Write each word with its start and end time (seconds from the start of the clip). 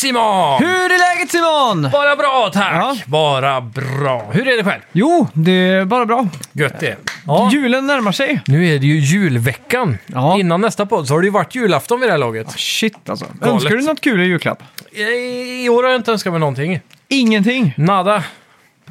Simon! 0.00 0.58
Hur 0.62 0.66
är 0.68 1.14
läget 1.14 1.30
Simon? 1.30 1.90
Bara 1.92 2.16
bra 2.16 2.50
tack! 2.52 2.72
Ja. 2.72 2.96
Bara 3.06 3.60
bra. 3.60 4.30
Hur 4.32 4.48
är 4.48 4.56
det 4.56 4.64
själv? 4.64 4.80
Jo, 4.92 5.28
det 5.32 5.52
är 5.52 5.84
bara 5.84 6.06
bra. 6.06 6.28
Gött 6.52 6.80
det. 6.80 6.96
Ja. 7.26 7.50
Julen 7.52 7.86
närmar 7.86 8.12
sig. 8.12 8.40
Nu 8.46 8.74
är 8.74 8.78
det 8.78 8.86
ju 8.86 8.98
julveckan. 8.98 9.98
Ja. 10.06 10.38
Innan 10.38 10.60
nästa 10.60 10.86
podd 10.86 11.08
så 11.08 11.14
har 11.14 11.20
det 11.20 11.24
ju 11.24 11.30
varit 11.30 11.54
julafton 11.54 12.00
vid 12.00 12.08
det 12.08 12.12
här 12.12 12.18
laget. 12.18 12.50
Shit 12.50 13.08
alltså. 13.08 13.26
Önskar 13.42 13.76
du 13.76 13.82
något 13.82 14.00
kul 14.00 14.20
i 14.20 14.24
julklapp? 14.24 14.62
I, 14.92 15.64
I 15.64 15.68
år 15.68 15.82
har 15.82 15.90
jag 15.90 15.98
inte 15.98 16.12
önskat 16.12 16.32
mig 16.32 16.40
någonting. 16.40 16.80
Ingenting. 17.08 17.74
Nada. 17.76 18.24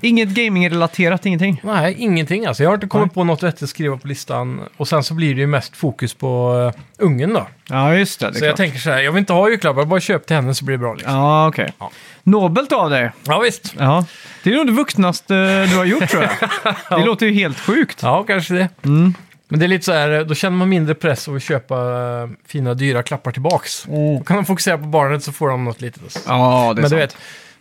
Inget 0.01 0.29
gaming-relaterat, 0.29 1.25
ingenting. 1.25 1.61
Nej, 1.63 1.95
ingenting 1.97 2.45
alltså. 2.45 2.63
Jag 2.63 2.69
har 2.69 2.75
inte 2.75 2.87
kommit 2.87 3.13
på 3.13 3.23
något 3.23 3.43
vettigt 3.43 3.63
att 3.63 3.69
skriva 3.69 3.97
på 3.97 4.07
listan. 4.07 4.61
Och 4.77 4.87
sen 4.87 5.03
så 5.03 5.13
blir 5.13 5.35
det 5.35 5.41
ju 5.41 5.47
mest 5.47 5.77
fokus 5.77 6.13
på 6.13 6.53
uh, 6.75 7.05
ungen 7.05 7.33
då. 7.33 7.47
Ja, 7.69 7.95
just 7.95 8.19
det. 8.19 8.27
det 8.27 8.33
Så 8.33 8.45
jag 8.45 8.49
klart. 8.49 8.57
tänker 8.57 8.79
så 8.79 8.89
här, 8.89 8.99
jag 8.99 9.11
vill 9.11 9.19
inte 9.19 9.33
ha 9.33 9.49
julklappar, 9.49 9.85
bara 9.85 9.99
köp 9.99 10.25
till 10.25 10.35
henne 10.35 10.53
så 10.53 10.65
blir 10.65 10.77
det 10.77 10.81
bra 10.81 10.93
liksom. 10.93 11.13
Ja, 11.13 11.47
okej. 11.47 11.73
Ja. 11.79 11.91
Nobelt 12.23 12.71
av 12.71 12.89
dig. 12.89 13.11
Ja, 13.23 13.39
visst. 13.39 13.75
Ja. 13.77 14.05
Det 14.43 14.51
är 14.51 14.55
nog 14.55 14.65
det 14.67 14.71
vuxnaste 14.73 15.65
du 15.65 15.77
har 15.77 15.85
gjort 15.85 16.09
tror 16.09 16.23
jag. 16.23 16.75
Det 16.99 17.05
låter 17.05 17.25
ju 17.25 17.33
helt 17.33 17.59
sjukt. 17.59 17.99
Ja, 18.01 18.23
kanske 18.23 18.53
det. 18.53 18.69
Mm. 18.85 19.13
Men 19.47 19.59
det 19.59 19.65
är 19.65 19.67
lite 19.67 19.85
så 19.85 19.93
här, 19.93 20.23
då 20.23 20.35
känner 20.35 20.57
man 20.57 20.69
mindre 20.69 20.95
press 20.95 21.27
att 21.27 21.43
köpa 21.43 21.75
eh, 21.75 22.29
fina, 22.47 22.73
dyra 22.73 23.03
klappar 23.03 23.31
tillbaks. 23.31 23.83
Då 23.83 24.23
kan 24.25 24.35
de 24.35 24.45
fokusera 24.45 24.77
på 24.77 24.83
barnet 24.85 25.23
så 25.23 25.31
får 25.31 25.49
de 25.49 25.65
något 25.65 25.81
litet. 25.81 26.23
Ja, 26.27 26.73
det 26.75 26.79
är 26.79 26.81
Men 26.81 26.83
du 26.83 26.89
sant. 26.89 27.01
vet, 27.01 27.17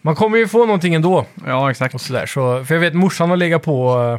man 0.09 0.15
kommer 0.15 0.39
ju 0.39 0.49
få 0.49 0.59
någonting 0.67 0.95
ändå. 0.95 1.27
Ja, 1.47 1.71
exakt. 1.71 1.95
Och 1.95 2.01
sådär. 2.01 2.27
Så, 2.27 2.65
för 2.65 2.75
jag 2.75 2.81
vet, 2.81 2.95
morsan 2.95 3.31
har 3.31 3.37
legat 3.37 3.63
på 3.63 3.99
uh, 3.99 4.19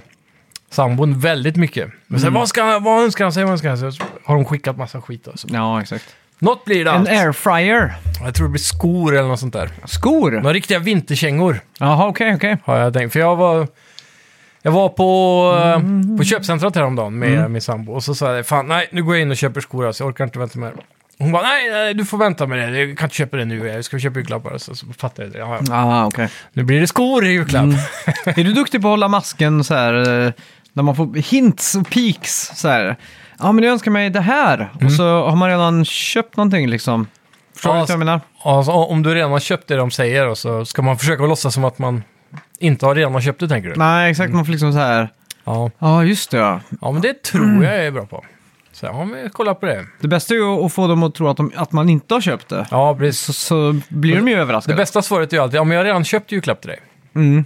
sambon 0.69 1.19
väldigt 1.19 1.55
mycket. 1.55 1.89
Men 2.07 2.19
sen, 2.19 2.33
vad, 2.33 2.47
ska, 2.49 2.63
han- 2.63 2.83
vad 2.83 3.03
önskar 3.03 3.25
han 3.25 3.31
sig? 3.33 3.43
Vad 3.43 3.51
önskar 3.51 3.69
han 3.69 3.77
sig? 3.77 3.91
Så 3.91 4.03
har 4.25 4.35
de 4.35 4.45
skickat 4.45 4.77
massa 4.77 5.01
skit. 5.01 5.27
Alltså. 5.27 5.47
Ja, 5.51 5.81
exakt. 5.81 6.15
Något 6.39 6.65
blir 6.65 6.85
det 6.85 6.91
En 6.91 6.97
allt. 6.97 7.09
airfryer. 7.09 7.93
Jag 8.23 8.35
tror 8.35 8.47
det 8.47 8.51
blir 8.51 8.59
skor 8.61 9.15
eller 9.15 9.27
något 9.27 9.39
sånt 9.39 9.53
där. 9.53 9.69
Skor. 9.85 10.31
Några 10.31 10.53
riktiga 10.53 10.79
vinterkängor 10.79 11.59
Jaha, 11.79 12.07
okej, 12.07 12.35
okej. 12.35 12.57
har 12.63 12.77
jag 12.77 12.93
tänkt. 12.93 13.13
För 13.13 13.19
jag 13.19 13.35
var, 13.35 13.67
jag 14.61 14.71
var 14.71 14.89
på, 14.89 15.53
eh, 15.59 15.71
Mm. 15.73 16.17
på 16.17 16.23
köpcentret 16.23 16.75
häromdagen 16.75 17.19
med 17.19 17.51
min 17.51 17.61
sambo. 17.61 17.93
Och 17.93 18.03
så 18.03 18.15
sa 18.15 18.35
jag, 18.35 18.45
fan 18.47 18.67
nej, 18.67 18.87
nu 18.91 19.03
går 19.03 19.15
jag 19.15 19.21
in 19.21 19.31
och 19.31 19.37
köper 19.37 19.61
skor. 19.61 19.87
Alltså, 19.87 20.03
jag 20.03 20.09
orkar 20.09 20.23
inte 20.23 20.39
vänta 20.39 20.59
mer. 20.59 20.73
Hon 21.19 21.31
bara, 21.31 21.43
nej, 21.43 21.69
nej, 21.71 21.93
du 21.93 22.05
får 22.05 22.17
vänta 22.17 22.47
med 22.47 22.73
det. 22.73 22.79
Jag 22.79 22.97
kan 22.97 23.05
inte 23.05 23.15
köpa 23.15 23.37
det 23.37 23.45
nu. 23.45 23.67
Jag 23.67 23.85
ska 23.85 23.99
köpa 23.99 24.19
julklappar. 24.19 24.57
Så, 24.57 24.75
så 24.75 24.85
fattade 24.97 25.23
jag 25.27 25.33
det. 25.33 25.39
Ja, 25.39 25.59
ja. 25.67 25.75
Ah, 25.75 26.05
okej. 26.05 26.29
Nu 26.53 26.63
blir 26.63 26.79
det 26.79 26.87
skor 26.87 27.25
i 27.25 27.29
julklapp. 27.29 27.63
Mm. 27.63 27.75
Är 28.25 28.43
du 28.43 28.53
duktig 28.53 28.81
på 28.81 28.87
att 28.87 28.91
hålla 28.91 29.07
masken 29.07 29.63
så 29.63 29.73
här, 29.73 30.25
eh, 30.25 30.31
när 30.73 30.83
man 30.83 30.95
får 30.95 31.15
hints 31.15 31.75
och 31.75 31.89
peaks 31.89 32.51
så 32.55 32.67
här? 32.67 32.95
Ja, 33.39 33.51
men 33.51 33.63
jag 33.63 33.71
önskar 33.71 33.91
mig 33.91 34.09
det 34.09 34.21
här. 34.21 34.69
Och 34.85 34.91
så 34.91 35.03
har 35.29 35.35
man 35.35 35.49
redan 35.49 35.85
köpt 35.85 36.37
någonting 36.37 36.67
liksom. 36.67 37.07
Förstår 37.53 37.69
du 37.73 37.75
Ja, 37.75 37.81
vad 37.81 37.89
jag 37.89 37.99
menar? 37.99 38.21
Alltså, 38.43 38.71
om 38.71 39.03
du 39.03 39.15
redan 39.15 39.31
har 39.31 39.39
köpt 39.39 39.67
det 39.67 39.75
de 39.75 39.91
säger 39.91 40.27
och 40.27 40.37
så 40.37 40.65
ska 40.65 40.81
man 40.81 40.97
försöka 40.97 41.23
låtsas 41.23 41.53
som 41.53 41.63
att 41.65 41.79
man 41.79 42.03
inte 42.59 42.85
har 42.85 42.95
redan 42.95 43.13
har 43.13 43.21
köpt 43.21 43.39
det, 43.39 43.47
tänker 43.47 43.69
du? 43.69 43.75
Nej, 43.75 44.11
exakt. 44.11 44.33
Man 44.33 44.45
får 44.45 44.51
liksom 44.51 44.73
så 44.73 44.79
här, 44.79 45.09
Ja. 45.43 45.71
ja 45.79 46.03
just 46.03 46.31
det 46.31 46.37
ja. 46.37 46.59
ja, 46.81 46.91
men 46.91 47.01
det 47.01 47.23
tror 47.23 47.63
jag 47.63 47.85
är 47.85 47.91
bra 47.91 48.05
på. 48.05 48.23
Så 48.71 48.85
ja, 48.85 49.05
men 49.05 49.29
kolla 49.29 49.55
på 49.55 49.65
det. 49.65 49.85
Det 50.01 50.07
bästa 50.07 50.33
är 50.33 50.37
ju 50.37 50.65
att 50.65 50.73
få 50.73 50.87
dem 50.87 51.03
att 51.03 51.15
tro 51.15 51.27
att, 51.27 51.37
de, 51.37 51.51
att 51.55 51.71
man 51.71 51.89
inte 51.89 52.13
har 52.13 52.21
köpt 52.21 52.49
det. 52.49 52.67
Ja, 52.71 52.95
precis. 52.95 53.25
Så, 53.25 53.33
så 53.33 53.75
blir 53.89 54.15
de 54.15 54.27
ju 54.27 54.35
Det 54.35 54.41
överraskade. 54.41 54.77
bästa 54.77 55.01
svaret 55.01 55.33
är 55.33 55.37
ju 55.37 55.43
alltid, 55.43 55.57
ja 55.57 55.63
men 55.63 55.71
jag 55.77 55.79
har 55.79 55.85
redan 55.85 56.03
köpt 56.03 56.31
julklapp 56.31 56.61
till 56.61 56.69
dig. 56.69 56.79
Mm. 57.15 57.45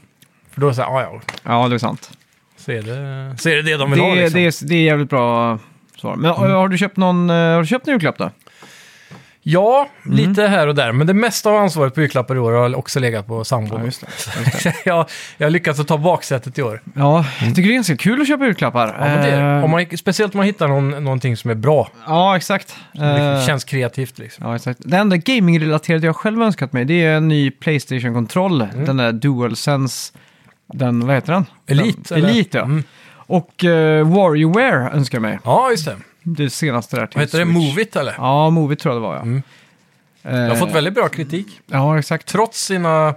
För 0.52 0.62
då 0.62 0.74
säger 0.74 0.90
ja 0.90 1.02
ja, 1.02 1.22
Ja, 1.44 1.68
det 1.68 1.76
är 1.76 1.80
sant. 1.80 2.12
så 2.58 2.72
är 2.72 2.82
det 2.82 3.38
så 3.38 3.50
är 3.50 3.56
det, 3.56 3.62
det 3.62 3.78
de 3.78 3.92
vill 3.92 4.00
Det, 4.00 4.06
ha 4.06 4.16
liksom. 4.16 4.40
det, 4.40 4.46
är, 4.48 4.68
det 4.68 4.76
är 4.76 4.84
jävligt 4.84 5.10
bra 5.10 5.60
svar. 5.98 6.16
Men 6.16 6.32
Mm. 6.36 6.52
har 6.52 6.68
du 6.68 6.78
köpt 6.78 6.98
någon, 6.98 7.30
eh, 7.30 7.36
har 7.36 7.62
du 7.62 7.68
köpt 7.68 7.88
en 7.88 7.92
julklapp 7.94 8.18
då? 8.18 8.30
Ja, 9.46 9.90
Mm. 10.06 10.18
lite 10.18 10.48
här 10.48 10.68
och 10.68 10.76
där. 10.76 10.92
Men 10.92 11.08
det 11.08 11.14
mesta 11.14 11.50
av 11.50 11.56
ansvaret 11.56 11.96
på 11.96 12.02
julklappar 12.02 12.36
i 12.36 12.40
år 12.40 12.52
har 12.52 12.76
också 12.76 13.00
legat 13.00 13.28
på 13.28 13.44
sambon. 13.44 13.86
just 13.86 14.02
det. 14.64 14.74
jag, 14.86 15.06
jag 15.38 15.46
har 15.46 15.52
lyckats 15.52 15.80
att 15.80 15.88
ta 15.88 15.98
baksätet 15.98 16.58
i 16.60 16.62
år. 16.64 16.82
Ja, 16.96 17.26
jag 17.42 17.50
tycker 17.56 17.62
det 17.70 17.74
är 17.74 17.76
ganska 17.76 17.98
kul 17.98 18.22
att 18.22 18.28
köpa 18.28 18.46
julklappar. 18.46 18.88
Ja, 19.00 19.06
men 19.06 19.22
det, 19.22 19.32
är- 19.32 19.58
Eh, 19.58 19.64
om 19.64 19.72
man, 19.72 19.86
speciellt 19.98 20.34
om 20.34 20.38
man 20.38 20.46
hittar 20.46 20.68
någon, 20.68 20.90
någonting 21.04 21.38
som 21.38 21.52
är 21.52 21.56
bra. 21.56 21.90
Ja, 22.08 22.38
exakt. 22.38 22.76
Det 22.94 23.06
Eh, 23.06 23.46
känns 23.46 23.64
kreativt 23.64 24.18
liksom. 24.20 24.46
Ja, 24.48 24.56
exakt. 24.56 24.80
Det 24.86 24.98
enda 24.98 25.18
gaming-relaterade 25.18 26.06
jag 26.06 26.16
själv 26.16 26.42
önskat 26.42 26.74
mig, 26.74 26.86
det 26.86 27.06
är 27.06 27.16
en 27.18 27.28
ny 27.28 27.52
Playstation-kontroll. 27.52 28.62
Mm. 28.62 28.86
Den 28.86 28.98
där 28.98 29.12
DualSense, 29.12 30.14
den, 30.74 31.08
vad 31.08 31.16
heter 31.16 31.34
den? 31.34 31.46
Elite, 31.68 32.16
Den? 32.16 32.26
Elite, 32.26 32.58
ja. 32.58 32.64
Mm. 32.64 32.84
Och 33.16 33.64
uh, 33.64 33.70
WarioWare 34.16 34.90
önskar 34.94 35.16
jag 35.18 35.22
mig. 35.22 35.40
Ja, 35.44 35.72
just 35.72 35.86
det. 35.86 35.96
Det 36.24 36.50
senaste 36.50 36.96
där 36.96 37.08
till 37.08 37.18
Vad 37.18 37.24
heter 37.28 37.40
det? 37.40 37.46
Switch. 37.46 37.56
Movit 37.56 37.96
eller? 37.96 38.14
Ja, 38.18 38.50
Movie 38.50 38.78
tror 38.78 38.94
jag 38.96 39.02
det 39.04 39.08
var, 39.08 39.16
ja. 39.16 39.22
Mm. 39.22 39.44
Eh, 40.24 40.36
Jag 40.40 40.50
har 40.50 40.56
fått 40.56 40.76
väldigt 40.76 40.94
bra 40.94 41.10
kritik. 41.10 41.48
Ja, 41.68 42.00
exakt. 42.00 42.28
Trots 42.28 42.66
sina... 42.66 43.16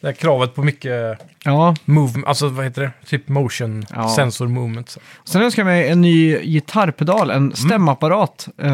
Det 0.00 0.06
här 0.06 0.14
kravet 0.14 0.54
på 0.54 0.62
mycket 0.62 1.18
Ja. 1.44 1.74
move, 1.84 2.22
alltså 2.26 2.48
vad 2.48 2.64
heter 2.64 2.82
det? 2.82 2.90
Typ 3.06 3.28
motion 3.28 3.84
Ja. 3.94 4.08
sensor 4.08 4.48
movement. 4.48 4.88
Så. 4.88 5.00
Sen 5.24 5.42
önskar 5.42 5.62
jag 5.62 5.66
mig 5.66 5.88
en 5.88 6.00
ny 6.00 6.38
gitarrpedal, 6.38 7.30
Mm. 7.30 7.44
en 7.44 7.56
stämapparat. 7.56 8.48
Eh, 8.58 8.68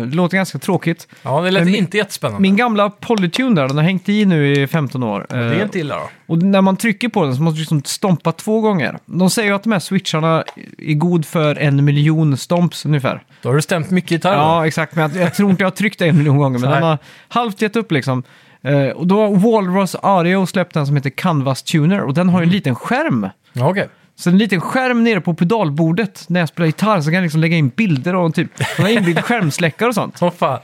det 0.00 0.14
låter 0.16 0.36
ganska 0.36 0.58
tråkigt. 0.58 1.08
Ja, 1.22 1.40
det 1.40 1.50
lät 1.50 1.62
Men 1.62 1.72
min- 1.72 1.80
inte 1.82 1.96
jättespännande. 1.96 2.40
Min 2.42 2.56
gamla 2.56 2.90
Polytune 2.90 3.60
där, 3.60 3.68
den 3.68 3.76
har 3.76 3.84
hängt 3.84 4.08
i 4.08 4.24
nu 4.24 4.52
i 4.52 4.66
15 4.66 5.02
år. 5.02 5.26
Det 5.28 5.36
är 5.36 5.52
Eh, 5.54 5.62
inte 5.62 5.78
illa 5.78 5.94
då. 5.96 6.08
Och 6.26 6.42
när 6.42 6.60
man 6.60 6.76
trycker 6.76 7.08
på 7.08 7.24
den 7.24 7.36
så 7.36 7.42
måste 7.42 7.56
du 7.56 7.60
liksom 7.60 7.82
stompa 7.84 8.32
två 8.32 8.60
gånger. 8.60 8.98
De 9.06 9.30
säger 9.30 9.48
ju 9.48 9.54
att 9.54 9.62
de 9.62 9.72
här 9.72 9.78
switcharna 9.80 10.44
är 10.78 10.94
god 10.94 11.26
för 11.26 11.56
en 11.58 11.84
miljon 11.84 12.36
stomps 12.36 12.86
ungefär. 12.86 13.22
Då 13.42 13.48
har 13.48 13.56
du 13.56 13.62
stämt 13.62 13.90
mycket 13.90 14.10
gitarr. 14.10 14.34
Ja, 14.34 14.66
exakt. 14.66 14.94
Men 14.94 15.10
jag, 15.14 15.22
jag 15.26 15.34
tror 15.34 15.50
inte 15.50 15.62
jag 15.62 15.66
har 15.70 15.76
tryckt 15.76 16.02
en 16.02 16.18
miljon 16.18 16.36
gånger, 16.38 16.58
men 16.58 16.70
den 16.74 16.82
har 16.82 16.98
halvt 17.28 17.62
gett 17.62 17.76
upp 17.76 17.92
liksom. 17.92 18.22
Eh, 18.62 18.88
och 18.96 19.06
då 19.06 19.26
Walrus 19.26 19.96
Audio 20.02 20.46
släppt 20.46 20.76
en 20.76 20.86
som 20.86 20.96
heter 20.96 21.10
Canvas 21.10 21.62
Tuner 21.62 22.00
och 22.00 22.14
den 22.14 22.28
har 22.28 22.38
ju 22.40 22.42
Mm. 22.42 22.48
en 22.50 22.56
liten 22.56 22.74
skärm. 22.74 23.28
Ja, 23.52 23.68
Okej. 23.70 23.88
Så 24.16 24.30
en 24.30 24.38
liten 24.38 24.60
skärm 24.60 25.04
nere 25.04 25.20
på 25.20 25.34
pedalbordet 25.34 26.24
när 26.28 26.40
jag 26.40 26.48
spelar 26.48 26.66
gitarr 26.66 27.00
så 27.00 27.04
kan 27.04 27.14
jag 27.14 27.22
liksom 27.22 27.40
lägga 27.40 27.56
in 27.56 27.68
bilder 27.68 28.14
och 28.14 28.34
typ, 28.34 28.48
den 28.76 28.86
har 28.86 28.92
inbyggd 28.92 29.18
skärmsläckare 29.20 29.88
och 29.88 29.94
sånt. 29.94 30.16
Åh 30.22 30.30
fan. 30.38 30.58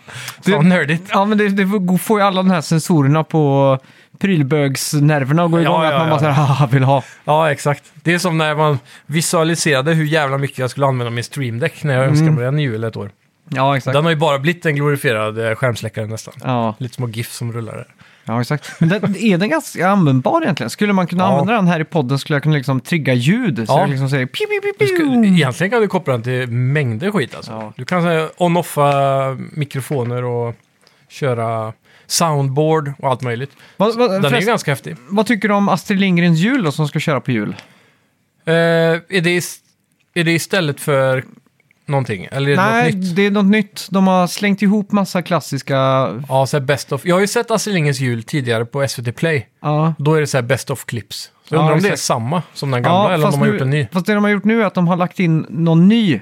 Du- 0.45 0.53
Så 0.53 0.63
nördigt. 0.63 1.11
Ja, 1.13 1.25
men 1.25 1.39
det, 1.39 1.49
det 1.49 1.99
får 1.99 2.21
ju 2.21 2.27
alla 2.27 2.37
de 2.37 2.51
här 2.51 2.61
sensorerna 2.61 3.25
på 3.25 3.79
prylbögsnerverna 4.19 5.45
att 5.45 5.51
gå 5.51 5.61
igång. 5.61 5.73
Ja, 5.83 5.87
att 5.87 5.93
ja, 5.93 5.99
man 5.99 6.07
ja. 6.07 6.11
bara 6.11 6.21
säger 6.21 6.33
haha, 6.33 6.67
vill 6.67 6.83
ha. 6.85 7.03
Ja, 7.25 7.51
exakt. 7.53 7.85
Det 7.95 8.15
är 8.15 8.19
som 8.19 8.39
när 8.39 8.55
man 8.55 8.79
visualiserade 9.07 9.95
hur 9.95 10.05
jävla 10.05 10.39
mycket 10.39 10.59
jag 10.59 10.71
skulle 10.71 10.87
använda 10.87 11.11
min 11.11 11.25
Stream 11.25 11.59
Deck 11.59 11.85
när 11.85 11.95
jag 11.95 12.03
Mm. 12.03 12.11
önskade 12.13 12.31
mig 12.33 12.45
den 12.45 12.59
i 12.59 12.63
jul 12.63 12.85
ett 12.85 12.97
år. 12.97 13.11
Ja, 13.49 13.77
exakt. 13.77 13.95
Den 13.95 14.05
har 14.05 14.11
ju 14.11 14.17
bara 14.17 14.39
blivit 14.39 14.67
en 14.67 14.75
glorifierad 14.77 15.39
eh, 15.49 15.55
skärmsläckare 15.55 16.07
nästan. 16.07 16.35
Ja, 16.45 16.75
Lite 16.79 16.95
små 16.95 17.09
GIF 17.09 17.33
som 17.33 17.53
rullar 17.53 17.73
där. 17.77 17.87
ja, 18.25 18.41
exakt. 18.41 18.81
Men 18.81 18.89
den, 18.89 19.17
är 19.17 19.39
den 19.39 19.49
ganska 19.49 19.89
användbar 19.89 20.43
egentligen? 20.43 20.71
Skulle 20.71 20.93
man 20.93 21.07
kunna 21.07 21.25
Ja. 21.25 21.29
använda 21.29 21.53
den 21.55 21.67
här 21.67 21.81
i 21.81 21.85
podden 21.85 22.19
skulle 22.19 22.35
jag 22.37 22.43
kunna 22.43 22.55
liksom 22.57 22.81
trigga 22.81 23.15
ljud. 23.15 23.57
Så 23.57 23.65
Ja. 23.75 23.81
jag 23.81 23.91
liksom 23.91 24.11
säger 24.11 24.27
piu, 24.27 24.47
piu, 24.63 24.73
piu, 24.89 25.07
Du 25.23 25.29
egentligen 25.29 25.71
kan 25.71 25.81
du 25.81 25.89
koppla 25.89 26.13
den 26.13 26.23
till 26.23 26.47
mängder 26.49 27.11
skit 27.11 27.35
alltså. 27.35 27.53
Ja. 27.53 27.73
Du 27.77 27.85
kan 27.85 28.29
on-offa 28.37 29.37
mikrofoner 29.53 30.25
och 30.25 30.55
köra 31.09 31.73
soundboard 32.07 32.93
och 32.99 33.11
allt 33.11 33.23
möjligt. 33.23 33.51
Vad, 33.77 33.97
vad, 33.97 34.11
Den 34.11 34.15
är 34.17 34.23
ju 34.25 34.31
förresten, 34.31 34.53
ganska 34.53 34.71
häftig. 34.71 34.97
vad 35.09 35.27
tycker 35.27 35.49
du 35.49 35.55
om 35.55 35.69
Astrid 35.69 35.99
Lindgrens 36.01 36.39
jul 36.39 36.63
då, 36.65 36.73
som 36.73 36.89
ska 36.89 36.99
köra 37.01 37.21
på 37.21 37.31
jul? 37.31 37.55
Eh, 38.45 38.55
är, 38.55 39.21
det 39.21 39.43
är 40.15 40.25
det 40.25 40.33
istället 40.33 40.81
för 40.81 41.25
någonting? 41.89 42.29
Eller 42.31 42.51
är 42.53 42.57
det 42.57 42.63
Nej, 42.63 42.85
något 42.93 43.01
nytt? 43.03 43.17
det 43.17 43.27
är 43.27 43.31
något 43.31 43.47
nytt. 43.47 43.87
De 43.91 44.07
har 44.07 44.27
slängt 44.27 44.63
ihop 44.63 44.93
massa 44.93 45.23
klassiska... 45.23 45.75
Ja, 46.29 46.47
så 46.47 46.57
här 46.59 46.65
best 46.65 46.93
of. 46.93 47.05
Jag 47.07 47.15
har 47.17 47.21
ju 47.21 47.27
sett 47.27 47.51
Astrid 47.51 47.75
Lindgrens 47.75 48.01
jul 48.01 48.23
tidigare 48.23 48.65
på 48.65 48.89
SVT 48.89 49.17
Play. 49.17 49.47
Ja, 49.63 49.95
Då 49.99 50.15
är 50.15 50.21
det 50.21 50.27
så 50.27 50.37
här 50.37 50.43
best 50.43 50.71
of 50.71 50.85
clips. 50.85 51.31
Så 51.49 51.55
jag 51.55 51.59
Ja, 51.59 51.61
undrar 51.63 51.75
om 51.75 51.81
det 51.83 51.89
är 51.89 51.93
exakt. 51.93 52.07
samma 52.07 52.43
som 52.55 52.71
den 52.71 52.83
gamla 52.83 53.15
eller 53.15 53.25
om 53.27 53.31
de 53.33 53.39
har 53.41 53.47
nu, 53.47 53.53
gjort 53.53 53.63
en 53.63 53.71
ny. 53.71 53.87
Fast 53.93 54.07
det 54.07 54.15
de 54.15 54.25
har 54.25 54.31
gjort 54.31 54.45
nu 54.45 54.63
är 54.63 54.67
att 54.67 54.75
de 54.75 54.89
har 54.89 54.97
lagt 54.97 55.21
in 55.21 55.47
någon 55.49 55.89
ny, 55.89 56.21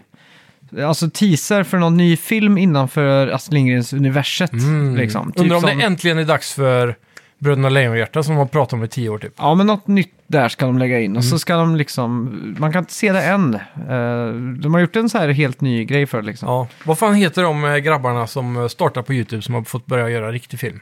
alltså 0.84 1.10
teaser 1.10 1.62
för 1.62 1.78
någon 1.78 1.96
ny 1.96 2.16
film 2.16 2.58
innanför 2.58 3.28
Astrid 3.28 3.54
Lindgrens 3.54 3.92
universet. 3.92 4.50
Liksom. 4.96 5.32
Typ 5.32 5.36
Mm. 5.36 5.42
Undrar 5.42 5.56
om 5.56 5.62
som- 5.62 5.78
det 5.78 5.84
äntligen 5.84 6.18
är 6.18 6.24
dags 6.24 6.52
för 6.54 6.96
Bröderna 7.38 7.68
Lejonhjärta 7.68 8.22
som 8.22 8.34
de 8.34 8.38
har 8.38 8.46
pratat 8.46 8.72
om 8.72 8.84
i 8.84 8.88
tio 8.88 9.08
år 9.08 9.18
typ. 9.18 9.32
Ja, 9.38 9.54
men 9.54 9.66
något 9.66 9.86
nytt 9.86 10.12
där 10.26 10.48
ska 10.48 10.66
de 10.66 10.78
lägga 10.78 11.00
in. 11.00 11.10
Och 11.16 11.22
Mm. 11.22 11.30
så 11.30 11.38
ska 11.38 11.56
de 11.56 11.76
liksom, 11.76 12.30
man 12.58 12.72
kan 12.72 12.78
inte 12.82 12.92
se 12.92 13.12
det 13.12 13.22
än. 13.22 13.54
Eh, 13.54 14.26
de 14.60 14.74
har 14.74 14.80
gjort 14.80 14.96
en 14.96 15.08
så 15.08 15.18
här 15.18 15.28
helt 15.28 15.60
ny 15.60 15.84
grej 15.84 16.06
för 16.06 16.20
det 16.20 16.26
liksom. 16.26 16.48
Ja. 16.48 16.68
Vad 16.84 16.98
fan 16.98 17.14
heter 17.14 17.42
de 17.42 17.64
eh, 17.64 17.76
grabbarna 17.76 18.26
som 18.26 18.56
eh, 18.56 18.66
startar 18.68 19.02
på 19.02 19.14
YouTube 19.14 19.42
som 19.42 19.54
har 19.54 19.62
fått 19.62 19.86
börja 19.86 20.10
göra 20.10 20.32
riktig 20.32 20.60
film? 20.60 20.80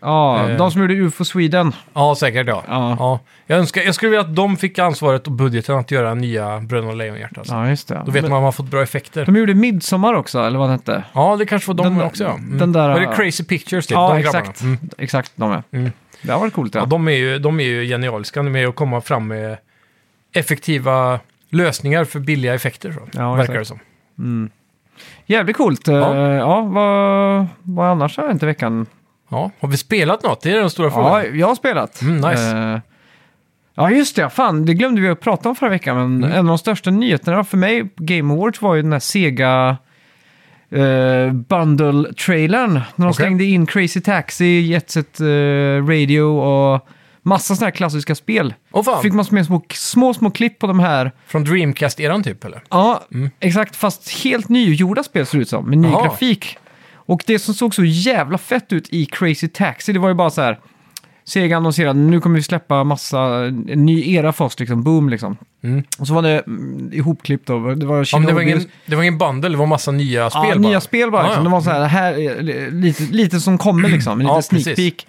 Ja, 0.00 0.48
Eh. 0.50 0.56
de 0.56 0.70
som 0.70 0.80
gjorde 0.80 0.94
UFO 0.94 1.24
Sweden. 1.24 1.72
Ja, 1.94 2.14
säkert 2.14 2.46
ja. 2.46 2.62
Ja. 2.68 2.96
ja. 2.98 3.20
Jag, 3.46 3.58
önskar, 3.58 3.82
jag 3.82 3.94
skulle 3.94 4.10
vilja 4.10 4.20
att 4.20 4.36
de 4.36 4.56
fick 4.56 4.78
ansvaret 4.78 5.26
och 5.26 5.32
budgeten 5.32 5.76
att 5.78 5.90
göra 5.90 6.14
nya 6.14 6.60
Bröderna 6.60 6.92
Lejonhjärta. 6.92 7.40
Alltså. 7.40 7.54
Ja, 7.54 7.68
just 7.68 7.88
det. 7.88 8.02
Då 8.06 8.10
vet 8.10 8.22
Men 8.22 8.22
man 8.22 8.24
att 8.24 8.30
man 8.30 8.42
har 8.42 8.52
fått 8.52 8.70
bra 8.70 8.82
effekter. 8.82 9.24
De 9.26 9.36
gjorde 9.36 9.54
Midsommar 9.54 10.14
också, 10.14 10.38
eller 10.40 10.58
vad 10.58 10.68
den 10.68 10.78
hette. 10.78 11.04
Ja, 11.12 11.36
det 11.36 11.46
kanske 11.46 11.68
var 11.72 11.74
de 11.84 11.94
Den- 11.98 12.06
också 12.06 12.24
ja. 12.24 12.30
Mm. 12.34 12.58
den 12.58 12.72
där- 12.72 12.88
Var 12.88 13.00
det 13.00 13.12
Crazy 13.16 13.44
Pictures 13.44 13.86
typ? 13.86 13.94
Ja, 13.94 14.08
de 14.12 14.18
exakt. 14.18 14.60
Mm. 14.60 14.78
Exakt, 14.98 15.32
de 15.36 15.52
är. 15.52 15.62
Mm. 15.70 15.90
Det 16.22 16.32
har 16.32 16.40
varit 16.40 16.52
coolt. 16.54 16.74
Ja. 16.74 16.80
Ja, 16.80 16.86
de, 16.86 17.08
är 17.08 17.12
ju, 17.12 17.38
de 17.38 17.60
är 17.60 17.64
ju 17.64 17.84
genialiska 17.88 18.42
med 18.42 18.68
att 18.68 18.74
komma 18.76 19.00
fram 19.00 19.26
med 19.28 19.56
effektiva 20.32 21.20
lösningar 21.50 22.04
för 22.04 22.20
billiga 22.20 22.54
effekter. 22.54 22.92
Så, 22.92 23.00
Ja, 23.18 23.34
verkar 23.34 23.52
exakt. 23.60 23.78
det 23.78 23.78
som. 24.16 24.50
Jävligt 25.26 25.56
coolt. 25.56 25.86
Ja, 25.86 26.16
Ja. 26.16 26.34
ja 26.34 26.60
vad, 26.60 27.46
vad 27.62 27.86
annars 27.90 28.16
har 28.16 28.26
hänt 28.28 28.42
i 28.42 28.46
veckan? 28.46 28.86
Ja, 29.28 29.50
har 29.60 29.68
vi 29.68 29.76
spelat 29.76 30.22
något? 30.22 30.40
Det 30.42 30.50
är 30.50 30.56
den 30.60 30.70
stora 30.70 30.86
Ja, 30.86 30.92
frågan. 30.94 31.38
jag 31.38 31.46
har 31.46 31.54
spelat. 31.54 32.02
Mm, 32.02 32.16
nice. 32.30 32.56
Eh, 32.56 32.78
ja, 33.74 33.90
just 33.90 34.16
det. 34.16 34.30
Fan, 34.30 34.64
det 34.66 34.74
glömde 34.74 35.00
vi 35.00 35.08
att 35.08 35.20
prata 35.20 35.48
om 35.48 35.54
förra 35.56 35.70
veckan. 35.70 35.96
Men 35.96 36.06
Mm. 36.24 36.32
en 36.32 36.38
av 36.38 36.44
de 36.44 36.58
största 36.58 36.90
nyheterna 36.90 37.44
för 37.44 37.56
mig 37.56 37.84
på 37.88 38.04
Game 38.04 38.34
Awards 38.34 38.62
var 38.62 38.74
ju 38.74 38.82
den 38.82 38.92
här 38.92 38.98
Sega 39.00 39.76
eh, 40.70 41.32
Bundle-trailern. 41.32 42.72
När 42.72 42.82
de 42.96 43.02
Okej. 43.04 43.14
slängde 43.14 43.44
in 43.44 43.66
Crazy 43.66 44.00
Taxi, 44.00 44.60
Jet 44.60 44.90
Set 44.90 45.20
eh, 45.20 45.26
Radio 45.88 46.20
och 46.22 46.88
massa 47.22 47.54
sådana 47.54 47.66
här 47.66 47.70
klassiska 47.76 48.14
spel. 48.14 48.54
Åh 48.70 48.82
fan, 48.84 49.02
Fick 49.02 49.12
man 49.12 49.26
med 49.30 49.46
små, 49.46 49.62
små, 49.74 50.14
små 50.14 50.30
klipp 50.30 50.58
på 50.58 50.66
de 50.66 50.78
här. 50.80 51.12
från 51.26 51.44
Dreamcast-eran 51.44 52.22
typ 52.22 52.44
eller? 52.44 52.62
Ja, 52.70 53.02
exakt. 53.40 53.76
Fast 53.76 54.10
helt 54.24 54.48
nygjorda 54.48 55.02
spel 55.02 55.26
ser 55.26 55.38
det 55.38 55.42
ut 55.42 55.48
som, 55.48 55.64
med 55.70 55.78
ny 55.78 55.88
Jaha. 55.88 56.04
grafik. 56.04 56.58
Och 57.08 57.22
det 57.26 57.38
som 57.38 57.54
såg 57.54 57.74
så 57.74 57.84
jävla 57.84 58.38
fett 58.38 58.72
ut 58.72 58.88
i 58.88 59.06
Crazy 59.06 59.48
Taxi, 59.48 59.92
det 59.92 59.98
var 59.98 60.08
ju 60.08 60.14
bara 60.14 60.30
så 60.30 60.42
här... 60.42 60.58
Sega 61.24 61.56
annonserade, 61.56 61.98
nu 61.98 62.20
kommer 62.20 62.36
vi 62.36 62.42
släppa 62.42 62.84
massa, 62.84 63.18
en 63.44 63.86
ny 63.86 64.14
era 64.14 64.32
för 64.32 64.44
oss, 64.44 64.60
liksom, 64.60 64.82
boom 64.82 65.08
liksom. 65.08 65.36
Mm. 65.62 65.82
Och 65.98 66.06
så 66.06 66.14
var 66.14 66.22
det 66.22 66.40
mm, 66.46 66.90
ihopklippt 66.92 67.46
då, 67.46 67.74
det 67.74 67.86
var 67.86 68.08
Ja, 68.12 68.18
men 68.18 68.26
det, 68.26 68.32
var 68.32 68.40
ingen, 68.40 68.60
det 68.86 68.96
var 68.96 69.02
ingen 69.02 69.18
bundle, 69.18 69.50
det 69.50 69.56
var 69.56 69.66
massa 69.66 69.90
nya 69.90 70.30
spel 70.30 70.42
ja, 70.48 70.54
bara. 70.54 70.68
nya 70.68 70.80
spel 70.80 71.10
bara. 71.10 71.22
Ja, 71.22 71.26
Liksom. 71.28 71.44
ja. 71.44 71.48
Det 71.48 71.52
var 71.52 71.60
så 71.60 71.70
här, 71.70 71.84
här 71.84 72.12
är 72.12 72.70
lite, 72.70 73.02
lite 73.02 73.40
som 73.40 73.58
kommer 73.58 73.88
liksom, 73.88 74.12
en 74.12 74.18
liten 74.18 74.34
Ja, 74.34 74.42
sneak 74.42 74.76
peek. 74.76 75.06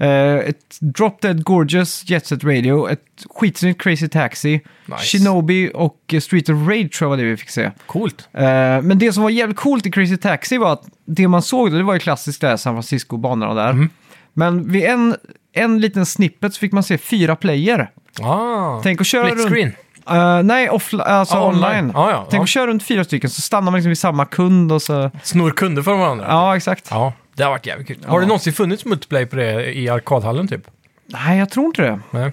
Eh, 0.00 0.34
ett 0.34 0.78
Drop 0.80 1.20
Dead 1.20 1.44
Gorgeous 1.44 2.02
Jet 2.10 2.26
Set 2.26 2.44
Radio, 2.44 2.90
ett 2.90 3.00
skitsnyggt 3.30 3.82
Crazy 3.82 4.08
Taxi, 4.08 4.60
Nice. 4.86 4.98
Shinobi 5.04 5.70
och 5.74 6.14
Street 6.22 6.48
of 6.48 6.68
Rage 6.68 6.92
tror 6.98 7.06
jag 7.06 7.08
var 7.08 7.16
det 7.16 7.22
vi 7.24 7.36
fick 7.36 7.50
se. 7.50 7.70
coolt. 7.86 8.28
Eh, 8.32 8.42
men 8.82 8.98
det 8.98 9.12
som 9.12 9.22
var 9.22 9.30
jävligt 9.30 9.56
coolt 9.58 9.86
i 9.86 9.90
Crazy 9.90 10.16
Taxi 10.16 10.58
var 10.58 10.72
att 10.72 10.82
det 11.04 11.28
man 11.28 11.42
såg, 11.42 11.70
då, 11.70 11.76
det 11.76 11.82
var 11.82 11.94
ju 11.94 12.00
klassiskt 12.00 12.40
där, 12.40 12.56
San 12.56 12.74
Francisco-banorna 12.74 13.54
där. 13.54 13.70
Mm. 13.70 13.88
Men 14.32 14.72
vid 14.72 14.84
en, 14.84 15.16
en 15.52 15.80
liten 15.80 16.06
snippet 16.06 16.54
så 16.54 16.58
fick 16.58 16.72
man 16.72 16.82
se 16.82 16.98
fyra 16.98 17.36
player. 17.36 17.90
Ah, 18.22 18.80
Tänk 18.82 19.00
att 19.00 19.06
köra 19.06 19.26
split 19.26 19.38
runt... 19.38 19.50
screen. 19.54 19.72
Eh, 20.10 20.42
nej, 20.42 20.68
offline, 20.70 21.00
alltså 21.00 21.34
Ah, 21.36 21.48
online. 21.48 21.64
online. 21.64 21.90
Ja, 21.94 22.10
ja, 22.10 22.26
Tänk 22.30 22.40
ja. 22.40 22.42
att 22.42 22.48
köra 22.48 22.66
runt 22.66 22.82
fyra 22.82 23.04
stycken 23.04 23.30
så 23.30 23.40
stannar 23.40 23.62
man 23.70 23.74
liksom 23.74 23.88
vid 23.88 23.98
samma 23.98 24.24
kund 24.24 24.72
och 24.72 24.82
så... 24.82 25.10
Snor 25.22 25.50
kunder 25.50 25.82
från 25.82 25.98
varandra. 26.00 26.26
Ja, 26.28 26.56
exakt. 26.56 26.88
Ja, 26.90 27.12
det 27.40 27.44
har 27.44 27.50
varit 27.50 27.66
jävligt 27.66 27.86
kul. 27.88 27.96
Har 28.06 28.20
det 28.20 28.26
någonsin 28.26 28.52
funnits 28.52 28.84
multiplayer 28.84 29.26
på 29.26 29.36
det 29.36 29.78
i 29.78 29.88
arkadhallen 29.88 30.48
typ? 30.48 30.62
Nej, 31.06 31.38
jag 31.38 31.50
tror 31.50 31.66
inte 31.66 31.82
det. 31.82 32.00
Nej. 32.10 32.32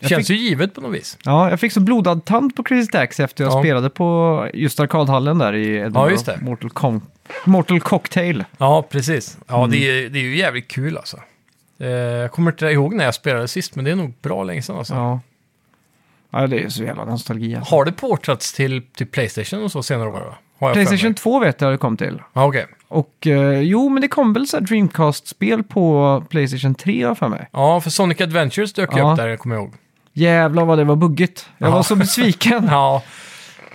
Jag 0.00 0.10
Känns 0.10 0.26
fick- 0.28 0.36
ju 0.40 0.48
givet 0.48 0.74
på 0.74 0.80
något 0.80 0.94
vis. 0.94 1.18
Ja, 1.24 1.50
jag 1.50 1.60
fick 1.60 1.72
så 1.72 1.80
blodad 1.80 2.24
tand 2.24 2.56
på 2.56 2.62
Crazy 2.62 2.86
Taxi 2.90 3.22
efter 3.22 3.44
jag 3.44 3.52
Ja. 3.52 3.60
spelade 3.62 3.90
på 3.90 4.48
just 4.54 4.80
arkadhallen 4.80 5.38
där 5.38 5.52
i 5.52 5.76
Edinburgh. 5.76 6.10
just 6.12 6.26
det. 6.26 6.38
Mortal, 6.42 6.70
Com- 6.70 7.00
Mortal 7.44 7.80
Cocktail. 7.80 8.44
Ja, 8.58 8.82
precis. 8.82 9.38
Ja, 9.46 9.58
Mm. 9.58 9.70
det, 9.70 9.76
är, 9.78 10.08
det 10.10 10.18
är 10.18 10.22
ju 10.22 10.36
jävligt 10.36 10.68
kul 10.68 10.96
alltså. 10.96 11.16
Eh, 11.78 11.88
jag 11.88 12.32
kommer 12.32 12.50
inte 12.50 12.66
ihåg 12.66 12.94
när 12.94 13.04
jag 13.04 13.14
spelade 13.14 13.48
sist, 13.48 13.76
men 13.76 13.84
det 13.84 13.90
är 13.90 13.96
nog 13.96 14.12
bra 14.22 14.42
länge 14.44 14.62
sedan 14.62 14.76
alltså. 14.76 14.94
Ja. 14.94 15.20
Ja, 16.30 16.46
det 16.46 16.58
är 16.64 16.68
så 16.68 16.82
jävla 16.84 17.04
nostalgi 17.04 17.56
alltså. 17.56 17.74
Har 17.74 17.84
det 17.84 17.92
portats 17.92 18.52
till, 18.52 18.82
till 18.82 19.06
Playstation 19.06 19.62
och 19.64 19.72
så 19.72 19.82
senare 19.82 20.08
år? 20.08 20.12
va? 20.12 20.18
Har 20.20 20.28
jag 20.28 20.38
för 20.58 20.72
Playstation 20.74 21.08
mig. 21.10 21.14
2 21.14 21.38
vet 21.40 21.60
jag 21.60 21.72
det 21.72 21.78
kom 21.78 21.96
till. 21.96 22.22
Ja, 22.32 22.44
okej. 22.46 22.66
Och 22.88 23.26
eh, 23.26 23.60
jo, 23.60 23.88
men 23.88 24.00
det 24.00 24.08
kom 24.08 24.32
väl 24.32 24.46
så 24.46 24.56
här 24.56 24.64
Dreamcast-spel 24.64 25.62
på 25.62 26.24
Playstation 26.30 26.74
3 26.74 27.02
har 27.02 27.08
jag 27.10 27.18
för 27.18 27.28
mig. 27.28 27.48
Ja, 27.52 27.80
för 27.80 27.90
Sonic 27.90 28.20
Adventures 28.20 28.72
dök 28.72 28.90
Ja. 28.96 29.10
upp 29.12 29.16
där, 29.16 29.36
kommer 29.36 29.56
jag 29.56 29.62
ihåg. 29.64 29.72
Jävlar 30.12 30.64
vad 30.64 30.78
det 30.78 30.84
var 30.84 30.96
buggigt. 30.96 31.48
Jag 31.58 31.68
Ja. 31.68 31.74
var 31.74 31.82
så 31.82 31.96
besviken. 31.96 32.64
Ja, 32.70 33.02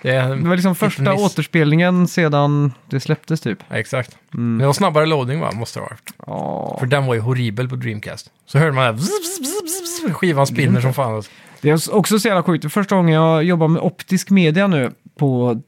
det, 0.02 0.12
Det 0.12 0.36
var 0.48 0.56
liksom 0.56 0.76
första 0.76 1.02
miss. 1.14 1.22
återspelningen 1.22 2.08
sedan 2.08 2.74
det 2.90 3.00
släpptes 3.00 3.42
typ. 3.42 3.60
ja, 3.70 3.76
exakt. 3.76 4.18
Mm. 4.34 4.50
Men 4.52 4.58
det 4.60 4.66
var 4.66 4.74
snabbare 4.74 5.06
loading 5.06 5.40
va, 5.40 5.52
måste 5.52 5.80
det 5.80 5.84
ha 5.84 5.90
varit. 5.90 6.14
Ja. 6.28 6.78
För 6.80 6.86
den 6.88 7.06
var 7.06 7.14
ju 7.14 7.20
horribel 7.20 7.70
på 7.70 7.76
Dreamcast. 7.76 8.30
Så 8.46 8.58
hörde 8.60 8.72
man 8.72 8.96
bzz, 8.96 10.14
skivan 10.14 10.48
spinner 10.48 10.82
som 10.82 10.94
fan. 10.94 11.24
Det 11.62 11.70
är 11.70 11.96
också 11.96 12.20
så 12.20 12.28
jävla 12.28 12.44
sjukt. 12.44 12.74
Första 12.74 12.96
gången 12.96 13.16
jag 13.16 13.44
jobbar 13.44 13.68
med 13.68 13.82
optisk 13.82 14.30
media 14.30 14.68
nu 14.68 14.92
på 15.18 15.62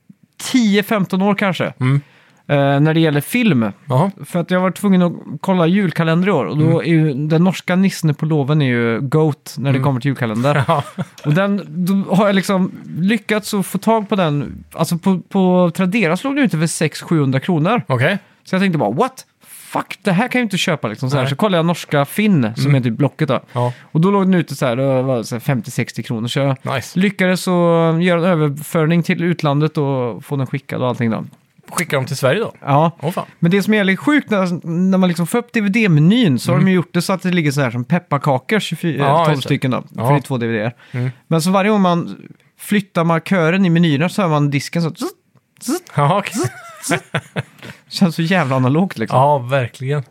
10-15 0.44 1.22
år 1.24 1.36
kanske. 1.36 1.74
Mm. 1.80 2.02
Eh, 2.48 2.80
när 2.80 2.94
det 2.94 3.00
gäller 3.00 3.22
film. 3.22 3.72
Jaha, 3.86 4.12
För 4.26 4.40
att 4.40 4.52
jag 4.52 4.60
var 4.60 4.72
tvungen 4.72 5.02
att 5.02 5.14
kolla 5.42 5.68
julkalender 5.68 6.28
i 6.28 6.32
år. 6.32 6.46
Och 6.46 6.58
då 6.58 6.64
Mm. 6.66 6.78
är 6.78 6.84
ju 6.84 7.14
den 7.28 7.44
norska 7.44 7.76
nissen 7.76 8.16
på 8.16 8.26
loven 8.26 8.62
är 8.62 8.66
ju 8.66 9.00
GOAT 9.02 9.56
när 9.60 9.74
det 9.74 9.80
kommer 9.80 10.00
till 10.00 10.10
julkalender. 10.10 10.64
ja. 10.68 10.84
Och 11.26 11.34
den, 11.34 11.62
då 11.68 12.16
har 12.16 12.26
jag 12.26 12.36
liksom 12.36 12.72
lyckats 13.00 13.54
att 13.54 13.66
få 13.66 13.78
tag 13.78 14.10
på 14.10 14.16
den. 14.16 14.64
Alltså 14.74 14.98
på, 14.98 15.20
på 15.20 15.72
Tradera 15.76 16.18
slog 16.18 16.36
det 16.36 16.42
ute 16.42 16.58
för 16.58 16.66
600-700 16.66 17.40
kronor. 17.40 17.82
okej. 17.88 18.18
Så 18.44 18.56
jag 18.56 18.62
tänkte 18.62 18.78
bara, 18.78 18.92
what? 18.92 19.26
Fuck, 19.48 20.00
det 20.02 20.12
här 20.12 20.28
kan 20.28 20.40
jag 20.40 20.46
inte 20.46 20.58
köpa 20.58 20.88
liksom. 20.88 21.10
Så, 21.10 21.16
här. 21.16 21.24
Nej. 21.24 21.30
så 21.30 21.36
kollade 21.36 21.58
jag 21.58 21.66
norska 21.66 22.06
Finn, 22.06 22.52
som 22.56 22.66
Mm. 22.66 22.76
är 22.76 22.82
typ 22.82 22.94
Blocket 22.98 23.28
då. 23.28 23.40
Ja, 23.54 23.74
Och 23.92 24.02
då 24.02 24.12
låg 24.12 24.24
den 24.24 24.34
ute 24.34 24.56
så 24.56 24.66
här, 24.66 24.76
det 24.76 25.02
var 25.02 25.24
så 25.24 25.36
här 25.36 25.40
50-60 25.40 26.02
kronor. 26.02 26.28
Så 26.28 26.40
jag 26.40 26.58
nice. 26.76 27.00
lyckades 27.00 27.48
att 27.48 28.04
göra 28.04 28.20
en 28.20 28.26
överföring 28.26 29.04
till 29.04 29.24
utlandet 29.24 29.78
och 29.78 30.26
få 30.26 30.36
den 30.36 30.48
skickad 30.48 30.82
och 30.82 30.88
allting 30.88 31.12
då. 31.12 31.24
Skickar 31.72 31.98
de 31.98 32.06
till 32.06 32.18
Sverige 32.18 32.40
då? 32.40 32.54
Ja, 32.62 32.92
Åh 33.02 33.12
fan. 33.12 33.26
men 33.40 33.52
det 33.52 33.64
som 33.64 33.74
är 33.74 33.78
jävligt 33.78 34.00
sjukt 34.00 34.30
när, 34.30 34.68
när 34.68 34.98
man 34.98 35.08
liksom 35.10 35.28
får 35.28 35.38
upp 35.38 35.54
DVD-menyn 35.54 36.40
så 36.40 36.52
har 36.52 36.60
de 36.60 36.68
ju 36.68 36.74
gjort 36.74 36.94
det 36.94 37.02
så 37.02 37.14
att 37.14 37.22
det 37.22 37.32
ligger 37.32 37.52
så 37.52 37.62
här 37.62 37.72
som 37.72 37.84
pepparkakor, 37.84 38.60
24, 38.60 38.94
Mm. 38.96 39.08
Ja, 39.08 39.26
12 39.26 39.30
just 39.36 39.44
det. 39.44 39.48
stycken 39.48 39.72
då. 39.72 39.84
Ja. 39.96 40.06
För 40.06 40.14
det 40.14 40.20
är 40.20 40.22
två 40.22 40.38
DVD-er. 40.38 40.76
Mm. 40.92 41.10
Men 41.28 41.42
så 41.42 41.52
varje 41.52 41.72
gång 41.72 41.82
man 41.82 42.18
flyttar 42.60 43.04
markören 43.04 43.66
i 43.66 43.70
menyerna 43.70 44.10
så 44.10 44.22
hör 44.22 44.30
man 44.30 44.50
disken 44.50 44.82
så... 44.82 44.90
zzz, 44.90 45.04
zzz. 45.62 45.82
Ja, 45.96 46.18
okej. 46.20 46.34
Känns 47.88 48.16
så 48.16 48.22
jävla 48.22 48.56
analogt 48.56 48.98
liksom. 48.98 49.20
ja, 49.20 49.38
verkligen. 49.38 50.04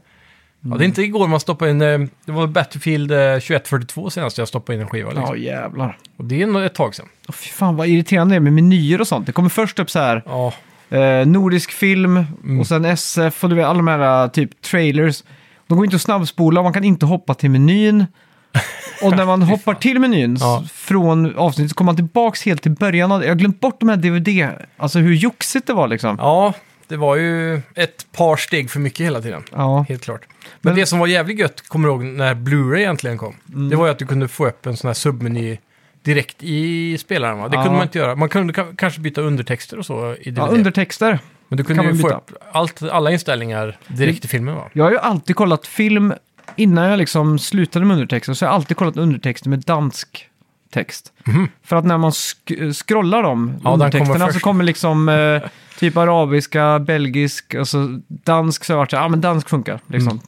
Ja, 0.61 0.77
det 0.77 0.85
är 0.85 0.87
inte 0.87 1.03
igår 1.03 1.29
man 1.29 1.41
stoppade 1.41 1.71
in, 1.71 1.83
eh, 1.83 1.99
det 2.25 2.33
var 2.33 2.47
Battlefield 2.47 3.11
eh, 3.11 3.17
2142 3.19 4.11
senast 4.11 4.39
jag 4.39 4.49
stoppade 4.49 4.77
in 4.77 4.83
en 4.83 4.89
skiva. 4.89 5.11
Liksom. 5.11 5.27
Ja, 5.29 5.37
jävlar. 5.37 5.99
Och 6.17 6.25
det 6.25 6.43
är 6.43 6.47
nog 6.47 6.63
ett 6.65 6.75
tag 6.75 6.95
sedan. 6.95 7.07
Oh, 7.29 7.33
fy 7.35 7.49
fan 7.51 7.77
vad 7.77 7.87
irriterande 7.89 8.35
det 8.35 8.37
är 8.37 8.41
med 8.41 8.53
menyer 8.53 9.01
och 9.01 9.09
sånt. 9.09 9.27
Det 9.27 9.33
kommer 9.33 9.49
först 9.49 9.79
upp 9.79 9.91
så 9.91 9.99
här 9.99 10.23
Ja, 10.27 10.53
eh, 10.93 11.27
nordisk 11.27 11.71
film 11.73 12.17
Mm. 12.45 12.61
och 12.61 12.67
sen 12.67 12.85
SF 12.85 13.45
och 13.45 13.51
du 13.51 13.57
vet 13.57 13.67
alla 13.67 13.77
de 13.77 13.89
här 13.89 14.29
typ 14.29 14.63
trailers. 14.63 15.25
De 15.67 15.77
går 15.79 15.85
inte 15.85 15.97
att 15.97 16.03
snabbspola 16.03 16.63
man 16.63 16.73
kan 16.73 16.85
inte 16.85 17.07
hoppa 17.07 17.35
till 17.35 17.51
menyn. 17.51 18.07
Och 19.03 19.17
när 19.17 19.27
man 19.27 19.43
hoppar 19.43 19.75
till 19.75 19.99
menyn 19.99 20.37
Ja. 20.41 20.65
från 20.73 21.37
avsnittet 21.37 21.71
så 21.71 21.75
kommer 21.75 21.87
man 21.93 21.97
tillbaks 21.97 22.45
helt 22.45 22.63
till 22.63 22.71
början 22.73 23.13
av 23.13 23.21
det. 23.21 23.27
Jag 23.27 23.31
har 23.35 23.39
glömt 23.39 23.61
bort 23.61 23.81
de 23.81 23.89
här 23.89 23.97
DVD, 23.97 24.49
alltså 24.77 24.99
hur 24.99 25.15
joxigt 25.15 25.67
det 25.67 25.73
var 25.73 25.89
liksom. 25.89 26.17
ja, 26.21 26.55
det 26.89 26.97
var 26.97 27.17
ju 27.17 27.57
ett 27.75 28.07
par 28.17 28.37
steg 28.37 28.71
för 28.71 28.81
mycket 28.81 29.07
hela 29.07 29.21
tiden. 29.21 29.43
Ja, 29.53 29.85
Helt 29.89 30.05
klart. 30.05 30.21
Men, 30.29 30.37
Men- 30.61 30.75
det 30.75 30.87
som 30.87 30.99
var 30.99 31.07
jävligt 31.07 31.39
gött, 31.39 31.69
kommer 31.69 31.89
du 31.89 31.95
ihåg, 31.95 32.05
när 32.05 32.35
Blu-ray 32.35 32.79
egentligen 32.79 33.19
kom? 33.19 33.35
Mm. 33.53 33.69
Det 33.69 33.77
var 33.77 33.87
ju 33.87 33.93
att 33.93 33.99
du 33.99 34.07
kunde 34.07 34.29
få 34.29 34.47
upp 34.47 34.67
en 34.67 34.77
sån 34.77 34.89
här 34.89 34.95
submeny 34.95 35.59
direkt 36.03 36.37
i 36.43 36.99
spelaren. 36.99 37.39
Va? 37.39 37.49
Det 37.49 37.57
Ja. 37.57 37.63
kunde 37.63 37.77
man 37.79 37.87
inte 37.87 37.99
göra. 37.99 38.17
Man 38.17 38.29
kunde 38.29 38.53
ka- 38.53 38.77
kanske 38.77 39.01
byta 39.01 39.21
undertexter 39.21 39.79
och 39.79 39.87
så 39.87 40.17
i 40.21 40.31
DVD. 40.31 40.39
ja 40.39 40.47
undertexter. 40.49 41.19
Men 41.49 41.57
du 41.57 41.65
kunde 41.65 41.83
kan 41.83 41.93
ju 41.95 41.99
få 41.99 42.09
upp 42.09 42.31
allt, 42.53 42.83
alla 42.83 43.11
inställningar 43.11 43.77
direkt 43.89 44.25
i 44.25 44.29
filmen 44.29 44.55
va? 44.55 44.65
Jag 44.73 44.85
har 44.85 44.91
ju 44.91 44.99
alltid 44.99 45.37
kollat 45.37 45.67
film, 45.67 46.13
innan 46.57 46.89
jag 46.89 46.99
liksom 46.99 47.39
slutade 47.39 47.85
med 47.85 47.95
undertexter, 47.95 48.35
så 48.35 48.45
har 48.45 48.51
jag 48.51 48.55
alltid 48.55 48.77
kollat 48.77 48.97
undertexter 48.97 49.49
med 49.51 49.59
dansk 49.61 50.29
text. 50.73 51.13
Mhm. 51.25 51.49
För 51.65 51.77
att 51.77 51.85
när 51.85 51.99
man 51.99 52.11
sk- 52.11 52.73
scrollar 52.73 53.23
de 53.23 53.49
Ja, 53.49 53.53
den 53.53 53.61
kommer 53.63 53.73
undertexterna 53.75 54.33
så 54.33 54.41
kommer 54.41 54.65
liksom 54.65 55.09
eh, 55.09 55.43
typ 55.79 55.97
arabiska, 55.97 56.79
belgisk, 56.79 57.55
alltså 57.55 57.87
dansk, 58.09 58.65
så 58.65 58.73
har 58.73 58.75
jag 58.77 58.79
varit 58.81 58.91
så 58.91 58.97
ja 58.97 59.09
men 59.09 59.21
dansk 59.21 59.49
funkar 59.49 59.81
liksom. 59.87 60.21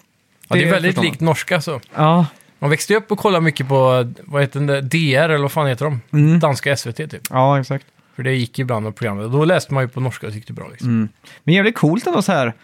Ja, 0.48 0.56
det 0.56 0.62
är 0.62 0.64
Det 0.66 0.70
väldigt 0.72 0.88
förstår 0.88 1.02
man. 1.02 1.10
likt 1.10 1.20
norska 1.20 1.60
så. 1.60 1.80
Ja, 1.94 2.26
Man 2.64 2.70
växte 2.70 2.92
ju 2.92 2.96
upp 2.98 3.12
och 3.12 3.18
kollade 3.18 3.44
mycket 3.44 3.68
på, 3.68 4.12
vad 4.24 4.42
heter 4.42 4.60
det, 4.60 4.80
DR 4.80 5.28
eller 5.28 5.38
vad 5.38 5.52
fan 5.52 5.66
heter 5.66 5.84
de? 5.84 6.00
Mm. 6.12 6.40
Danska 6.40 6.76
SVT 6.76 6.96
typ. 6.96 7.20
ja 7.30 7.60
exakt. 7.60 7.86
För 8.16 8.22
det 8.22 8.34
gick 8.34 8.58
ibland 8.58 8.84
med 8.84 8.94
programmet. 8.96 9.32
Då 9.32 9.44
läste 9.44 9.74
man 9.74 9.82
ju 9.84 9.88
på 9.88 10.00
norska 10.00 10.26
och 10.26 10.32
tyckte 10.32 10.52
det 10.52 10.56
var 10.60 10.64
bra 10.64 10.70
liksom. 10.72 10.88
Mm. 10.88 11.08
Men 11.44 11.54
jävligt 11.54 11.74
coolt 11.74 12.06
ändå 12.06 12.22
så 12.22 12.32
här. 12.32 12.54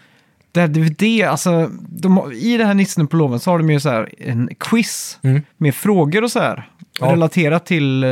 Det 0.51 0.59
här 0.61 0.67
DVD, 0.67 1.27
alltså 1.27 1.69
de, 1.89 2.31
i 2.33 2.57
det 2.57 2.65
här 2.65 2.73
Nissen 2.73 3.07
på 3.07 3.17
loven 3.17 3.39
så 3.39 3.51
har 3.51 3.57
de 3.57 3.69
ju 3.69 3.79
så 3.79 3.89
här 3.89 4.09
en 4.17 4.49
quiz 4.59 5.19
Mm. 5.23 5.41
med 5.57 5.75
frågor 5.75 6.23
och 6.23 6.31
så 6.31 6.39
här. 6.39 6.69
Ja. 7.01 7.11
Relaterat 7.11 7.65
till 7.65 8.03
eh, 8.03 8.09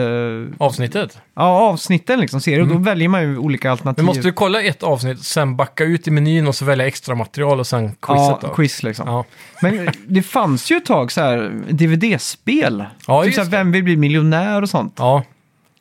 Avsnittet. 0.58 1.18
ja, 1.36 1.44
avsnitten 1.44 2.20
liksom, 2.20 2.42
serier. 2.42 2.62
Och 2.62 2.68
då 2.68 2.78
väljer 2.78 3.10
man 3.10 3.22
ju 3.22 3.38
olika 3.38 3.72
alternativ. 3.72 3.98
Men 4.04 4.06
måste 4.06 4.22
du 4.22 4.32
kolla 4.32 4.62
ett 4.62 4.84
avsnitt, 4.84 5.24
sen 5.24 5.56
backa 5.56 5.84
ut 5.84 6.08
i 6.08 6.12
menyn 6.12 6.48
och 6.48 6.56
så 6.56 6.66
välja 6.66 6.88
extra 6.88 7.16
material 7.16 7.60
och 7.60 7.68
sen 7.68 7.96
quizet 8.02 8.28
ja, 8.28 8.40
då? 8.42 8.48
quiz 8.48 8.84
liksom. 8.84 9.08
Ja. 9.08 9.26
Men 9.62 9.90
det 10.08 10.22
fanns 10.22 10.72
ju 10.72 10.78
ett 10.78 10.86
tag 10.86 11.12
så 11.12 11.22
här 11.22 11.52
DVD-spel. 11.70 12.86
Ja, 13.08 13.22
typ 13.22 13.28
just 13.28 13.36
så 13.36 13.44
här, 13.44 13.52
det. 13.52 13.58
Vem 13.58 13.72
vill 13.72 13.84
bli 13.84 13.98
miljonär 13.98 14.62
och 14.62 14.70
sånt. 14.70 14.94
ja, 14.98 15.24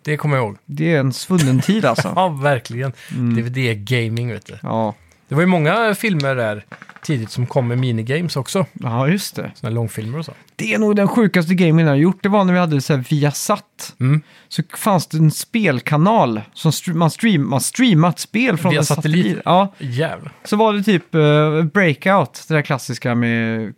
det 0.03 0.17
kommer 0.17 0.37
jag 0.37 0.45
ihåg. 0.47 0.57
Det 0.65 0.95
är 0.95 1.01
en 1.01 1.13
svunnen 1.13 1.61
tid 1.61 1.85
alltså. 1.85 2.13
Ja, 2.17 2.29
verkligen. 2.29 2.93
Mm. 3.11 3.37
DVD-gaming, 3.37 4.33
vet 4.33 4.47
du. 4.47 4.59
Ja, 4.63 4.95
Det 5.29 5.35
var 5.35 5.43
ju 5.43 5.47
många 5.47 5.95
filmer 5.95 6.35
där 6.35 6.65
tidigt 7.03 7.31
som 7.31 7.47
kom 7.47 7.69
med 7.69 7.79
minigames 7.79 8.37
också. 8.37 8.67
ja 8.73 9.09
just 9.09 9.37
det. 9.37 9.51
Såna 9.55 9.69
här 9.71 9.75
långfilmer 9.75 10.19
och 10.19 10.25
så. 10.25 10.33
Det 10.57 10.75
är 10.75 10.79
nog 10.79 10.97
den 10.97 11.09
sjukaste 11.09 11.55
gamen 11.55 11.85
jag 11.85 11.93
har 11.93 11.97
gjort. 11.97 12.23
Det 12.23 12.29
var 12.29 12.45
när 12.45 12.53
vi 12.53 12.59
hade 12.59 12.81
så 12.81 12.95
här 12.97 13.05
Viasat. 13.11 13.95
Mm. 14.01 14.23
Så 14.49 14.63
fanns 14.77 15.07
det 15.07 15.19
en 15.19 15.31
spelkanal 15.31 16.41
som 16.55 16.71
str- 16.71 16.95
man, 16.95 17.11
stream, 17.11 17.49
man 17.51 17.61
streamat 17.61 18.19
spel 18.19 18.57
från 18.57 18.71
Via 18.71 18.79
en 18.81 18.85
satellit? 18.87 19.25
satellit. 19.27 19.43
Ja, 19.45 19.75
Jävlar. 19.79 20.33
så 20.45 20.57
var 20.57 20.73
det 20.73 20.83
typ 20.83 21.15
eh, 21.15 21.63
Breakout, 21.63 22.45
det 22.49 22.55
där 22.55 22.63
klassiska 22.63 23.15
med 23.15 23.73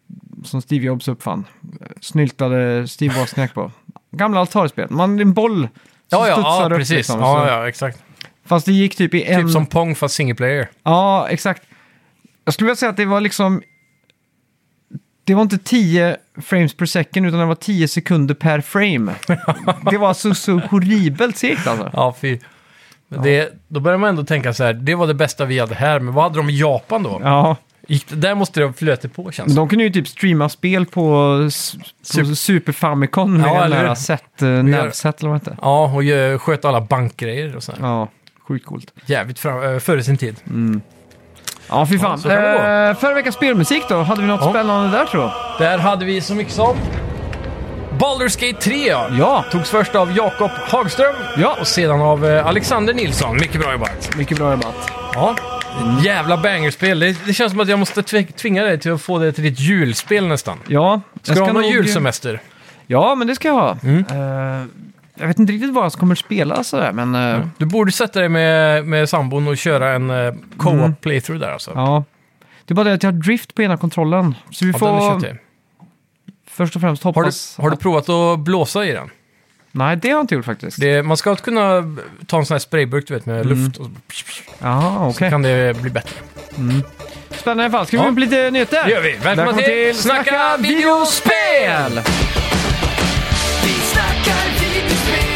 som 0.44 0.62
Steve 0.62 0.84
Jobs 0.86 1.08
uppfann. 1.08 1.44
Snyltade 2.00 2.88
Steve 2.88 3.20
Wozniak 3.20 3.54
på. 3.54 3.72
Gamla 4.12 4.40
Atari-spel. 4.40 4.86
Man 4.90 5.18
är 5.18 5.22
en 5.22 5.32
boll 5.32 5.58
som 5.58 5.68
Ja, 6.18 6.28
ja, 6.28 6.40
ja 6.60 6.66
upp 6.66 6.78
precis. 6.78 6.96
liksom, 6.96 7.20
ja, 7.20 7.40
så- 7.46 7.48
ja, 7.52 7.68
exakt. 7.68 8.02
Fast 8.50 8.66
det 8.66 8.72
gick 8.72 8.96
typ 8.96 9.14
i 9.14 9.24
en... 9.24 9.42
Typ 9.42 9.50
som 9.52 9.66
Pong 9.66 9.94
fast 9.94 10.14
single 10.14 10.34
player. 10.34 10.68
Ja, 10.82 11.28
exakt. 11.28 11.62
Jag 12.44 12.54
skulle 12.54 12.66
vilja 12.66 12.76
säga 12.76 12.90
att 12.90 12.96
det 12.96 13.04
var 13.04 13.20
liksom... 13.20 13.62
Det 15.24 15.34
var 15.34 15.42
inte 15.42 15.58
10 15.58 16.16
frames 16.42 16.74
per 16.74 16.86
second, 16.86 17.26
utan 17.26 17.38
det 17.40 17.46
var 17.46 17.54
10 17.54 17.88
sekunder 17.88 18.34
per 18.34 18.60
frame. 18.60 19.12
det 19.90 19.98
var 19.98 20.14
så, 20.14 20.34
så 20.34 20.58
horribelt 20.58 21.36
segt 21.36 21.66
alltså. 21.66 21.90
Ja, 21.92 22.16
fy. 22.20 22.38
Men 23.08 23.22
Det, 23.22 23.52
då 23.68 23.80
börjar 23.80 23.98
man 23.98 24.08
ändå 24.08 24.24
tänka 24.24 24.54
så 24.54 24.64
här, 24.64 24.72
det 24.72 24.94
var 24.94 25.06
det 25.06 25.14
bästa 25.14 25.44
vi 25.44 25.58
hade 25.58 25.74
här, 25.74 26.00
men 26.00 26.14
vad 26.14 26.24
hade 26.24 26.36
de 26.36 26.50
i 26.50 26.58
Japan 26.60 27.02
då? 27.02 27.20
Ja, 27.24 27.56
Gick 27.88 28.08
det, 28.08 28.16
där 28.16 28.34
måste 28.34 28.60
det 28.60 28.66
ha 28.66 28.72
flötit 28.72 29.14
på 29.16 29.32
känns 29.32 29.46
men 29.46 29.54
det 29.54 29.60
de 29.60 29.68
kunde 29.68 29.84
ju 29.84 29.90
typ 29.90 30.08
streama 30.08 30.48
spel 30.48 30.86
på, 30.86 31.34
s- 31.48 31.74
på 31.76 32.20
Sup- 32.20 32.34
Super 32.34 32.72
Famicom 32.72 33.36
med 33.36 33.46
Ja, 33.48 33.64
eller 33.64 33.76
den 33.76 33.80
hur? 33.80 33.88
där 33.88 33.94
set, 33.94 34.42
uh, 34.42 34.48
navset 34.62 35.20
eller 35.20 35.30
vad 35.30 35.44
det. 35.44 35.56
Ja, 35.62 35.84
och 35.94 36.02
gö- 36.02 36.38
sköt 36.38 36.64
alla 36.64 36.80
bankgrejer 36.80 37.56
och 37.56 37.62
så 37.62 37.72
här. 37.72 37.78
Ja, 37.82 38.08
sjukt 38.50 38.66
coolt. 38.66 38.92
Jävligt 39.06 39.38
fram, 39.38 39.62
äh, 39.74 39.78
före 39.78 40.02
sin 40.02 40.16
tid. 40.16 40.36
Ja, 41.68 41.86
fy 41.86 41.98
fan. 41.98 42.20
vara. 42.24 42.88
eh, 42.90 42.96
förra 42.96 43.14
veckans 43.14 43.34
spelmusik 43.36 43.82
då? 43.88 44.02
Hade 44.02 44.20
vi 44.20 44.26
något 44.26 44.40
Ja. 44.44 44.50
spännande 44.50 44.98
där 44.98 45.04
tror 45.06 45.22
jag? 45.22 45.32
Där 45.58 45.78
hade 45.78 46.04
vi 46.04 46.20
så 46.20 46.34
mycket 46.34 46.52
som 46.52 46.76
Baldur's 47.98 48.40
Gate 48.50 48.60
3 48.62 48.88
ja. 48.88 49.08
Ja, 49.18 49.44
Togs 49.52 49.70
först 49.70 49.94
av 49.94 50.16
Jakob 50.16 50.50
Hagström 50.50 51.14
Ja. 51.36 51.56
och 51.60 51.66
sedan 51.66 52.00
av 52.00 52.26
eh, 52.26 52.46
Alexander 52.46 52.94
Nilsson. 52.94 53.36
Mycket 53.36 53.60
bra 53.60 53.72
jobbat. 53.72 54.16
mycket 54.16 54.38
bra 54.38 54.50
jobbat. 54.50 54.90
Ja. 55.14 55.36
Ett 55.98 56.04
jävla 56.04 56.36
bangerspel. 56.36 56.98
Det, 56.98 57.26
det 57.26 57.32
känns 57.34 57.52
som 57.52 57.60
att 57.60 57.68
jag 57.68 57.78
måste 57.78 58.02
tv- 58.02 58.32
tvinga 58.32 58.62
dig 58.64 58.78
till 58.80 58.92
att 58.92 59.02
få 59.02 59.18
det 59.18 59.32
till 59.32 59.44
ditt 59.44 59.60
julspel 59.60 60.26
nästan. 60.26 60.58
Ja, 60.68 61.00
Ska 61.22 61.34
du 61.34 61.40
ha 61.40 61.46
någon 61.52 61.62
nog- 61.62 61.70
julsemester? 61.72 62.40
Ja, 62.86 63.14
men 63.14 63.26
det 63.26 63.34
ska 63.34 63.48
jag 63.48 63.54
ha. 63.54 63.76
Mm. 63.82 63.98
Eh, 63.98 64.66
jag 65.20 65.26
vet 65.28 65.38
inte 65.38 65.52
riktigt 65.52 65.70
vad 65.74 65.84
jag 65.84 65.92
kommer 65.92 66.14
spela 66.14 66.64
sådär, 66.64 66.92
men 66.92 67.14
eh, 67.14 67.46
Du 67.58 67.64
borde 67.66 67.92
sätta 67.92 68.20
dig 68.20 68.28
med, 68.28 68.86
med 68.86 69.08
sambon 69.08 69.48
och 69.48 69.56
köra 69.58 69.92
en 69.94 70.10
uh, 70.10 70.34
co-op 70.56 70.74
Mm. 70.74 70.94
playthrough 70.94 71.40
där 71.40 71.50
alltså. 71.52 71.72
ja. 71.74 72.04
Det 72.64 72.72
är 72.72 72.74
bara 72.76 72.84
det 72.88 72.92
att 72.94 73.02
jag 73.02 73.12
har 73.12 73.18
drift 73.18 73.54
på 73.54 73.62
ena 73.62 73.76
kontrollen. 73.76 74.34
Så 74.50 74.64
vi 74.64 74.70
Ja, 74.70 74.78
får 74.78 74.86
den 74.86 74.96
är 74.96 75.20
köttig. 75.20 75.40
först 76.50 76.74
och 76.76 76.80
främst 76.82 77.02
har, 77.04 77.12
hoppas... 77.12 77.54
du, 77.56 77.62
har 77.62 77.70
du 77.70 77.74
att- 77.74 77.80
provat 77.80 78.08
att 78.08 78.38
blåsa 78.38 78.84
i 78.86 78.92
den? 78.92 79.10
Nej, 79.72 79.96
det 79.96 80.08
har 80.08 80.14
jag 80.16 80.22
inte 80.22 80.34
gjort 80.34 80.44
faktiskt. 80.44 80.80
Det, 80.80 81.02
man 81.02 81.16
ska 81.16 81.36
kunna 81.36 81.82
ta 82.26 82.38
en 82.38 82.46
sån 82.46 82.54
här 82.54 82.58
sprayburk 82.58 83.08
du 83.08 83.14
vet, 83.14 83.26
med 83.26 83.46
luft 83.46 83.76
och 83.76 83.86
Jaha, 84.58 85.12
så 85.12 85.16
okej. 85.16 85.30
kan 85.30 85.42
det 85.42 85.76
bli 85.80 85.90
bättre. 85.90 86.16
Spännande 87.30 87.62
i 87.62 87.66
alla 87.66 87.70
fall. 87.70 87.86
Ska 87.86 87.96
vi 87.96 88.00
Ja. 88.00 88.02
gå 88.02 88.08
in 88.08 88.14
på 88.14 88.20
lite 88.20 88.50
nyheter? 88.50 88.84
Det 88.84 88.90
gör 88.90 89.02
vi. 89.02 89.16
Välkomna 89.22 89.52
till 89.52 89.94
Snacka 89.98 90.56
videospel! 90.56 92.00
Vi 93.64 93.72
snackar 93.72 94.59
videospel, 94.82 95.20
vi 95.24 95.29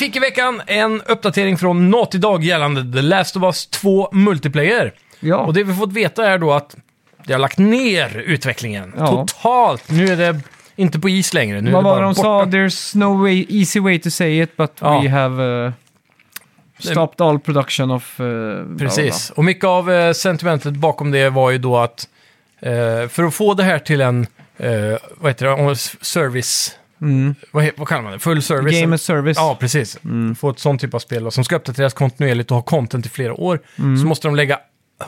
fick 0.00 0.16
i 0.16 0.18
veckan 0.18 0.62
en 0.66 1.02
uppdatering 1.02 1.58
från 1.58 1.90
Naughty 1.90 2.18
Dog 2.18 2.44
gällande 2.44 2.92
The 2.98 3.02
Last 3.02 3.36
of 3.36 3.42
Us 3.42 3.66
2 3.66 4.08
Multiplayer. 4.12 4.92
Ja. 5.20 5.36
Och 5.36 5.54
det 5.54 5.64
vi 5.64 5.74
fått 5.74 5.92
veta 5.92 6.26
är 6.30 6.38
då 6.38 6.52
att 6.52 6.76
de 7.26 7.32
har 7.32 7.40
lagt 7.40 7.58
ner 7.58 8.18
utvecklingen 8.18 8.94
Ja. 8.98 9.06
totalt. 9.06 9.90
Nu 9.90 10.06
är 10.06 10.16
det 10.16 10.40
inte 10.76 10.98
på 11.00 11.08
is 11.08 11.34
längre. 11.34 11.60
Nu 11.60 11.70
Vad 11.70 11.80
det 11.84 11.84
var 11.84 11.90
bara 11.94 12.00
det 12.00 12.06
de 12.06 12.14
borta. 12.14 12.22
sa? 12.22 12.44
There's 12.44 12.96
no 12.96 13.22
way, 13.22 13.46
easy 13.48 13.80
way 13.80 13.98
to 14.00 14.10
say 14.10 14.42
it, 14.42 14.56
but 14.56 14.72
Ja. 14.80 15.00
we 15.02 15.08
have 15.08 15.42
uh, 15.66 15.72
stopped 16.78 17.26
all 17.26 17.38
production 17.38 17.90
of... 17.90 18.20
Uh, 18.20 18.62
bla, 18.64 18.78
Precis. 18.88 19.30
Och 19.30 19.44
mycket 19.44 19.64
av 19.64 19.90
eh, 19.92 20.12
sentimentet 20.12 20.72
bakom 20.74 21.10
det 21.10 21.30
var 21.30 21.50
ju 21.50 21.58
då 21.58 21.78
att 21.78 22.08
eh, 22.60 23.08
för 23.08 23.24
att 23.24 23.34
få 23.34 23.54
det 23.54 23.62
här 23.64 23.78
till 23.78 24.00
en, 24.00 24.26
eh, 24.58 24.70
vad 25.16 25.30
heter 25.30 25.46
det, 25.46 25.52
om- 25.52 25.76
service. 26.00 26.76
Mm. 27.02 27.34
vad, 27.52 27.64
he- 27.64 27.72
vad 27.76 27.88
kallar 27.88 28.02
man 28.02 28.12
det? 28.12 28.18
Full 28.18 28.42
service? 28.42 28.80
Game 28.80 28.94
as 28.94 29.02
service. 29.02 29.36
Ja, 29.36 29.56
precis. 29.60 29.98
Få 30.38 30.50
ett 30.50 30.58
sånt 30.58 30.80
typ 30.80 30.94
av 30.94 30.98
spel 30.98 31.24
då, 31.24 31.30
som 31.30 31.44
ska 31.44 31.56
uppdateras 31.56 31.94
kontinuerligt 31.94 32.50
och 32.50 32.56
ha 32.56 32.62
content 32.62 33.06
i 33.06 33.08
flera 33.08 33.34
år. 33.34 33.60
Mm. 33.78 33.98
Så 33.98 34.06
måste 34.06 34.28
de 34.28 34.34
lägga 34.36 34.58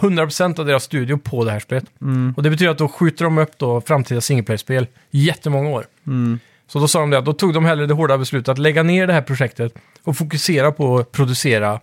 100% 0.00 0.60
av 0.60 0.66
deras 0.66 0.84
studio 0.84 1.16
på 1.16 1.44
det 1.44 1.50
här 1.50 1.60
spelet. 1.60 1.84
Mm. 2.00 2.34
Och 2.36 2.42
det 2.42 2.50
betyder 2.50 2.70
att 2.72 2.78
då 2.78 2.88
skjuter 2.88 3.24
de 3.24 3.38
upp 3.38 3.58
då 3.58 3.80
framtida 3.80 4.20
singleplayer-spel 4.20 4.86
jättemånga 5.10 5.68
år. 5.70 5.86
Mm. 6.06 6.38
Så 6.66 6.78
då 6.78 6.88
sa 6.88 7.00
de 7.00 7.10
det, 7.10 7.18
att 7.18 7.24
då 7.24 7.32
tog 7.32 7.54
de 7.54 7.64
hellre 7.64 7.86
det 7.86 7.94
hårda 7.94 8.18
beslutet 8.18 8.48
att 8.48 8.58
lägga 8.58 8.82
ner 8.82 9.06
det 9.06 9.12
här 9.12 9.22
projektet 9.22 9.74
och 10.04 10.16
fokusera 10.16 10.72
på 10.72 10.98
att 10.98 11.12
producera 11.12 11.80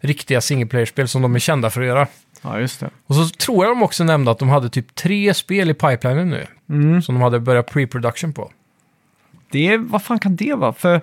riktiga 0.00 0.40
singleplayer-spel 0.40 1.08
som 1.08 1.22
de 1.22 1.34
är 1.34 1.38
kända 1.38 1.70
för 1.70 1.80
att 1.80 1.86
göra. 1.86 2.06
ja, 2.42 2.60
just 2.60 2.80
det. 2.80 2.90
Och 3.06 3.14
så 3.14 3.28
tror 3.28 3.64
jag 3.64 3.70
de 3.76 3.82
också 3.82 4.04
nämnde 4.04 4.30
att 4.30 4.38
de 4.38 4.48
hade 4.48 4.68
typ 4.70 4.94
tre 4.94 5.34
spel 5.34 5.70
i 5.70 5.74
pipelinen 5.74 6.30
nu. 6.30 6.46
Mm. 6.70 7.02
Som 7.02 7.14
de 7.14 7.22
hade 7.22 7.40
börjat 7.40 7.70
pre-production 7.72 8.32
på. 8.32 8.50
Det 9.52 9.76
vad 9.76 10.02
fan 10.02 10.18
kan 10.18 10.36
det 10.36 10.54
vara? 10.54 10.72
För 10.72 11.00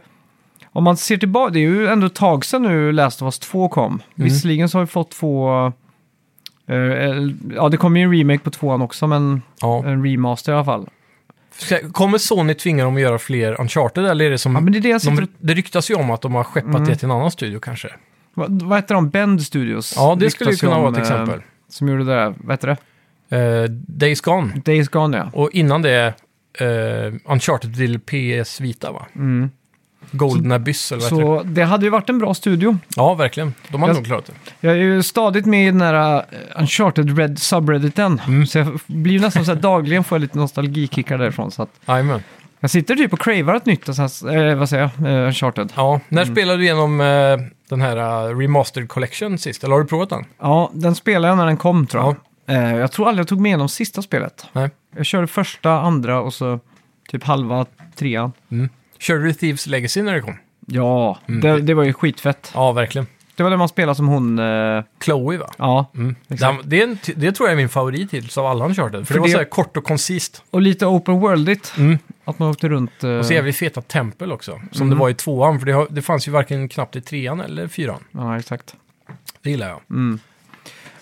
om 0.71 0.83
man 0.83 0.97
ser 0.97 1.17
tillbaka, 1.17 1.53
det 1.53 1.59
är 1.59 1.61
ju 1.69 1.87
ändå 1.87 2.07
ett 2.07 2.15
tag 2.15 2.45
sedan 2.45 2.63
nu 2.63 2.91
Last 2.91 3.21
of 3.21 3.25
Us 3.25 3.39
2 3.39 3.69
kom. 3.69 3.85
Mm. 3.93 4.01
Visserligen 4.15 4.69
så 4.69 4.77
har 4.77 4.85
vi 4.85 4.87
fått 4.91 5.11
två... 5.11 5.65
eh, 6.67 6.75
ja, 7.55 7.69
det 7.69 7.77
kommer 7.77 7.99
ju 7.99 8.03
en 8.05 8.11
remake 8.17 8.39
på 8.43 8.51
tvåan 8.51 8.81
också, 8.81 9.07
men 9.07 9.41
Ja. 9.61 9.83
en 9.85 10.05
remaster 10.05 10.51
i 10.51 10.55
alla 10.55 10.65
fall. 10.65 10.89
Kommer 11.91 12.17
Sony 12.17 12.53
tvinga 12.53 12.83
dem 12.83 12.95
att 12.95 13.01
göra 13.01 13.19
fler 13.19 13.61
Uncharted 13.61 14.05
eller 14.05 14.25
är 14.25 14.29
det 14.29 14.37
som... 14.37 14.55
Ja, 14.55 14.61
men 14.61 14.73
det 14.73 14.79
är 14.79 14.81
det 14.81 14.89
jag 14.89 15.01
sitter 15.01 15.15
de, 15.21 15.27
det 15.39 15.53
ryktas 15.53 15.91
ju 15.91 15.95
om 15.95 16.11
att 16.11 16.21
de 16.21 16.35
har 16.35 16.43
skeppat 16.43 16.75
Mm. 16.75 16.87
det 16.87 16.95
till 16.95 17.05
en 17.05 17.11
annan 17.11 17.31
studio 17.31 17.59
kanske. 17.59 17.89
Vad, 18.33 18.61
vad 18.61 18.77
heter 18.77 18.95
de? 18.95 19.09
Bend 19.09 19.41
Studios? 19.43 19.93
Ja, 19.95 20.15
det 20.19 20.29
skulle 20.29 20.51
ju 20.51 20.57
kunna 20.57 20.75
om, 20.75 20.81
vara 20.81 20.91
ett 20.91 20.97
eh, 20.97 21.01
exempel. 21.01 21.41
Som 21.69 21.87
gjorde 21.87 22.03
det 22.03 22.11
där, 22.15 22.33
vad 22.37 22.53
heter 22.53 22.67
det? 22.67 22.77
Uh, 23.37 23.69
Days 23.87 24.21
Gone. 24.21 24.61
Days 24.65 24.89
Gone, 24.89 25.17
ja. 25.17 25.29
Och 25.33 25.49
innan 25.51 25.81
det 25.81 26.13
uh, 26.61 27.13
Uncharted 27.25 27.75
till 27.75 27.99
PS 27.99 28.61
Vita 28.61 28.91
va? 28.91 29.05
Mm. 29.15 29.49
Golden 30.11 30.51
Abyss 30.51 30.91
eller 30.91 31.01
vad 31.01 31.11
heter 31.19 31.33
det? 31.33 31.39
Så 31.39 31.43
det 31.49 31.63
hade 31.63 31.83
ju 31.85 31.89
varit 31.89 32.09
en 32.09 32.19
bra 32.19 32.33
studio. 32.33 32.77
Ja, 32.95 33.13
verkligen. 33.13 33.53
De 33.67 33.81
hade 33.81 33.91
Jag- 33.93 33.97
nog 33.97 34.05
klarat 34.05 34.25
det. 34.25 34.33
Jag 34.67 34.73
är 34.73 34.77
ju 34.77 35.03
stadigt 35.03 35.45
med 35.45 35.63
i 35.67 35.71
den 35.71 35.81
här 35.81 36.15
uh, 36.17 36.21
Uncharted 36.61 37.17
Red 37.17 37.39
subredditen. 37.39 38.21
Mm. 38.27 38.45
Så 38.45 38.57
jag 38.57 38.79
blir 38.87 39.13
ju 39.13 39.19
nästan 39.19 39.45
så 39.45 39.53
här 39.53 39.61
dagligen 39.61 40.03
får 40.03 40.15
jag 40.15 40.21
lite 40.21 40.37
nostalgikickar 40.37 41.17
därifrån. 41.17 41.51
Så 41.51 41.63
att 41.63 41.69
Jajamän. 41.85 42.23
jag 42.59 42.71
sitter 42.71 42.95
typ 42.95 43.13
och 43.13 43.19
cravar 43.19 43.55
ett 43.55 43.65
nytt, 43.65 43.95
så 43.95 44.01
här, 44.01 44.37
eh, 44.49 44.55
vad 44.55 44.69
säger 44.69 44.89
jag, 44.97 45.11
eh, 45.21 45.27
Uncharted. 45.27 45.73
Ja, 45.75 45.99
när 46.09 46.21
Mm. 46.21 46.35
spelade 46.35 46.57
du 46.57 46.63
igenom 46.63 47.01
eh, 47.01 47.37
den 47.69 47.81
här 47.81 48.27
uh, 48.29 48.37
Remastered 48.37 48.89
Collection 48.89 49.37
sist? 49.37 49.63
Eller 49.63 49.73
har 49.75 49.81
du 49.81 49.87
provat 49.87 50.09
den? 50.09 50.25
Ja, 50.39 50.71
den 50.73 50.95
spelade 50.95 51.27
jag 51.27 51.37
när 51.37 51.45
den 51.45 51.57
kom 51.57 51.87
tror 51.87 52.03
jag. 52.03 52.15
Eh, 52.49 52.75
jag 52.75 52.91
tror 52.91 53.07
aldrig 53.07 53.21
jag 53.21 53.27
tog 53.27 53.39
mig 53.41 53.49
igenom 53.49 53.69
sista 53.69 54.01
spelet. 54.01 54.45
Nej. 54.53 54.69
Jag 54.95 55.05
körde 55.05 55.27
första, 55.27 55.71
andra 55.79 56.21
och 56.21 56.33
så 56.33 56.59
typ 57.09 57.23
halva 57.23 57.65
trean. 57.95 58.31
Mm. 58.51 58.69
Körde 58.99 59.23
du 59.23 59.33
Thieves 59.33 59.67
Legacy 59.67 60.01
när 60.01 60.13
det 60.13 60.21
kom? 60.21 60.35
Ja, 60.65 61.19
Mm. 61.27 61.41
det, 61.41 61.61
det 61.61 61.73
var 61.73 61.83
ju 61.83 61.93
skitfett. 61.93 62.51
Ja, 62.53 62.71
verkligen. 62.71 63.07
Det 63.35 63.43
var 63.43 63.49
det 63.49 63.57
man 63.57 63.69
spelade 63.69 63.95
som 63.95 64.07
hon, 64.07 64.39
eh, 64.39 64.83
Chloe 65.03 65.37
va? 65.37 65.49
ja. 65.57 65.91
Mm. 65.95 66.15
Exakt. 66.29 66.59
Det, 66.63 66.81
en, 66.81 66.97
det 67.15 67.31
tror 67.31 67.47
jag 67.49 67.53
är 67.53 67.57
min 67.57 67.69
favorit 67.69 68.13
hittills 68.13 68.37
av 68.37 68.45
alla 68.45 68.65
Uncharted. 68.65 68.99
För, 68.99 69.05
För 69.05 69.13
det 69.13 69.19
var 69.19 69.27
det- 69.27 69.31
så 69.31 69.37
här 69.37 69.45
kort 69.45 69.77
och 69.77 69.83
koncist. 69.83 70.43
Och 70.49 70.61
lite 70.61 70.85
open 70.85 71.19
worldigt. 71.19 71.73
Mm. 71.77 71.97
Att 72.25 72.39
man 72.39 72.49
åkte 72.49 72.69
runt. 72.69 73.03
eh, 73.03 73.09
Och 73.09 73.25
så 73.25 73.33
jävligt 73.33 73.55
feta 73.57 73.81
tempel 73.81 74.31
också. 74.31 74.51
Som 74.71 74.81
Mm. 74.87 74.89
det 74.89 74.95
var 75.01 75.09
i 75.09 75.13
tvåan. 75.13 75.59
För 75.59 75.65
det, 75.65 75.87
det 75.89 76.01
fanns 76.01 76.27
ju 76.27 76.31
varken 76.31 76.69
knappt 76.69 76.95
i 76.95 77.01
trean 77.01 77.41
eller 77.41 77.67
fyran. 77.67 78.03
Ja, 78.11 78.37
exakt. 78.39 78.75
Det 79.41 79.49
gillar 79.49 79.69
jag. 79.69 79.79
Mm. 79.89 80.19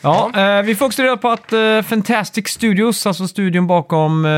Ja, 0.02 0.32
eh, 0.58 0.64
vi 0.64 0.76
får 0.76 0.86
också 0.86 1.02
reda 1.04 1.18
på 1.18 1.30
att 1.30 1.54
eh, 1.54 1.82
Fantastic 1.82 2.48
Studios, 2.48 3.08
alltså 3.08 3.28
studion 3.28 3.68
bakom 3.68 4.26
eh, 4.26 4.32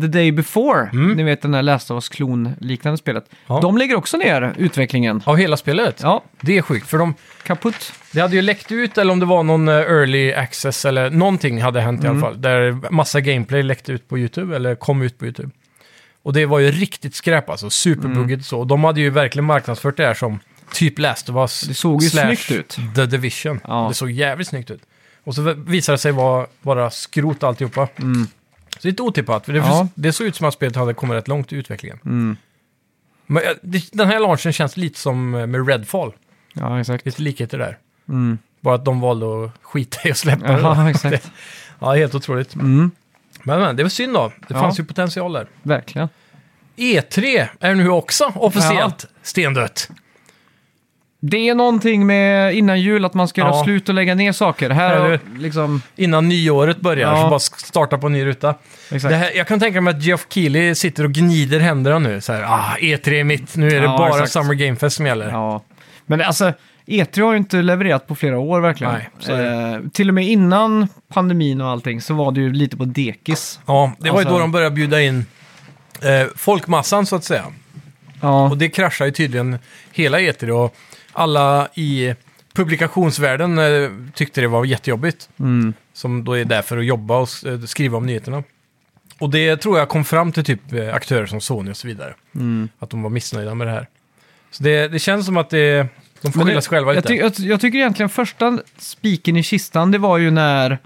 The 0.00 0.06
Day 0.06 0.32
Before, 0.32 0.88
Mm. 0.92 1.12
ni 1.16 1.22
vet 1.22 1.42
den 1.42 1.50
där 1.50 1.62
Last 1.62 1.90
of 1.90 1.94
Us 1.94 2.08
klon-liknande 2.08 2.96
spelet, 2.98 3.24
Ja. 3.46 3.58
de 3.60 3.78
lägger 3.78 3.94
också 3.96 4.16
ner 4.16 4.54
utvecklingen. 4.58 5.22
Av 5.26 5.36
hela 5.36 5.56
spelet? 5.56 6.00
Ja, 6.02 6.24
Det 6.40 6.58
är 6.58 6.62
sjukt. 6.62 6.88
För 6.88 6.98
de, 6.98 7.14
kaputt. 7.46 7.92
det 8.12 8.20
hade 8.20 8.36
ju 8.36 8.42
läckt 8.42 8.72
ut, 8.72 8.98
eller 8.98 9.12
om 9.12 9.20
det 9.20 9.26
var 9.26 9.42
någon 9.42 9.68
eh, 9.68 9.74
early 9.74 10.32
access, 10.32 10.84
eller 10.84 11.10
någonting 11.10 11.62
hade 11.62 11.80
hänt 11.80 12.04
i 12.04 12.06
Mm. 12.06 12.16
alla 12.22 12.26
fall. 12.32 12.40
Där 12.42 12.90
massa 12.90 13.20
gameplay 13.20 13.62
läckte 13.62 13.92
ut 13.92 14.08
på 14.08 14.18
YouTube, 14.18 14.56
eller 14.56 14.74
kom 14.74 15.02
ut 15.02 15.18
på 15.18 15.24
YouTube. 15.24 15.50
Och 16.22 16.32
det 16.32 16.46
var 16.46 16.58
ju 16.58 16.70
riktigt 16.70 17.14
skräp 17.14 17.50
alltså, 17.50 17.70
superbuggigt 17.70 18.30
Mm. 18.30 18.42
så. 18.42 18.58
Och 18.60 18.66
de 18.66 18.84
hade 18.84 19.00
ju 19.00 19.10
verkligen 19.10 19.44
marknadsfört 19.44 19.96
det 19.96 20.06
här 20.06 20.14
som 20.14 20.38
typ 20.72 20.98
Last 20.98 21.28
of 21.28 21.36
Us 21.36 21.60
Det 21.60 21.74
såg 21.74 22.02
ju 22.02 22.08
slash 22.08 22.22
snyggt 22.36 22.50
ut. 22.50 22.78
The 22.94 23.06
Division. 23.06 23.60
Ja. 23.68 23.86
Det 23.88 23.94
såg 23.94 24.10
jävligt 24.10 24.48
snyggt 24.48 24.70
ut. 24.70 24.80
Och 25.24 25.34
så 25.34 25.54
visar 25.56 25.92
det 25.92 25.98
sig 25.98 26.12
vara 26.12 26.46
bara 26.62 26.90
skrot 26.90 27.42
alltihopa. 27.42 27.88
Mm. 27.96 28.26
Så 28.78 28.88
lite 28.88 29.02
otippat, 29.02 29.44
för 29.44 29.52
det, 29.52 29.58
Ja. 29.58 29.88
det 29.94 30.12
såg 30.12 30.26
ut 30.26 30.36
som 30.36 30.46
att 30.48 30.54
spelet 30.54 30.76
hade 30.76 30.94
kommit 30.94 31.16
rätt 31.16 31.28
långt 31.28 31.52
i 31.52 31.56
utvecklingen. 31.56 31.98
Mm. 32.04 32.36
Men 33.26 33.42
eh, 33.42 33.48
det, 33.62 33.88
den 33.92 34.08
här 34.08 34.20
launchen 34.20 34.52
känns 34.52 34.76
lite 34.76 34.98
som 34.98 35.34
eh, 35.34 35.46
med 35.46 35.68
Redfall. 35.68 36.12
Ja, 36.54 36.80
exakt. 36.80 37.06
Lite 37.06 37.22
likheter 37.22 37.58
där. 37.58 37.78
Mm. 38.08 38.38
Bara 38.60 38.74
att 38.74 38.84
de 38.84 39.00
valde 39.00 39.44
att 39.44 39.50
skita 39.62 40.08
i 40.08 40.10
att 40.10 40.16
släppa 40.18 40.52
det. 40.52 40.62
Då. 40.62 40.88
exakt. 40.90 41.32
Ja, 41.78 41.94
helt 41.94 42.14
otroligt. 42.14 42.54
Mm. 42.54 42.90
Men, 43.42 43.60
men 43.60 43.76
det 43.76 43.82
var 43.82 43.90
synd 43.90 44.14
då. 44.14 44.28
Det 44.28 44.54
Ja. 44.54 44.60
fanns 44.60 44.80
ju 44.80 44.84
potential 44.84 45.32
där. 45.32 45.46
Verkligen. 45.62 46.08
E3 46.76 47.46
är 47.60 47.74
nu 47.74 47.88
också 47.88 48.32
officiellt 48.34 49.06
stendött. 49.22 49.90
Det 51.26 51.48
är 51.48 51.54
någonting 51.54 52.06
med 52.06 52.54
innan 52.54 52.80
jul 52.80 53.04
att 53.04 53.14
man 53.14 53.28
ska 53.28 53.40
göra 53.40 53.50
Ja. 53.50 53.64
slut 53.64 53.88
och 53.88 53.94
lägga 53.94 54.14
ner 54.14 54.32
saker. 54.32 54.70
Här 54.70 54.96
Eller 54.96 55.08
har 55.10 55.20
liksom... 55.38 55.82
Innan 55.96 56.28
nyåret 56.28 56.80
börjar, 56.80 57.10
Ja. 57.16 57.22
så 57.22 57.28
bara 57.30 57.38
starta 57.38 57.98
på 57.98 58.06
en 58.06 58.12
ny 58.12 58.24
ruta. 58.24 58.54
Exakt. 58.90 59.10
Det 59.12 59.16
här, 59.16 59.30
jag 59.36 59.46
kan 59.48 59.60
tänka 59.60 59.80
mig 59.80 59.94
att 59.94 60.02
Geoff 60.02 60.26
Keighley 60.30 60.74
sitter 60.74 61.04
och 61.04 61.12
gnider 61.12 61.60
händerna 61.60 61.98
nu. 61.98 62.20
Så 62.20 62.32
här, 62.32 62.42
ah, 62.42 62.76
E3 62.80 63.08
är 63.12 63.24
mitt, 63.24 63.56
nu 63.56 63.66
är 63.66 63.70
det 63.80 63.86
Ja, 63.86 63.98
bara 63.98 64.08
exakt. 64.08 64.32
Summer 64.32 64.54
Game 64.54 64.76
Fest 64.76 64.96
som 64.96 65.06
gäller. 65.06 65.28
Ja. 65.30 65.62
Men 66.06 66.20
alltså, 66.20 66.52
E3 66.86 67.22
har 67.22 67.32
ju 67.32 67.38
inte 67.38 67.56
levererat 67.62 68.06
på 68.06 68.14
flera 68.14 68.38
år 68.38 68.60
verkligen. 68.60 68.92
Nej, 68.92 69.08
så 69.18 69.32
är 69.32 69.74
eh, 69.74 69.80
till 69.92 70.08
och 70.08 70.14
med 70.14 70.24
innan 70.28 70.88
pandemin 71.14 71.60
och 71.60 71.68
allting 71.68 72.00
så 72.00 72.14
var 72.14 72.32
det 72.32 72.40
ju 72.40 72.52
lite 72.52 72.76
på 72.76 72.84
dekis. 72.84 73.60
Ja, 73.66 73.92
det 73.98 74.10
var 74.10 74.16
ju 74.16 74.18
Alltså- 74.20 74.32
då 74.34 74.38
de 74.40 74.52
började 74.52 74.74
bjuda 74.74 75.02
in 75.02 75.26
eh, 76.02 76.26
folkmassan 76.36 77.06
så 77.06 77.16
att 77.16 77.24
säga. 77.24 77.44
Ja, 78.20 78.48
Och 78.50 78.58
det 78.58 78.68
kraschar 78.68 79.04
ju 79.04 79.10
tydligen 79.10 79.58
hela 79.92 80.18
E3 80.18 80.50
och 80.50 80.76
alla 81.14 81.68
i 81.74 82.14
publikationsvärlden 82.54 83.58
eh, 83.58 83.90
tyckte 84.14 84.40
det 84.40 84.48
var 84.48 84.64
jättejobbigt. 84.64 85.28
mm. 85.38 85.74
Som 85.92 86.24
då 86.24 86.32
är 86.32 86.44
där 86.44 86.62
för 86.62 86.78
att 86.78 86.84
jobba 86.84 87.18
och 87.18 87.28
eh, 87.46 87.60
skriva 87.60 87.98
om 87.98 88.06
nyheterna. 88.06 88.42
Och 89.18 89.30
det 89.30 89.56
tror 89.56 89.78
jag 89.78 89.88
kom 89.88 90.04
fram 90.04 90.32
till 90.32 90.44
typ 90.44 90.72
eh, 90.72 90.94
aktörer 90.94 91.26
som 91.26 91.40
Sony 91.40 91.70
och 91.70 91.76
så 91.76 91.86
vidare. 91.86 92.14
Mm. 92.34 92.68
Att 92.78 92.90
de 92.90 93.02
var 93.02 93.10
missnöjda 93.10 93.54
med 93.54 93.66
det 93.66 93.70
här. 93.70 93.88
Så 94.50 94.62
det, 94.62 94.88
det 94.88 94.98
känns 94.98 95.26
som 95.26 95.36
att 95.36 95.50
det, 95.50 95.86
de 96.20 96.32
får 96.32 96.44
skylla 96.44 96.60
sig 96.60 96.70
själva 96.70 96.94
jag, 96.94 96.96
lite. 96.96 97.08
ty 97.08 97.14
jag, 97.14 97.50
jag 97.50 97.60
tycker 97.60 97.78
egentligen 97.78 98.08
första 98.08 98.58
spiken 98.78 99.36
i 99.36 99.42
kistan 99.42 99.90
det 99.90 99.98
var 99.98 100.18
ju 100.18 100.30
när, 100.30 100.78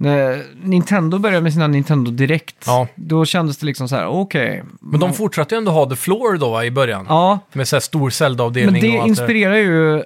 när 0.00 0.42
Nintendo 0.62 1.18
började 1.18 1.42
med 1.42 1.52
sina 1.52 1.66
Nintendo 1.66 2.10
Direkt. 2.10 2.64
Ja. 2.66 2.88
Då 2.94 3.24
kändes 3.24 3.58
det 3.58 3.66
liksom 3.66 3.88
så 3.88 3.96
här, 3.96 4.06
okej. 4.06 4.62
Men 4.80 5.00
de 5.00 5.12
fortsatte 5.12 5.54
ju 5.54 5.58
ändå 5.58 5.72
ha 5.72 5.86
The 5.90 5.96
Floor 5.96 6.38
då 6.38 6.50
va, 6.50 6.64
i 6.64 6.70
början. 6.70 7.06
Ja, 7.08 7.38
Med 7.52 7.68
så 7.68 7.76
här 7.76 7.80
stor 7.80 8.00
men 8.00 8.10
Zelda-avdelning 8.10 8.82
det 8.82 8.88
och 8.96 9.00
allt 9.00 9.08
inspirerar 9.08 9.56
ju 9.56 10.04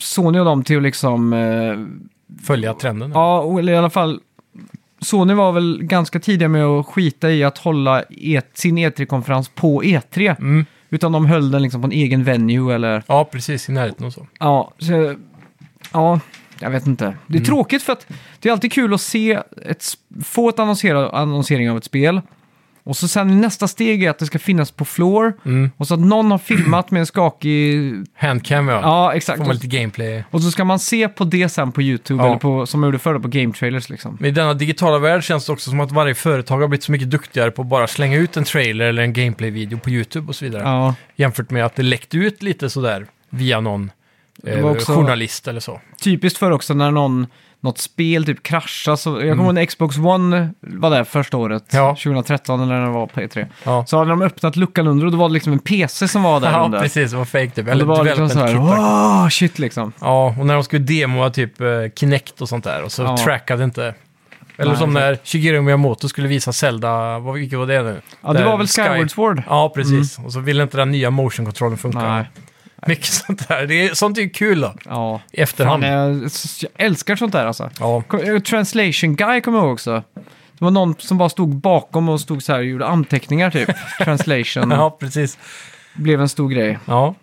Sony 0.00 0.38
och 0.38 0.44
dem 0.44 0.64
till 0.64 0.76
att 0.76 0.82
liksom, 0.82 1.32
eh, 1.32 1.38
det. 1.38 2.44
Följa 2.44 2.74
trenden. 2.74 3.12
ja, 3.14 3.40
och- 3.40 3.58
eller 3.58 3.72
i 3.72 3.76
alla 3.76 3.90
fall 3.90 4.20
Sony 5.00 5.34
var 5.34 5.52
väl 5.52 5.78
ganska 5.82 6.20
tidiga 6.20 6.48
med 6.48 6.64
att 6.64 6.86
skita 6.86 7.30
i 7.30 7.44
att 7.44 7.58
hålla 7.58 8.02
e 8.10 8.40
sin 8.54 8.78
E3-konferens 8.78 9.48
på 9.54 9.82
E3. 9.82 10.36
Mm. 10.38 10.66
Utan 10.90 11.12
de 11.12 11.26
höll 11.26 11.50
den 11.50 11.62
liksom 11.62 11.80
på 11.80 11.86
en 11.86 11.92
egen 11.92 12.24
venue 12.24 12.74
eller... 12.74 13.02
Ja, 13.06 13.24
precis. 13.24 13.68
I 13.68 13.72
närheten 13.72 14.06
och 14.06 14.12
så. 14.12 14.26
Ja, 14.40 14.72
så, 14.78 15.14
ja, 15.92 16.20
jag 16.62 16.70
vet 16.70 16.86
inte. 16.86 17.04
Det 17.26 17.34
är 17.34 17.40
Mm. 17.40 17.44
tråkigt 17.44 17.82
för 17.82 17.92
att 17.92 18.06
det 18.40 18.48
är 18.48 18.52
alltid 18.52 18.72
kul 18.72 18.94
att 18.94 19.00
se 19.00 19.38
ett, 19.66 19.84
få 20.24 20.48
ett 20.48 20.58
annonsering 20.58 21.70
av 21.70 21.76
ett 21.76 21.84
spel. 21.84 22.20
Och 22.84 22.96
så 22.96 23.08
sen 23.08 23.40
nästa 23.40 23.68
steg 23.68 24.02
är 24.04 24.10
att 24.10 24.18
det 24.18 24.26
ska 24.26 24.38
finnas 24.38 24.70
på 24.70 24.84
floor. 24.84 25.32
Mm. 25.44 25.70
Och 25.76 25.86
så 25.88 25.94
att 25.94 26.00
någon 26.00 26.30
har 26.30 26.38
filmat 26.38 26.90
med 26.90 27.00
en 27.00 27.06
skakig... 27.06 27.94
Handcam 28.16 28.68
ja. 28.68 28.80
Ja, 28.82 29.14
exakt. 29.14 29.38
Får 29.38 29.46
man 29.46 29.54
lite 29.54 29.66
gameplay. 29.66 30.24
Och 30.30 30.42
så 30.42 30.50
ska 30.50 30.64
man 30.64 30.78
se 30.78 31.08
på 31.08 31.24
det 31.24 31.48
sen 31.48 31.72
på 31.72 31.82
YouTube, 31.82 32.22
Ja. 32.22 32.26
eller 32.28 32.36
på, 32.38 32.66
som 32.66 32.80
man 32.80 32.88
gjorde 32.88 32.98
förr 32.98 33.18
på 33.18 33.28
Game 33.28 33.52
Trailers 33.52 33.88
liksom. 33.90 34.16
Men 34.20 34.28
i 34.28 34.32
denna 34.32 34.54
digitala 34.54 34.98
värld 34.98 35.24
känns 35.24 35.46
det 35.46 35.52
också 35.52 35.70
som 35.70 35.80
att 35.80 35.92
varje 35.92 36.14
företag 36.14 36.60
har 36.60 36.68
blivit 36.68 36.84
så 36.84 36.92
mycket 36.92 37.10
duktigare 37.10 37.50
på 37.50 37.62
att 37.62 37.68
bara 37.68 37.86
slänga 37.86 38.16
ut 38.16 38.36
en 38.36 38.44
trailer 38.44 38.84
eller 38.86 39.02
en 39.02 39.12
gameplay-video 39.12 39.78
på 39.78 39.90
YouTube 39.90 40.28
och 40.28 40.36
så 40.36 40.44
vidare. 40.44 40.62
Ja, 40.62 40.94
Jämfört 41.16 41.50
med 41.50 41.64
att 41.66 41.74
det 41.76 41.82
läckte 41.82 42.16
ut 42.16 42.42
lite 42.42 42.70
sådär 42.70 43.06
via 43.30 43.60
någon 43.60 43.90
eh, 44.46 44.66
också- 44.66 44.94
journalist 44.94 45.48
eller 45.48 45.60
så. 45.60 45.80
typiskt 46.02 46.38
för 46.38 46.50
också 46.50 46.74
när 46.74 46.90
någon, 46.90 47.26
något 47.60 47.78
spel 47.78 48.24
typ 48.24 48.42
kraschar. 48.42 48.96
Så, 48.96 49.10
jag 49.10 49.30
kommer 49.36 49.44
ihåg 49.44 49.54
när 49.54 49.64
Xbox 49.64 49.98
One 49.98 50.50
var 50.60 50.90
där 50.90 51.04
första 51.04 51.36
året, 51.36 51.72
Mm. 51.72 51.84
Ja. 51.84 51.96
2013 51.96 52.60
eller 52.60 52.74
när 52.78 52.86
det 52.86 52.92
var 52.92 53.06
på 53.06 53.20
E3. 53.20 53.46
Ja, 53.64 53.84
Så 53.86 53.98
hade 53.98 54.10
de 54.10 54.22
öppnat 54.22 54.56
luckan 54.56 54.86
under 54.86 55.06
och 55.06 55.12
då 55.12 55.18
var 55.18 55.28
det 55.28 55.34
liksom 55.34 55.52
en 55.52 55.58
PC 55.58 56.08
som 56.08 56.22
var 56.22 56.40
där 56.40 56.52
ja 56.52 56.64
under. 56.64 56.80
precis. 56.80 57.10
Det 57.10 57.16
var 57.16 57.24
fake 57.24 57.50
typ. 57.50 57.68
Eller 57.68 57.84
det 57.84 57.88
var 57.88 58.04
liksom 58.04 58.28
så 58.28 58.38
här, 58.38 59.30
shit 59.30 59.58
liksom. 59.58 59.92
Ja, 60.00 60.34
och 60.38 60.46
när 60.46 60.54
de 60.54 60.64
skulle 60.64 60.82
demoa 60.84 61.30
typ 61.30 61.60
eh, 61.60 61.66
Kinect 61.96 62.40
och 62.40 62.48
sånt 62.48 62.64
där 62.64 62.82
och 62.82 62.92
så 62.92 63.02
Ja. 63.02 63.16
trackade 63.16 63.64
inte. 63.64 63.94
Eller 64.56 64.70
Nej, 64.70 64.78
som 64.78 64.92
när 64.92 65.18
Shigeru 65.24 65.60
Miyamoto 65.60 66.08
skulle 66.08 66.28
visa 66.28 66.52
Zelda, 66.52 67.18
vad, 67.18 67.34
vilket 67.34 67.58
var 67.58 67.66
det 67.66 67.82
nu? 67.82 68.00
Ja, 68.22 68.32
det 68.32 68.38
Där 68.38 68.46
var 68.46 68.58
väl 68.58 68.66
Sky- 68.66 68.82
Skyward 68.82 69.10
Sword? 69.10 69.42
Ja, 69.48 69.72
precis. 69.74 70.18
Och 70.18 70.32
så 70.32 70.40
ville 70.40 70.62
inte 70.62 70.76
den 70.76 70.90
nya 70.90 71.10
motion-kontrollen 71.10 71.78
funka. 71.78 71.98
Nej. 71.98 72.24
Mycket 72.86 73.06
sånt 73.06 73.48
där. 73.48 73.66
Det 73.66 73.74
är, 73.88 73.94
sånt 73.94 74.18
är 74.18 74.22
ju 74.22 74.30
kul 74.30 74.60
då, 74.60 74.74
Ja. 74.84 75.20
i 75.32 75.40
efterhand. 75.40 75.82
Fan, 75.82 75.92
jag, 75.92 76.14
jag 76.60 76.70
älskar 76.86 77.16
sånt 77.16 77.32
där 77.32 77.46
alltså. 77.46 77.70
Ja, 77.80 78.02
eh, 78.24 78.38
Translation 78.38 79.16
Guy 79.16 79.40
kommer 79.40 79.58
jag 79.58 79.64
ihåg 79.64 79.72
också. 79.72 80.02
Det 80.58 80.64
var 80.64 80.70
någon 80.70 80.94
som 80.98 81.18
bara 81.18 81.28
stod 81.28 81.48
bakom 81.56 82.08
och 82.08 82.20
stod 82.20 82.42
så 82.42 82.52
här 82.52 82.58
och 82.58 82.64
gjorde 82.64 82.86
anteckningar 82.86 83.50
typ. 83.50 83.68
Translation 84.04 84.70
ja, 84.70 84.96
precis. 85.00 85.38
blev 85.94 86.20
en 86.20 86.28
stor 86.28 86.48
grej. 86.48 86.78
Ja. 86.86 87.14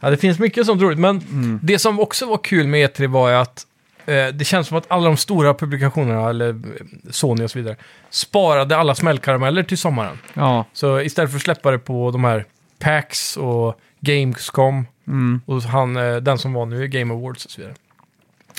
ja, 0.00 0.10
det 0.10 0.16
finns 0.16 0.38
mycket 0.38 0.66
sånt 0.66 0.82
roligt. 0.82 0.98
Men 0.98 1.18
Mm. 1.18 1.60
det 1.62 1.78
som 1.78 2.00
också 2.00 2.26
var 2.26 2.38
kul 2.38 2.66
med 2.66 2.90
E3 2.90 3.06
var 3.06 3.28
ju 3.30 3.34
att 3.36 3.66
eh, 4.06 4.26
det 4.26 4.44
känns 4.44 4.68
som 4.68 4.76
att 4.78 4.90
alla 4.90 5.04
de 5.04 5.16
stora 5.16 5.54
publikationerna, 5.54 6.30
eller 6.30 6.48
eh, 6.48 6.54
Sony 7.10 7.44
och 7.44 7.50
så 7.50 7.58
vidare, 7.58 7.76
sparade 8.10 8.76
alla 8.76 8.94
smällkarameller 8.94 9.62
till 9.62 9.78
sommaren. 9.78 10.18
Ja. 10.34 10.64
Så 10.72 11.00
istället 11.00 11.30
för 11.30 11.36
att 11.36 11.42
släppa 11.42 11.70
det 11.70 11.78
på 11.78 12.10
de 12.10 12.24
här 12.24 12.44
PAX 12.78 13.36
och 13.36 13.80
Gamescom 14.00 14.86
Mm. 15.06 15.40
och 15.46 15.62
han, 15.62 15.96
eh, 15.96 16.16
den 16.16 16.38
som 16.38 16.52
var 16.52 16.66
nu 16.66 16.88
Game 16.88 17.14
Awards 17.14 17.44
och 17.44 17.50
så 17.50 17.60
vidare. 17.60 17.74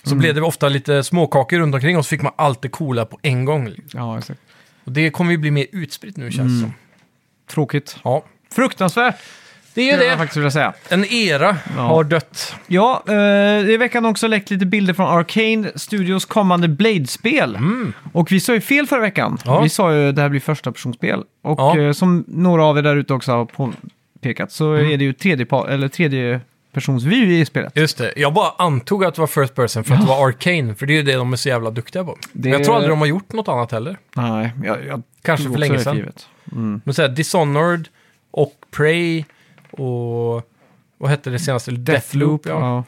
Så 0.04 0.10
Mm. 0.10 0.20
blev 0.20 0.36
det 0.36 0.42
ofta 0.42 0.70
lite 0.70 1.04
småkakor 1.04 1.60
runt 1.60 1.76
omkring 1.76 1.98
och 1.98 2.06
så 2.06 2.10
fick 2.10 2.22
man 2.22 2.34
allt 2.36 2.62
det 2.62 2.70
coola 2.70 3.06
på 3.06 3.20
en 3.22 3.46
gång. 3.46 3.68
liksom. 3.68 4.00
ja, 4.00 4.18
exakt. 4.18 4.40
Och 4.84 4.92
det 4.92 5.10
kommer 5.12 5.32
ju 5.32 5.38
bli 5.38 5.52
mer 5.52 5.66
utspritt 5.72 6.18
nu 6.18 6.32
känns 6.32 6.38
det 6.38 6.58
Mm. 6.58 6.62
som. 6.62 6.74
Tråkigt. 7.54 7.98
Ja, 8.04 8.24
Fruktansvärt, 8.56 9.16
det 9.74 9.82
är 9.82 9.86
ju 9.86 9.92
skulle 9.92 10.06
jag 10.06 10.14
det. 10.14 10.18
faktiskt 10.18 10.38
vilja 10.38 10.52
säga. 10.52 10.74
En 10.90 11.06
era 11.06 11.58
Ja. 11.76 11.82
har 11.82 12.04
dött. 12.04 12.56
Ja, 12.68 13.04
eh, 13.08 13.70
i 13.70 13.78
veckan 13.78 14.06
också 14.06 14.28
läckt 14.28 14.50
lite 14.50 14.66
bilder 14.66 14.94
från 14.94 15.08
Arcane 15.20 15.72
Studios 15.76 16.26
kommande 16.26 16.68
Blade-spel. 16.68 17.56
Mm. 17.56 17.94
Och 18.14 18.32
vi 18.32 18.40
sa 18.40 18.54
ju 18.54 18.62
fel 18.62 18.88
förra 18.88 19.02
veckan. 19.02 19.38
Ja. 19.46 19.62
Vi 19.62 19.70
sa 19.70 19.94
ju 19.94 20.10
att 20.10 20.16
det 20.16 20.22
här 20.22 20.30
blir 20.30 20.40
första 20.40 20.72
personspel. 20.72 21.24
Och 21.42 21.60
Ja. 21.60 21.80
eh, 21.80 21.92
som 21.92 22.24
några 22.28 22.64
av 22.66 22.78
er 22.78 22.82
där 22.82 22.96
ute 22.96 23.14
också 23.14 23.32
har 23.32 23.46
påpekat 24.22 24.52
så 24.52 24.74
Mm. 24.74 24.92
är 24.92 24.98
det 24.98 25.04
ju 25.04 25.14
tredje, 25.14 25.46
eller 25.70 25.88
tredje 25.88 26.42
persons 26.72 27.04
vy 27.04 27.40
i 27.40 27.46
spelet. 27.46 27.76
Just 27.76 27.98
det, 27.98 28.14
jag 28.16 28.34
bara 28.34 28.52
antog 28.58 29.06
att 29.06 29.16
det 29.16 29.22
var 29.22 29.28
First 29.28 29.56
Person 29.56 29.84
för 29.84 29.94
att 29.94 30.02
det 30.02 30.08
var 30.08 30.28
Arcane, 30.28 30.76
för 30.76 30.86
det 30.86 30.94
är 30.94 30.96
ju 30.96 31.04
det 31.04 31.14
de 31.16 31.34
är 31.34 31.38
så 31.38 31.50
jävla 31.50 31.70
duktiga 31.72 32.04
på. 32.04 32.18
Det- 32.34 32.50
Men 32.50 32.52
jag 32.52 32.64
tror 32.64 32.76
aldrig 32.76 32.92
de 32.92 33.00
har 33.00 33.06
gjort 33.08 33.34
något 33.34 33.48
annat 33.48 33.72
heller. 33.72 33.98
Nej, 34.16 34.52
jag, 34.64 34.86
jag 34.86 35.04
Kanske 35.22 35.50
för 35.52 35.58
länge 35.58 35.80
sedan. 35.80 36.12
Mm. 36.52 36.82
Men 36.84 36.94
såhär, 36.94 37.10
Dishonored 37.10 37.88
och 38.32 38.54
Prey 38.72 39.24
och... 39.72 40.48
Vad 40.98 41.10
hette 41.10 41.30
det 41.30 41.40
senaste? 41.40 41.72
Deathloop, 41.72 42.46
ja. 42.46 42.60
ja. 42.60 42.84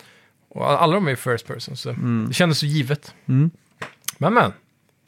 Och 0.49 0.81
alla 0.81 0.93
de 0.93 1.05
är 1.05 1.09
ju 1.09 1.15
First 1.15 1.47
Person, 1.47 1.77
så 1.77 1.89
Mm. 1.89 2.25
det 2.27 2.33
kändes 2.33 2.59
så 2.59 2.65
givet. 2.65 3.13
Mm. 3.27 3.49
Men 4.17 4.33
men, 4.33 4.51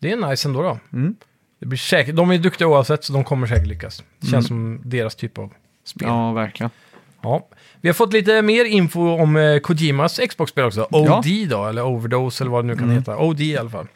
det 0.01 0.11
är 0.11 0.29
nice 0.29 0.47
ändå 0.47 0.61
då. 0.61 0.79
Mm. 0.93 1.15
Det 1.59 1.65
blir 1.65 1.77
säkert, 1.77 2.15
de 2.15 2.31
är 2.31 2.38
duktiga 2.38 2.67
oavsett, 2.67 3.03
så 3.03 3.13
de 3.13 3.23
kommer 3.23 3.47
säkert 3.47 3.67
lyckas. 3.67 4.03
Det 4.19 4.27
känns 4.27 4.49
Mm. 4.49 4.77
som 4.79 4.89
deras 4.89 5.15
typ 5.15 5.38
av 5.38 5.53
spel. 5.86 6.08
ja, 6.08 6.32
verkligen. 6.32 6.69
Ja. 7.21 7.48
Vi 7.82 7.89
har 7.89 7.93
fått 7.93 8.13
lite 8.13 8.41
mer 8.41 8.65
info 8.65 9.10
om 9.21 9.36
eh, 9.36 9.60
Kojimas 9.60 10.19
Xbox-spel 10.30 10.63
också. 10.65 10.88
OD 10.91 11.48
då, 11.50 11.65
eller 11.65 11.86
Overdose 11.86 12.43
eller 12.43 12.52
vad 12.52 12.63
det 12.63 12.67
nu 12.67 12.76
kan 12.76 12.84
Mm. 12.84 12.95
heta. 12.98 13.17
OD 13.17 13.41
i 13.41 13.58
alla 13.58 13.69
fall. 13.69 13.88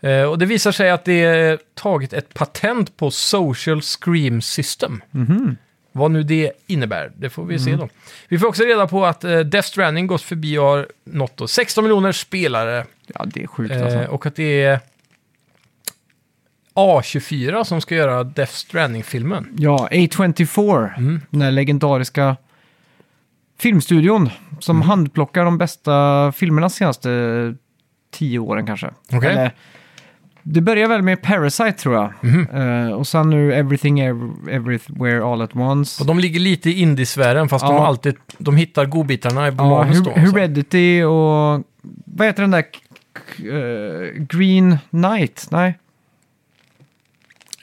Eh, 0.00 0.22
och 0.22 0.38
det 0.38 0.46
visar 0.46 0.72
sig 0.72 0.90
att 0.90 1.04
det 1.04 1.24
är 1.24 1.58
tagit 1.74 2.12
ett 2.12 2.34
patent 2.34 2.96
på 2.96 3.10
Social 3.10 3.82
Scream 3.82 4.40
System. 4.42 5.02
Mhm. 5.10 5.56
Vad 5.92 6.10
nu 6.10 6.22
det 6.22 6.52
innebär, 6.66 7.12
det 7.16 7.30
får 7.30 7.44
vi 7.44 7.54
Mm. 7.54 7.64
se 7.64 7.76
då. 7.76 7.88
Vi 8.28 8.38
får 8.38 8.46
också 8.46 8.62
reda 8.62 8.86
på 8.86 9.04
att 9.06 9.24
eh, 9.24 9.38
Death 9.38 9.68
Stranding 9.68 10.06
gått 10.06 10.22
förbi 10.22 10.58
och 10.58 10.64
har 10.64 10.88
nått 11.04 11.36
då 11.36 11.46
16 11.46 11.84
miljoner 11.84 12.12
spelare. 12.12 12.84
Ja, 13.06 13.24
det 13.26 13.42
är 13.42 13.46
sjukt 13.46 13.74
Eh, 13.74 13.82
alltså. 13.84 13.98
och 14.12 14.26
att 14.26 14.36
det 14.36 14.62
är 14.62 14.80
A24 16.74 17.64
som 17.64 17.80
ska 17.80 17.94
göra 17.94 18.24
Death 18.24 18.52
Stranding-filmen. 18.52 19.46
Ja, 19.58 19.88
A24, 19.92 20.90
Mm. 20.98 21.20
den 21.30 21.40
där 21.40 21.50
legendariska 21.50 22.36
filmstudion 23.58 24.30
som 24.60 24.76
Mm. 24.76 24.88
handplockar 24.88 25.44
de 25.44 25.58
bästa 25.58 26.32
filmerna 26.32 26.66
de 26.68 26.70
senaste 26.74 27.08
tio 28.12 28.38
åren 28.38 28.66
kanske. 28.66 28.90
Okej. 29.12 29.30
Eller, 29.30 29.50
det 30.42 30.60
börjar 30.60 30.88
väl 30.88 31.02
med 31.02 31.22
Parasite 31.22 31.72
tror 31.72 31.94
jag. 31.94 32.12
Mhm. 32.20 32.46
Eh, 32.52 32.92
och 32.92 33.06
sen 33.06 33.30
nu 33.30 33.54
Everything 33.54 34.00
Ev- 34.00 34.48
Everywhere 34.50 35.24
All 35.24 35.42
At 35.42 35.56
Once. 35.56 36.02
Och 36.02 36.06
de 36.06 36.18
ligger 36.18 36.40
lite 36.40 36.70
i 36.70 36.80
indiesfären, 36.80 37.48
fast 37.48 37.64
de 37.66 37.72
Ja. 37.74 37.80
har 37.80 37.86
alltid, 37.86 38.14
de 38.38 38.56
hittar 38.56 38.84
godbitarna 38.86 39.48
i 39.48 39.52
ja, 39.58 39.70
manus 39.70 39.98
då. 39.98 40.10
Her-. 40.10 40.18
Heredity 40.32 41.02
och 41.02 41.62
vad 42.04 42.26
heter 42.26 42.42
den 42.42 42.50
där 42.50 42.64
eh, 43.38 44.22
Green 44.22 44.78
Knight. 44.90 45.46
Nej, 45.50 45.78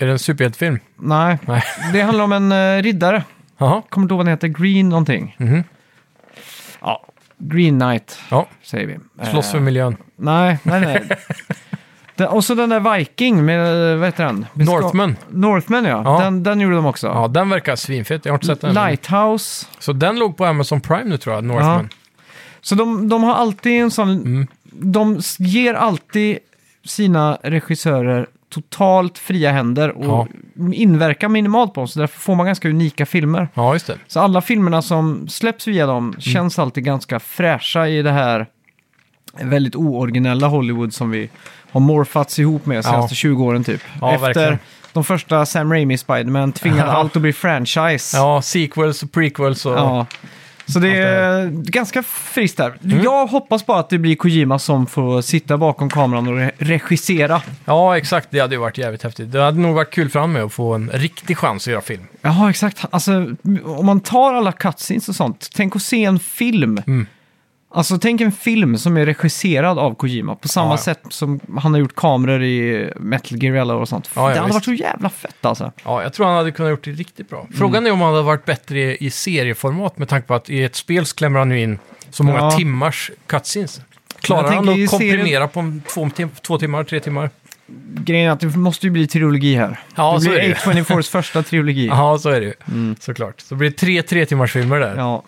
Är 0.01 0.05
det 0.05 0.11
en 0.11 0.19
superhjältefilm? 0.19 0.79
nej. 0.95 1.37
Nej. 1.45 1.63
Det 1.93 2.01
handlar 2.01 2.23
om 2.23 2.31
en 2.31 2.51
uh, 2.51 2.81
riddare. 2.83 3.23
Jaha. 3.57 3.81
Kommer 3.89 4.05
inte 4.05 4.13
ihåg 4.13 4.17
vad 4.17 4.25
den 4.25 4.31
heter. 4.33 4.47
Green 4.47 4.89
någonting. 4.89 5.35
Mhm. 5.39 5.63
Ja, 6.81 7.05
Green 7.37 7.79
Knight 7.79 8.19
Ja, 8.29 8.47
säger 8.63 8.87
vi. 8.87 9.25
slåss 9.31 9.45
Eh, 9.45 9.51
för 9.51 9.59
miljön. 9.59 9.95
Nej, 10.15 10.57
nej, 10.63 10.81
nej. 10.81 11.09
den, 12.15 12.27
och 12.27 12.43
så 12.45 12.55
den 12.55 12.69
där 12.69 12.97
Viking 12.97 13.45
med, 13.45 13.97
vad 13.99 14.07
heter 14.07 14.25
den? 14.25 14.45
Ska- 14.53 14.63
Northman. 14.63 15.15
Northman 15.29 15.85
ja, 15.85 16.01
Ja. 16.05 16.23
Den, 16.23 16.43
den 16.43 16.59
gjorde 16.61 16.75
de 16.75 16.85
också. 16.85 17.07
Ja, 17.07 17.27
den 17.27 17.49
verkar 17.49 17.75
svinfet. 17.75 18.25
Jag 18.25 18.31
har 18.33 18.37
inte 18.37 18.47
sett 18.47 18.61
den. 18.61 18.73
Lighthouse. 18.73 19.67
Så 19.79 19.93
den 19.93 20.19
låg 20.19 20.37
på 20.37 20.45
Amazon 20.45 20.81
Prime 20.81 21.03
nu 21.03 21.17
tror 21.17 21.35
jag, 21.35 21.43
Northman. 21.43 21.89
Så 22.61 22.75
de, 22.75 23.09
de 23.09 23.23
har 23.23 23.33
alltid 23.35 23.81
en 23.81 23.91
sån... 23.91 24.09
Mm. 24.09 24.47
De 24.73 25.17
s- 25.17 25.39
ger 25.39 25.73
alltid 25.73 26.37
sina 26.85 27.37
regissörer 27.43 28.27
totalt 28.51 29.17
fria 29.17 29.51
händer 29.51 29.89
och 29.97 30.05
Ja. 30.05 30.27
inverkar 30.73 31.29
minimalt 31.29 31.73
på. 31.73 31.87
Så 31.87 31.99
därför 31.99 32.19
får 32.19 32.35
man 32.35 32.45
ganska 32.45 32.69
unika 32.69 33.05
filmer. 33.05 33.47
Ja, 33.53 33.73
just 33.73 33.87
det. 33.87 33.97
Så 34.07 34.19
alla 34.19 34.41
filmerna 34.41 34.81
som 34.81 35.27
släpps 35.27 35.67
via 35.67 35.85
dem 35.85 36.07
Mm. 36.09 36.21
känns 36.21 36.59
alltid 36.59 36.83
ganska 36.83 37.19
fräscha 37.19 37.87
i 37.87 38.01
det 38.01 38.11
här 38.11 38.47
väldigt 39.41 39.75
ooriginella 39.75 40.47
Hollywood 40.47 40.93
som 40.93 41.11
vi 41.11 41.29
har 41.71 41.79
morfats 41.81 42.39
ihop 42.39 42.65
med 42.65 42.77
de 42.77 42.83
senaste 42.83 43.15
20 43.15 43.43
åren 43.45 43.63
typ. 43.63 43.81
Ja, 44.01 44.13
Efter 44.13 44.25
verkligen. 44.27 44.59
de 44.93 45.03
första 45.03 45.45
Sam 45.45 45.71
Raimi 45.73 45.97
Spiderman 45.97 46.51
tvingade 46.51 46.81
Ja. 46.91 46.93
allt 46.97 47.15
att 47.15 47.21
bli 47.21 47.33
franchise. 47.33 48.17
Ja, 48.17 48.41
sequels 48.41 49.03
och 49.03 49.11
prequels 49.11 49.65
och... 49.65 49.73
Ja. 49.73 50.05
Så 50.73 50.79
det 50.79 50.97
är 50.97 51.47
ganska 51.47 52.03
friskt 52.03 52.57
där. 52.57 52.73
Mm. 52.83 53.03
Jag 53.03 53.27
hoppas 53.27 53.65
bara 53.65 53.79
att 53.79 53.89
det 53.89 53.97
blir 53.97 54.15
Kojima 54.15 54.59
som 54.59 54.87
får 54.87 55.21
sitta 55.21 55.57
bakom 55.57 55.89
kameran 55.89 56.27
och 56.27 56.33
re- 56.33 56.51
regissera. 56.57 57.41
Ja, 57.65 57.97
exakt. 57.97 58.27
Det 58.31 58.39
hade 58.39 58.55
ju 58.55 58.61
varit 58.61 58.77
jävligt 58.77 59.03
häftigt. 59.03 59.31
Det 59.31 59.41
hade 59.43 59.59
nog 59.59 59.75
varit 59.75 59.91
kul 59.93 60.09
för 60.09 60.19
honom 60.19 60.33
med 60.33 60.43
att 60.43 60.53
få 60.53 60.73
en 60.73 60.89
riktig 60.93 61.37
chans 61.37 61.67
att 61.67 61.71
göra 61.71 61.81
film. 61.81 62.03
Ja, 62.21 62.49
exakt. 62.49 62.85
Alltså, 62.89 63.11
om 63.65 63.85
man 63.85 63.99
tar 63.99 64.33
alla 64.33 64.51
cutscenes 64.51 65.09
och 65.09 65.15
sånt, 65.15 65.49
tänk 65.53 65.75
att 65.75 65.81
se 65.81 66.03
en 66.03 66.19
film. 66.19 66.81
Mm. 66.87 67.07
Alltså, 67.73 67.97
tänk 67.97 68.21
en 68.21 68.31
film 68.31 68.77
som 68.77 68.97
är 68.97 69.05
regisserad 69.05 69.79
av 69.79 69.95
Kojima 69.95 70.35
på 70.35 70.47
samma 70.47 70.67
Ja, 70.67 70.71
ja. 70.73 70.77
sätt 70.77 71.01
som 71.09 71.39
han 71.59 71.73
har 71.73 71.79
gjort 71.79 71.95
kameror 71.95 72.43
i 72.43 72.89
Metal 72.99 73.43
Gear 73.43 73.55
Eller 73.55 73.75
och 73.75 73.89
sånt. 73.89 74.09
Ja, 74.15 74.21
ja, 74.21 74.27
det 74.29 74.39
hade 74.39 74.47
visst. 74.47 74.53
varit 74.67 74.77
så 74.79 74.83
jävla 74.83 75.09
fett 75.09 75.45
alltså. 75.45 75.71
Ja, 75.85 76.03
jag 76.03 76.13
tror 76.13 76.25
han 76.25 76.35
hade 76.35 76.51
kunnat 76.51 76.69
gjort 76.69 76.83
det 76.83 76.91
riktigt 76.91 77.29
bra. 77.29 77.47
Frågan 77.57 77.87
är 77.87 77.91
om 77.91 78.01
han 78.01 78.11
hade 78.13 78.23
varit 78.25 78.45
bättre 78.45 78.97
i 78.97 79.09
serieformat 79.11 79.97
med 79.97 80.09
tanke 80.09 80.27
på 80.27 80.33
att 80.33 80.49
i 80.49 80.63
ett 80.63 80.75
spel 80.75 81.05
så 81.05 81.15
klämmer 81.15 81.39
han 81.39 81.51
ju 81.51 81.61
in 81.61 81.79
så 82.09 82.23
många 82.23 82.39
Ja. 82.39 82.51
timmars 82.51 83.11
cutscenes. 83.27 83.81
Klarar 84.19 84.43
Jag 84.43 84.55
han 84.55 84.65
tänker 84.65 84.81
i 84.81 84.85
att 84.85 84.91
serien- 84.91 85.17
komprimera 85.17 85.47
på 85.47 85.59
en 85.59 85.81
två, 85.93 86.05
tim- 86.09 86.29
två 86.41 86.57
timmar, 86.57 86.83
tre 86.83 86.99
timmar? 86.99 87.29
Grejen 87.93 88.27
är 88.27 88.31
att 88.33 88.39
det 88.39 88.47
måste 88.47 88.87
ju 88.87 88.91
bli 88.91 89.07
trilogi 89.07 89.55
här. 89.55 89.79
Ja, 89.95 90.13
det 90.15 90.21
så 90.21 90.31
är 90.31 90.35
blir 90.35 90.43
ju. 90.43 90.53
A24s 90.53 91.01
första 91.11 91.43
trilogi. 91.43 91.87
Ja, 91.87 92.17
så 92.17 92.29
är 92.29 92.39
det 92.41 92.45
ju. 92.45 92.53
Såklart. 92.99 93.41
Så 93.41 93.55
blir 93.55 93.69
det 93.69 93.75
tre 93.77 94.01
tre 94.01 94.25
timmars 94.25 94.51
filmer 94.53 94.79
där. 94.79 94.95
Ja. 94.97 95.23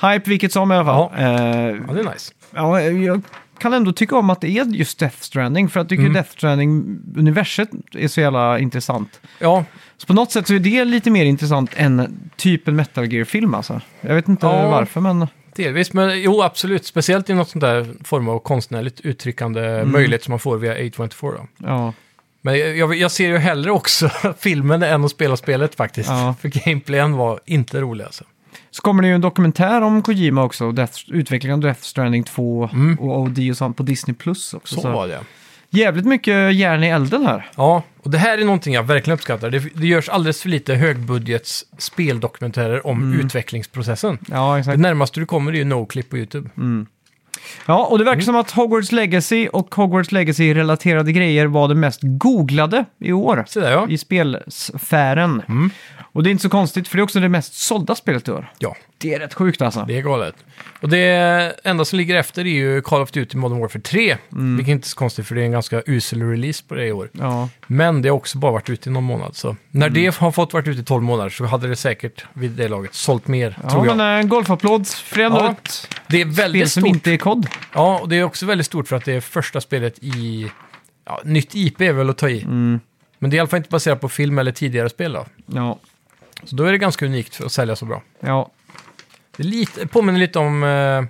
Ja. 0.00 0.08
Hype 0.10 0.30
vilket 0.30 0.52
som 0.52 0.72
i 0.72 0.74
alla 0.74 0.84
fall. 0.84 1.10
Ja. 1.16 1.20
Eh, 1.22 1.94
det 1.94 2.00
är 2.00 2.12
nice. 2.12 2.32
Ja, 2.54 2.80
jag 2.80 3.22
kan 3.58 3.72
ändå 3.72 3.92
tycka 3.92 4.16
om 4.16 4.30
att 4.30 4.40
det 4.40 4.48
är 4.58 4.64
just 4.64 4.98
Death 4.98 5.16
Stranding, 5.20 5.68
för 5.68 5.80
jag 5.80 5.88
tycker 5.88 6.02
Mm. 6.02 6.12
Death 6.14 6.30
Stranding-universet 6.36 7.68
är 7.92 8.08
så 8.08 8.20
jävla 8.20 8.58
intressant. 8.58 9.20
Ja, 9.38 9.64
Så 9.96 10.06
på 10.06 10.12
något 10.12 10.32
sätt 10.32 10.46
så 10.46 10.54
är 10.54 10.58
det 10.58 10.84
lite 10.84 11.10
mer 11.10 11.24
intressant 11.24 11.70
än 11.76 12.20
typ 12.36 12.68
en 12.68 12.76
Metal 12.76 13.12
Gear-film 13.12 13.54
alltså. 13.54 13.80
Jag 14.00 14.14
vet 14.14 14.28
inte 14.28 14.46
Ja. 14.46 14.70
varför, 14.70 15.00
men 15.00 15.26
delvis. 15.56 15.92
Men 15.92 16.20
jo, 16.22 16.42
absolut. 16.42 16.86
Speciellt 16.86 17.30
i 17.30 17.34
något 17.34 17.48
sånt 17.48 17.60
där 17.62 17.86
form 18.04 18.28
av 18.28 18.38
konstnärligt 18.38 19.00
uttryckande 19.00 19.84
möjlighet 19.84 20.24
som 20.24 20.32
man 20.32 20.38
får 20.38 20.56
via 20.58 20.74
A24 20.78 21.32
då. 21.32 21.46
ja. 21.66 21.92
Men 22.42 22.58
jag, 22.58 22.76
jag, 22.76 22.94
jag 22.94 23.10
ser 23.10 23.26
ju 23.28 23.36
hellre 23.38 23.70
också 23.70 24.10
filmen 24.38 24.82
än 24.82 25.04
att 25.04 25.10
spela 25.10 25.36
spelet 25.36 25.74
faktiskt. 25.74 26.08
Ja. 26.08 26.34
För 26.40 26.48
gameplayen 26.48 27.12
var 27.12 27.40
inte 27.44 27.80
rolig 27.80 28.04
alltså. 28.04 28.24
Så 28.74 28.82
kommer 28.82 29.02
det 29.02 29.08
ju 29.08 29.14
en 29.14 29.20
dokumentär 29.20 29.80
om 29.82 30.02
Kojima 30.02 30.42
också, 30.42 30.72
Death, 30.72 30.98
utvecklingen 31.08 31.54
av 31.54 31.60
Death 31.60 31.80
Stranding 31.80 32.24
2 32.24 32.68
Mm. 32.72 32.98
och 32.98 33.20
OD 33.20 33.38
och 33.50 33.56
sånt 33.56 33.76
på 33.76 33.82
Disney 33.82 34.14
Plus 34.14 34.54
också. 34.54 34.80
Så, 34.80 34.90
var 34.92 35.08
det. 35.08 35.20
Jävligt 35.70 36.04
mycket 36.06 36.54
järn 36.54 36.84
i 36.84 36.88
elden 36.88 37.26
här. 37.26 37.50
Ja, 37.56 37.82
och 38.02 38.10
det 38.10 38.18
här 38.18 38.38
är 38.38 38.44
någonting 38.44 38.74
jag 38.74 38.82
verkligen 38.82 39.14
uppskattar. 39.14 39.50
Det, 39.50 39.58
det 39.74 39.86
görs 39.86 40.08
alldeles 40.08 40.42
för 40.42 40.48
lite 40.48 40.74
högbudgets 40.74 41.64
speldokumentärer 41.78 42.86
om 42.86 43.20
utvecklingsprocessen. 43.20 44.18
Ja, 44.30 44.52
Det 44.54 44.60
exakt. 44.60 44.78
närmaste 44.78 45.20
du 45.20 45.26
kommer 45.26 45.52
är 45.52 45.56
ju 45.56 45.64
Noclip 45.64 46.10
på 46.10 46.18
YouTube. 46.18 46.50
Ja, 47.66 47.86
och 47.86 47.98
det 47.98 48.04
verkar 48.04 48.14
Mm. 48.14 48.24
som 48.24 48.36
att 48.36 48.50
Hogwarts 48.50 48.92
Legacy 48.92 49.48
och 49.48 49.74
Hogwarts 49.74 50.12
Legacy-relaterade 50.12 51.12
grejer 51.12 51.46
var 51.46 51.68
det 51.68 51.74
mest 51.74 52.00
googlade 52.02 52.84
i 53.00 53.12
år. 53.12 53.44
Så 53.48 53.60
där 53.60 53.72
ja. 53.72 53.86
i 53.88 53.98
spelsfären. 53.98 55.42
Mm. 55.48 55.70
Och 56.12 56.22
det 56.22 56.28
är 56.28 56.32
inte 56.32 56.42
så 56.42 56.48
konstigt, 56.48 56.88
för 56.88 56.96
det 56.96 57.00
är 57.00 57.04
också 57.04 57.20
det 57.20 57.28
mest 57.28 57.54
sålda 57.54 57.94
spelet 57.94 58.28
i 58.28 58.30
år. 58.32 58.52
Ja, 58.58 58.76
Det 59.04 59.14
är 59.14 59.18
rätt 59.18 59.34
sjukt 59.34 59.62
alltså. 59.62 59.84
det 59.88 59.98
är 59.98 60.02
galet. 60.02 60.34
Och 60.80 60.88
det 60.88 61.00
enda 61.64 61.84
som 61.84 61.96
ligger 61.98 62.14
efter 62.16 62.42
är 62.46 62.50
ju 62.50 62.82
Call 62.82 63.02
of 63.02 63.10
Duty 63.10 63.36
Modern 63.36 63.60
Warfare 63.60 63.82
3. 63.82 64.16
Mm. 64.32 64.56
Vilket 64.56 64.72
inte 64.72 64.86
är 64.86 64.88
så 64.88 64.96
konstigt 64.96 65.26
för 65.26 65.34
det 65.34 65.40
är 65.40 65.44
en 65.44 65.52
ganska 65.52 65.82
usel 65.86 66.22
release 66.30 66.64
på 66.68 66.74
det 66.74 66.86
i 66.86 66.92
år. 66.92 67.08
Ja, 67.12 67.48
Men 67.66 68.02
det 68.02 68.08
har 68.08 68.16
också 68.16 68.38
bara 68.38 68.52
varit 68.52 68.70
ute 68.70 68.88
i 68.88 68.92
någon 68.92 69.04
månad. 69.04 69.36
Så 69.36 69.56
när 69.70 69.86
Mm. 69.86 69.94
det 70.02 70.16
har 70.16 70.32
fått 70.32 70.52
varit 70.52 70.68
ute 70.68 70.80
i 70.80 70.84
12 70.84 71.02
månader 71.02 71.30
så 71.30 71.44
hade 71.44 71.68
det 71.68 71.76
säkert 71.76 72.24
vid 72.32 72.50
det 72.50 72.68
laget 72.68 72.94
sålt 72.94 73.26
mer, 73.28 73.58
ja 73.62 73.70
tror 73.70 73.86
jag. 73.86 73.96
men 73.96 74.06
en 74.20 74.28
golfapplåd 74.28 74.86
för 74.88 75.20
Ja, 75.20 75.50
ett 75.50 75.88
Det 76.08 76.20
är 76.20 76.24
spel 76.24 76.34
väldigt 76.34 76.70
som 76.72 76.80
stort. 76.82 76.88
inte 76.94 77.12
är 77.12 77.16
kod. 77.16 77.46
Ja, 77.74 77.98
och 77.98 78.08
det 78.08 78.16
är 78.16 78.22
också 78.24 78.46
väldigt 78.46 78.66
stort 78.66 78.88
för 78.88 78.96
att 78.96 79.04
det 79.04 79.12
är 79.12 79.20
första 79.20 79.60
spelet 79.60 79.98
i... 79.98 80.50
Ja, 81.06 81.20
nytt 81.24 81.54
IP 81.54 81.80
är 81.80 81.92
väl 81.92 82.10
att 82.10 82.18
ta 82.18 82.28
i. 82.28 82.42
Mm. 82.42 82.80
Men 83.18 83.30
det 83.30 83.34
är 83.34 83.36
i 83.36 83.40
alla 83.40 83.48
fall 83.48 83.56
inte 83.56 83.70
baserat 83.70 84.00
på 84.00 84.08
film 84.08 84.38
eller 84.38 84.52
tidigare 84.52 84.88
spel 84.88 85.12
då. 85.12 85.26
Ja, 85.46 85.78
Så 86.44 86.56
då 86.56 86.64
är 86.64 86.72
det 86.72 86.78
ganska 86.78 87.06
unikt 87.06 87.40
att 87.40 87.52
sälja 87.52 87.76
så 87.76 87.84
bra. 87.84 88.02
ja. 88.20 88.50
Det 89.36 89.42
är 89.42 89.46
lite, 89.46 89.86
påminner 89.86 90.20
lite 90.20 90.38
om... 90.38 90.62
Eh, 90.64 91.04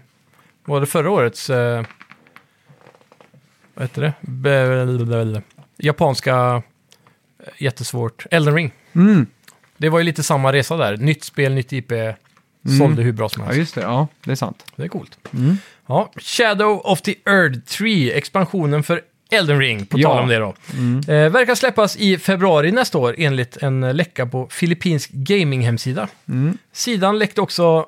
vad 0.65 0.75
var 0.75 0.81
det 0.81 0.87
förra 0.87 1.11
årets... 1.11 1.51
Eh, 1.51 1.85
vad 3.75 3.85
heter 3.85 4.03
det? 4.03 4.13
Be- 4.21 5.43
japanska... 5.77 6.63
eh, 7.47 7.53
Jättesvårt. 7.59 8.27
Elden 8.31 8.55
Ring. 8.55 8.73
Mm. 8.95 9.27
Det 9.77 9.89
var 9.89 9.99
ju 9.99 10.05
lite 10.05 10.23
samma 10.23 10.53
resa 10.53 10.77
där. 10.77 10.97
Nytt 10.97 11.25
spel, 11.25 11.55
nytt 11.55 11.73
IP. 11.73 11.93
Sålde 12.79 13.03
hur 13.03 13.13
bra 13.13 13.29
som 13.29 13.41
ja, 13.43 13.47
helst. 13.47 13.59
just 13.59 13.75
det. 13.75 13.81
Ja, 13.81 14.09
det 14.25 14.31
är 14.31 14.35
sant. 14.37 14.65
Det 14.77 14.83
är 14.85 14.89
coolt. 14.89 15.19
Mm. 15.35 15.57
Ja, 15.87 16.11
Shadow 16.17 16.81
of 16.85 17.03
the 17.03 17.15
Earth 17.27 17.59
3, 17.59 18.13
expansionen 18.13 18.83
för 18.83 19.01
Elden 19.31 19.59
Ring, 19.59 19.87
på 19.87 19.99
Ja. 20.01 20.09
tal 20.09 20.23
om 20.23 20.29
det 20.29 20.39
då. 20.39 20.55
Eh, 21.13 21.31
verkar 21.31 21.55
släppas 21.55 21.97
i 21.97 22.19
februari 22.19 22.73
nästa 22.73 22.99
år 22.99 23.15
enligt 23.19 23.57
en 23.57 23.97
läcka 23.97 24.27
på 24.27 24.49
filippinsk 24.51 25.11
gaming-hemsida. 25.11 26.09
Mm. 26.29 26.59
Sidan 26.73 27.19
läckte 27.19 27.41
också 27.41 27.87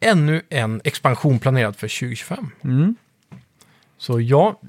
ännu 0.00 0.42
en 0.50 0.80
expansion 0.84 1.38
planerad 1.38 1.76
för 1.76 1.88
2025. 1.88 2.50
Mm. 2.64 2.96
Så 3.98 4.20
ja, 4.20 4.60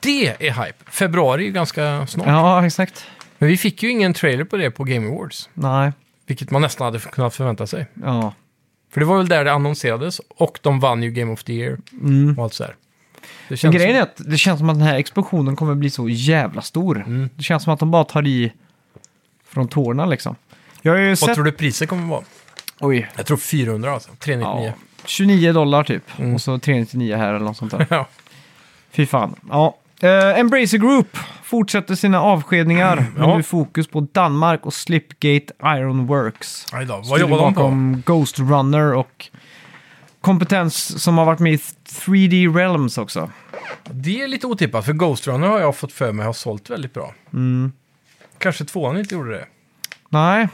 det 0.00 0.26
är 0.48 0.50
hype. 0.64 0.90
Februari 0.90 1.42
är 1.42 1.46
ju 1.46 1.52
ganska 1.52 2.06
snart. 2.06 2.26
Ja, 2.26 2.66
exakt. 2.66 3.04
Men 3.38 3.48
vi 3.48 3.56
fick 3.56 3.82
ju 3.82 3.90
ingen 3.90 4.14
trailer 4.14 4.44
på 4.44 4.56
det 4.56 4.70
på 4.70 4.84
Game 4.84 5.08
Awards, 5.08 5.48
Nej, 5.54 5.92
vilket 6.26 6.50
man 6.50 6.62
nästan 6.62 6.84
hade 6.84 6.98
kunnat 6.98 7.34
förvänta 7.34 7.66
sig. 7.66 7.86
ja. 8.04 8.34
För 8.92 9.00
det 9.00 9.06
var 9.06 9.16
väl 9.16 9.28
där 9.28 9.44
det 9.44 9.52
annonserades 9.52 10.20
och 10.28 10.58
de 10.62 10.80
vann 10.80 11.02
ju 11.02 11.10
Game 11.10 11.32
of 11.32 11.44
the 11.44 11.52
Year 11.52 11.78
Mm. 11.92 12.38
och 12.38 12.44
allt 12.44 12.54
så 12.54 12.64
här. 12.64 12.74
Det 13.48 13.62
Men 13.62 13.72
grejen 13.72 13.90
som- 13.90 13.98
är 13.98 14.02
att 14.02 14.30
det 14.30 14.38
känns 14.38 14.58
som 14.58 14.70
att 14.70 14.76
den 14.76 14.86
här 14.86 14.94
explosionen 14.98 15.56
kommer 15.56 15.74
bli 15.74 15.90
så 15.90 16.08
jävla 16.08 16.62
stor. 16.62 16.96
Mm. 17.06 17.28
Det 17.36 17.42
känns 17.42 17.62
som 17.62 17.72
att 17.74 17.80
de 17.80 17.90
bara 17.90 18.04
tar 18.04 18.26
i 18.26 18.52
från 19.48 19.68
tårna 19.68 20.06
liksom. 20.06 20.36
Jag 20.82 20.92
har 20.92 20.98
ju 20.98 21.08
Vad 21.08 21.18
sett... 21.18 21.34
tror 21.34 21.44
du 21.44 21.52
priset 21.52 21.88
kommer 21.88 22.06
vara? 22.08 22.22
Oj. 22.80 23.10
Jag 23.16 23.26
tror 23.26 23.36
400 23.36 23.92
alltså. 23.92 24.10
399. 24.18 24.72
Ja, 24.76 25.04
29 25.04 25.52
dollar 25.52 25.84
typ. 25.84 26.18
Mm. 26.18 26.34
Och 26.34 26.40
så 26.40 26.58
399 26.58 27.16
här 27.16 27.34
eller 27.34 27.44
något 27.44 27.56
sånt 27.56 27.70
där. 27.70 27.86
Ja. 27.90 28.06
Fy 28.90 29.06
fan. 29.06 29.34
Ja. 29.50 29.76
Uh, 30.04 30.38
Embracer 30.40 30.78
Group 30.78 31.18
fortsätter 31.42 31.94
sina 31.94 32.20
avskedningar. 32.20 33.06
Ja. 33.16 33.26
Med 33.26 33.36
nu 33.36 33.42
fokus 33.42 33.88
på 33.88 34.00
Danmark 34.00 34.66
och 34.66 34.74
Slipgate 34.74 35.52
Ironworks. 35.64 36.66
Aj 36.72 36.86
då, 36.86 37.02
vad 37.04 37.20
jobbar 37.20 37.36
de 37.36 37.54
på? 37.54 37.60
bakom 37.60 38.02
Ghost 38.06 38.38
Runner 38.38 38.94
och 38.94 39.28
kompetens 40.20 41.02
som 41.02 41.18
har 41.18 41.24
varit 41.24 41.38
med 41.38 41.52
i 41.52 41.56
3D 41.56 42.56
Realms 42.56 42.98
också. 42.98 43.30
Det 43.90 44.22
är 44.22 44.28
lite 44.28 44.46
otippat, 44.46 44.84
för 44.84 44.92
Ghost 44.92 45.26
Runner 45.26 45.48
har 45.48 45.60
jag 45.60 45.76
fått 45.76 45.92
för 45.92 46.12
mig 46.12 46.26
har 46.26 46.32
sålt 46.32 46.70
väldigt 46.70 46.94
bra. 46.94 47.14
Mm. 47.32 47.72
Kanske 48.38 48.64
tvåan 48.64 48.98
inte 48.98 49.14
gjorde 49.14 49.30
det. 49.30 49.46
Nej, 50.08 50.48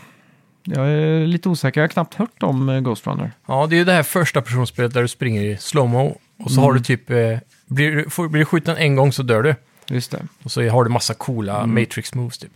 jag 0.67 0.89
är 0.89 1.27
lite 1.27 1.49
osäker. 1.49 1.81
Jag 1.81 1.83
har 1.89 1.93
knappt 1.93 2.15
hört 2.15 2.43
om 2.43 2.69
eh, 2.69 2.81
Ghost 2.81 3.07
Runner. 3.07 3.33
Ja, 3.49 3.67
det 3.71 3.75
är 3.77 3.79
ju 3.79 3.85
det 3.85 3.93
här 3.93 4.03
första 4.03 4.43
personspelet 4.43 4.95
där 4.95 5.03
du 5.03 5.09
springer 5.09 5.43
i 5.43 5.57
slowmo 5.57 6.19
och 6.45 6.51
så 6.51 6.61
har 6.61 6.73
du 6.73 6.81
typ... 6.81 7.11
Eh, 7.11 7.39
blir, 7.67 8.11
får- 8.11 8.29
blir 8.29 8.39
du 8.41 8.45
skjuten 8.45 8.77
en 8.77 8.97
gång 8.97 9.13
så 9.13 9.23
dör 9.23 9.43
du. 9.43 9.55
Just 9.89 10.11
det. 10.11 10.23
Och 10.43 10.51
så 10.53 10.69
har 10.69 10.85
du 10.85 10.91
massa 10.91 11.15
coola 11.15 11.67
Matrix 11.67 12.15
moves 12.15 12.39
typ. 12.39 12.51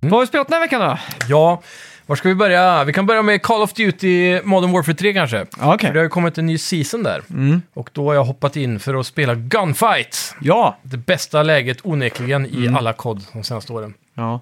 Vad 0.00 0.12
har 0.12 0.20
vi 0.20 0.26
spelat 0.26 0.48
den 0.48 0.54
här 0.54 0.60
veckan 0.60 0.80
då? 0.80 0.98
Ja, 1.28 1.62
Var 2.06 2.16
ska 2.16 2.28
vi 2.28 2.34
börja? 2.34 2.84
Vi 2.84 2.92
kan 2.92 3.06
börja 3.06 3.22
med 3.22 3.42
Call 3.42 3.62
of 3.62 3.72
Duty 3.72 4.40
Modern 4.44 4.72
Warfare 4.72 4.94
3 4.94 5.12
kanske. 5.14 5.46
Okej. 5.60 5.86
För 5.88 5.94
det 5.94 5.98
har 6.00 6.04
ju 6.04 6.08
kommit 6.08 6.38
en 6.38 6.46
ny 6.46 6.58
season 6.58 7.02
där. 7.02 7.22
Mm. 7.30 7.62
Och 7.74 7.90
då 7.92 8.06
har 8.08 8.14
jag 8.14 8.24
hoppat 8.24 8.56
in 8.56 8.80
för 8.80 8.94
att 8.94 9.06
spela 9.06 9.34
Gunfight. 9.34 10.34
Ja. 10.40 10.76
Det 10.82 10.96
bästa 10.96 11.42
läget 11.42 11.78
onekligen 11.82 12.46
i 12.46 12.56
Mm. 12.66 12.76
alla 12.76 12.92
COD 12.92 13.22
de 13.32 13.44
senaste 13.44 13.72
åren. 13.72 13.94
Ja. 14.14 14.40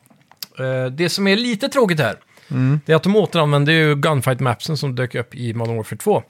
Eh, 0.59 0.87
Det 0.93 1.09
som 1.09 1.27
är 1.27 1.37
lite 1.37 1.69
tråkigt 1.69 2.01
här, 2.01 2.17
Mm. 2.51 2.81
det 2.87 2.93
är 2.93 2.97
att 2.97 3.03
de 3.03 3.17
återanvänder 3.17 3.73
ju 3.73 3.95
Gunfight-mapsen 3.95 4.77
som 4.77 4.95
dök 4.95 5.15
upp 5.15 5.35
i 5.35 5.55
Modern 5.55 5.77
Warfare 5.77 5.97
2. 5.99 6.23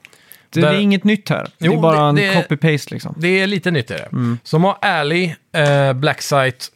Det 0.50 0.60
är 0.62 0.80
inget 0.80 1.04
nytt 1.04 1.28
här. 1.28 1.44
det 1.58 1.66
Jo, 1.66 1.72
är 1.72 1.82
bara 1.82 2.02
det- 2.02 2.08
en 2.08 2.14
det- 2.14 2.34
copy-paste 2.48 2.92
liksom. 2.92 3.14
Det 3.18 3.28
är 3.40 3.46
lite 3.46 3.70
nytt 3.70 3.90
är 3.90 3.94
det. 3.98 4.08
Mm. 4.12 4.38
Så 4.42 4.56
de 4.56 4.64
har 4.64 4.76
Alley, 4.80 5.34
eh, 5.52 5.92
Blacksite 5.92 6.66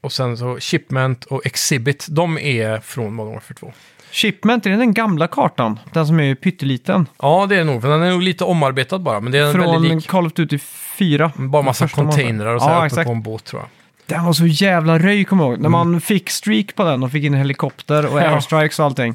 och 0.00 0.12
sen 0.12 0.36
så 0.36 0.56
Shipment 0.60 1.24
och 1.24 1.46
Exhibit. 1.46 2.06
De 2.10 2.38
är 2.38 2.80
från 2.80 3.14
Modern 3.14 3.32
Warfare 3.34 3.54
2. 3.54 3.72
Shipment, 4.12 4.66
är 4.66 4.70
det 4.70 4.76
den 4.76 4.94
gamla 4.94 5.26
kartan? 5.28 5.78
Den 5.92 6.06
som 6.06 6.20
är 6.20 6.34
pytteliten? 6.34 7.06
Ja, 7.22 7.46
det 7.48 7.54
är 7.54 7.58
det 7.58 7.64
nog. 7.64 7.82
För 7.82 7.88
den 7.88 8.02
är 8.02 8.10
nog 8.10 8.22
lite 8.22 8.44
omarbetad 8.44 8.98
bara, 8.98 9.20
men 9.20 9.32
det 9.32 9.38
är 9.38 9.42
en 9.46 9.52
Från 9.52 9.72
väldigt 9.72 9.92
lik. 9.94 10.08
Call 10.08 10.26
of 10.26 10.32
Duty 10.32 10.58
4. 10.58 11.32
Bara 11.36 11.62
massa 11.62 11.84
Första 11.88 12.02
man- 12.02 12.12
containrar 12.12 12.54
och 12.54 12.62
så 12.62 12.68
här 12.68 12.76
uppe 12.76 12.86
exakt. 12.86 13.06
på 13.06 13.12
en 13.12 13.22
båt 13.22 13.44
tror 13.44 13.62
jag. 13.62 13.68
Den 14.08 14.24
var 14.24 14.32
så 14.32 14.46
jävla 14.46 14.98
röj, 14.98 15.24
kommer 15.24 15.44
jag 15.44 15.50
ihåg. 15.52 15.60
När 15.60 15.68
Mm. 15.68 15.72
man 15.90 16.00
fick 16.00 16.30
streak 16.30 16.74
på 16.74 16.84
den 16.84 17.02
och 17.02 17.12
fick 17.12 17.24
in 17.24 17.34
helikopter 17.34 18.12
och 18.12 18.20
Ja. 18.20 18.24
airstrikes 18.34 18.78
och 18.78 18.84
allting. 18.84 19.14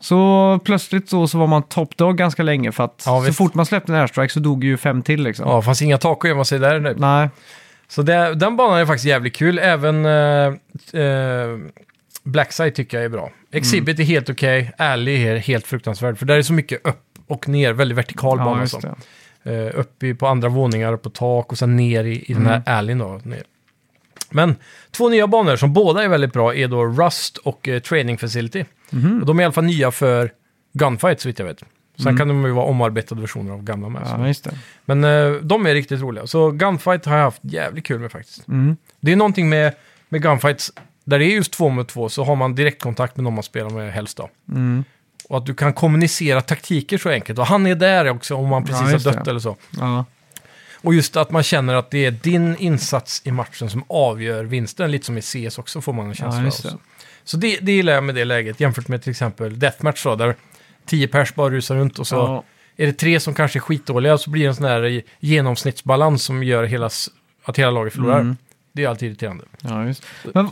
Så 0.00 0.60
plötsligt 0.64 1.08
så, 1.08 1.28
så 1.28 1.38
var 1.38 1.46
man 1.46 1.62
top 1.62 1.96
dog 1.96 2.16
ganska 2.18 2.42
länge 2.42 2.72
för 2.72 2.84
att 2.84 3.02
Ja, 3.06 3.18
så 3.18 3.20
visst. 3.20 3.38
fort 3.38 3.54
man 3.54 3.66
släppte 3.66 3.92
en 3.92 3.98
airstrike 4.00 4.32
så 4.32 4.40
dog 4.40 4.64
ju 4.64 4.76
fem 4.76 5.02
till 5.02 5.22
liksom. 5.22 5.48
Ja, 5.48 5.56
det 5.56 5.62
fanns 5.62 5.82
inga 5.82 5.98
tak 5.98 6.24
att 6.24 6.28
gömma 6.28 6.44
sig 6.44 6.58
där. 6.58 6.80
nu. 6.80 6.94
Nej, 6.98 7.28
Så 7.88 8.02
det, 8.02 8.34
den 8.34 8.56
banan 8.56 8.78
är 8.78 8.86
faktiskt 8.86 9.04
jävligt 9.06 9.36
kul. 9.36 9.58
Även 9.58 10.06
eh, 10.06 10.46
eh, 11.02 11.58
Blackside 12.24 12.74
tycker 12.74 12.96
jag 12.96 13.04
är 13.04 13.08
bra. 13.08 13.30
Exhibit 13.52 13.98
är 13.98 14.04
helt 14.04 14.30
okej. 14.30 14.72
Alley 14.78 15.26
är 15.26 15.36
helt 15.36 15.66
fruktansvärd. 15.66 16.18
För 16.18 16.26
där 16.26 16.36
är 16.36 16.42
så 16.42 16.52
mycket 16.52 16.86
upp 16.86 17.02
och 17.26 17.48
ner. 17.48 17.72
Väldigt 17.72 17.98
vertikal 17.98 18.38
ja, 18.38 18.44
bana. 18.44 18.60
just 18.60 18.72
så. 18.80 18.94
det. 19.42 19.66
Eh, 19.66 19.80
upp 19.80 20.02
i, 20.02 20.14
på 20.14 20.26
andra 20.26 20.48
våningar, 20.48 20.96
på 20.96 21.10
tak 21.10 21.52
och 21.52 21.58
sen 21.58 21.76
ner 21.76 22.04
i, 22.04 22.24
i 22.30 22.34
den 22.34 22.46
här 22.46 22.62
alleyn 22.66 22.98
då. 22.98 23.20
Ner. 23.24 23.42
Men 24.32 24.56
två 24.90 25.08
nya 25.08 25.26
banor 25.26 25.56
som 25.56 25.72
båda 25.72 26.02
är 26.04 26.08
väldigt 26.08 26.32
bra 26.32 26.54
är 26.54 26.68
då 26.68 26.84
Rust 26.86 27.36
och 27.36 27.68
eh, 27.68 27.80
Training 27.80 28.18
Facility. 28.18 28.64
Och 29.20 29.26
de 29.26 29.38
är 29.38 29.42
i 29.42 29.44
alla 29.44 29.52
fall 29.52 29.64
nya 29.64 29.90
för 29.90 30.30
Gunfight 30.72 31.20
så 31.20 31.28
vitt 31.28 31.38
jag 31.38 31.46
vet. 31.46 31.62
Sen 32.02 32.16
kan 32.18 32.28
de 32.28 32.44
ju 32.44 32.50
vara 32.52 32.66
omarbetade 32.66 33.20
versioner 33.20 33.52
av 33.52 33.62
gamla 33.62 33.88
med. 33.88 34.06
så. 34.06 34.14
Ja, 34.18 34.26
just 34.26 34.44
det. 34.44 34.50
Men 34.84 35.04
eh, 35.04 35.32
de 35.42 35.66
är 35.66 35.74
riktigt 35.74 36.00
roliga. 36.00 36.26
Så 36.26 36.50
Gunfight 36.50 37.04
har 37.06 37.16
jag 37.16 37.24
haft 37.24 37.40
jävligt 37.44 37.84
kul 37.86 38.00
med 38.00 38.12
faktiskt. 38.12 38.48
Mm. 38.48 38.76
Det 39.00 39.12
är 39.12 39.16
någonting 39.16 39.48
med, 39.48 39.74
med 40.08 40.22
Gunfights, 40.22 40.72
där 41.04 41.18
det 41.18 41.24
är 41.24 41.34
just 41.34 41.52
två 41.52 41.68
mot 41.68 41.88
två, 41.88 42.08
så 42.08 42.24
har 42.24 42.36
man 42.36 42.54
direktkontakt 42.54 43.16
med 43.16 43.24
någon 43.24 43.34
man 43.34 43.42
spelar 43.42 43.70
med 43.70 43.92
helst 43.92 44.16
då. 44.16 44.28
Mm. 44.48 44.84
Och 45.28 45.38
att 45.38 45.46
du 45.46 45.54
kan 45.54 45.72
kommunicera 45.72 46.40
taktiker 46.40 46.98
så 46.98 47.08
enkelt. 47.10 47.38
Och 47.38 47.46
han 47.46 47.66
är 47.66 47.74
där 47.74 48.10
också 48.10 48.34
om 48.34 48.48
man 48.48 48.64
precis 48.64 48.80
Ja, 49.04 49.10
har 49.10 49.16
dött 49.16 49.24
det. 49.24 49.30
eller 49.30 49.40
så. 49.40 49.56
Ja. 49.80 50.04
Och 50.82 50.94
just 50.94 51.16
att 51.16 51.30
man 51.30 51.42
känner 51.42 51.74
att 51.74 51.90
det 51.90 52.04
är 52.04 52.10
din 52.10 52.56
insats 52.56 53.22
i 53.24 53.30
matchen 53.30 53.70
som 53.70 53.84
avgör 53.88 54.44
vinsten. 54.44 54.90
Lite 54.90 55.06
som 55.06 55.18
i 55.18 55.22
CS 55.22 55.58
också 55.58 55.80
får 55.80 55.92
man 55.92 56.06
en 56.06 56.14
känsla 56.14 56.42
Ja, 56.64 56.70
av. 56.74 56.80
Så, 57.24 57.36
det, 57.36 57.58
det 57.62 57.72
gillar 57.72 57.92
jag 57.92 58.04
med 58.04 58.14
det 58.14 58.24
läget 58.24 58.60
jämfört 58.60 58.88
med 58.88 59.02
till 59.02 59.10
exempel 59.10 59.58
Deathmatch 59.58 60.04
då, 60.04 60.16
där 60.16 60.36
tio 60.86 61.08
pers 61.08 61.34
bara 61.34 61.50
rusar 61.50 61.76
runt 61.76 61.98
och 61.98 62.06
så 62.06 62.16
Ja. 62.16 62.44
är 62.76 62.86
det 62.86 62.92
tre 62.92 63.20
som 63.20 63.34
kanske 63.34 63.58
är 63.58 63.60
skitdåliga 63.60 64.18
så 64.18 64.30
blir 64.30 64.42
det 64.42 64.48
en 64.48 64.54
sån 64.54 64.64
här 64.66 65.02
genomsnittsbalans 65.20 66.22
som 66.24 66.42
gör 66.42 66.64
hela, 66.64 66.90
att 67.44 67.58
hela 67.58 67.70
laget 67.70 67.92
förlorar. 67.92 68.20
Mm. 68.20 68.36
Det 68.72 68.84
är 68.84 68.88
alltid 68.88 69.08
irriterande. 69.08 69.44
Ja, 69.60 69.84
just 69.86 70.04
Men, 70.22 70.46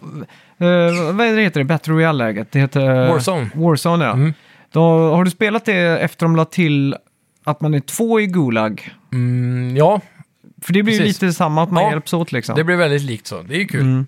eh, 0.58 1.12
Vad 1.12 1.26
heter 1.38 1.60
det? 1.60 1.64
Battle 1.64 1.92
Royale-läget? 1.94 2.52
Det 2.52 2.58
heter... 2.58 3.08
Warzone. 3.08 3.50
Warzone, 3.54 4.04
ja. 4.04 4.12
Mm. 4.12 4.34
Då, 4.72 4.80
har 5.14 5.24
du 5.24 5.30
spelat 5.30 5.64
det 5.64 5.74
efter 5.98 6.26
de 6.26 6.36
la 6.36 6.44
till 6.44 6.96
att 7.44 7.60
man 7.60 7.74
är 7.74 7.80
två 7.80 8.20
i 8.20 8.26
Gulag? 8.26 8.94
Mm, 9.12 9.76
ja, 9.76 10.00
För 10.62 10.72
det 10.72 10.82
blir 10.82 10.94
ju 10.94 11.00
Precis. 11.00 11.22
lite 11.22 11.34
samma, 11.34 11.62
att 11.62 11.70
man 11.70 11.82
Ja, 11.84 11.90
hjälps 11.90 12.12
åt 12.12 12.32
liksom. 12.32 12.54
det 12.56 12.64
blir 12.64 12.76
väldigt 12.76 13.02
likt 13.02 13.26
så. 13.26 13.42
Det 13.42 13.54
är 13.54 13.58
ju 13.58 13.66
kul. 13.66 13.80
Mm. 13.80 14.06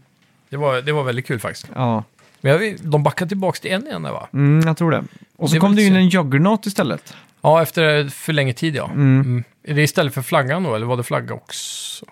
Det, 0.49 0.57
var, 0.57 0.83
det 0.83 0.93
var 0.93 1.03
väldigt 1.05 1.27
kul 1.27 1.39
faktiskt. 1.41 1.67
Ja, 1.75 2.05
Men 2.41 2.53
jag, 2.53 2.77
de 2.83 3.03
backade 3.03 3.29
tillbaka 3.29 3.59
till 3.61 3.71
en 3.73 3.87
igen 3.87 4.03
där 4.03 4.13
va? 4.13 4.29
mm, 4.33 4.67
jag 4.67 4.77
tror 4.77 4.91
det. 4.91 5.05
Och 5.37 5.49
så 5.49 5.55
Det 5.55 5.59
är 5.59 5.61
kom 5.61 5.71
väl 5.71 5.77
det 5.77 5.83
in 5.83 5.89
synd. 5.89 5.97
en 5.97 6.09
Juggernaut 6.09 6.67
istället. 6.67 7.15
Ja, 7.41 7.63
efter 7.63 8.09
för 8.09 8.33
länge 8.33 8.53
tid 8.53 8.77
ja. 8.77 8.85
Mm. 8.85 9.21
Mm. 9.21 9.45
Är 9.65 9.75
det 9.75 9.83
istället 9.83 10.15
för 10.15 10.23
flaggan 10.23 10.63
då, 10.63 10.75
eller 10.75 10.87
var 10.87 10.97
det 10.97 11.03
flagga 11.03 11.35
också? 11.35 12.07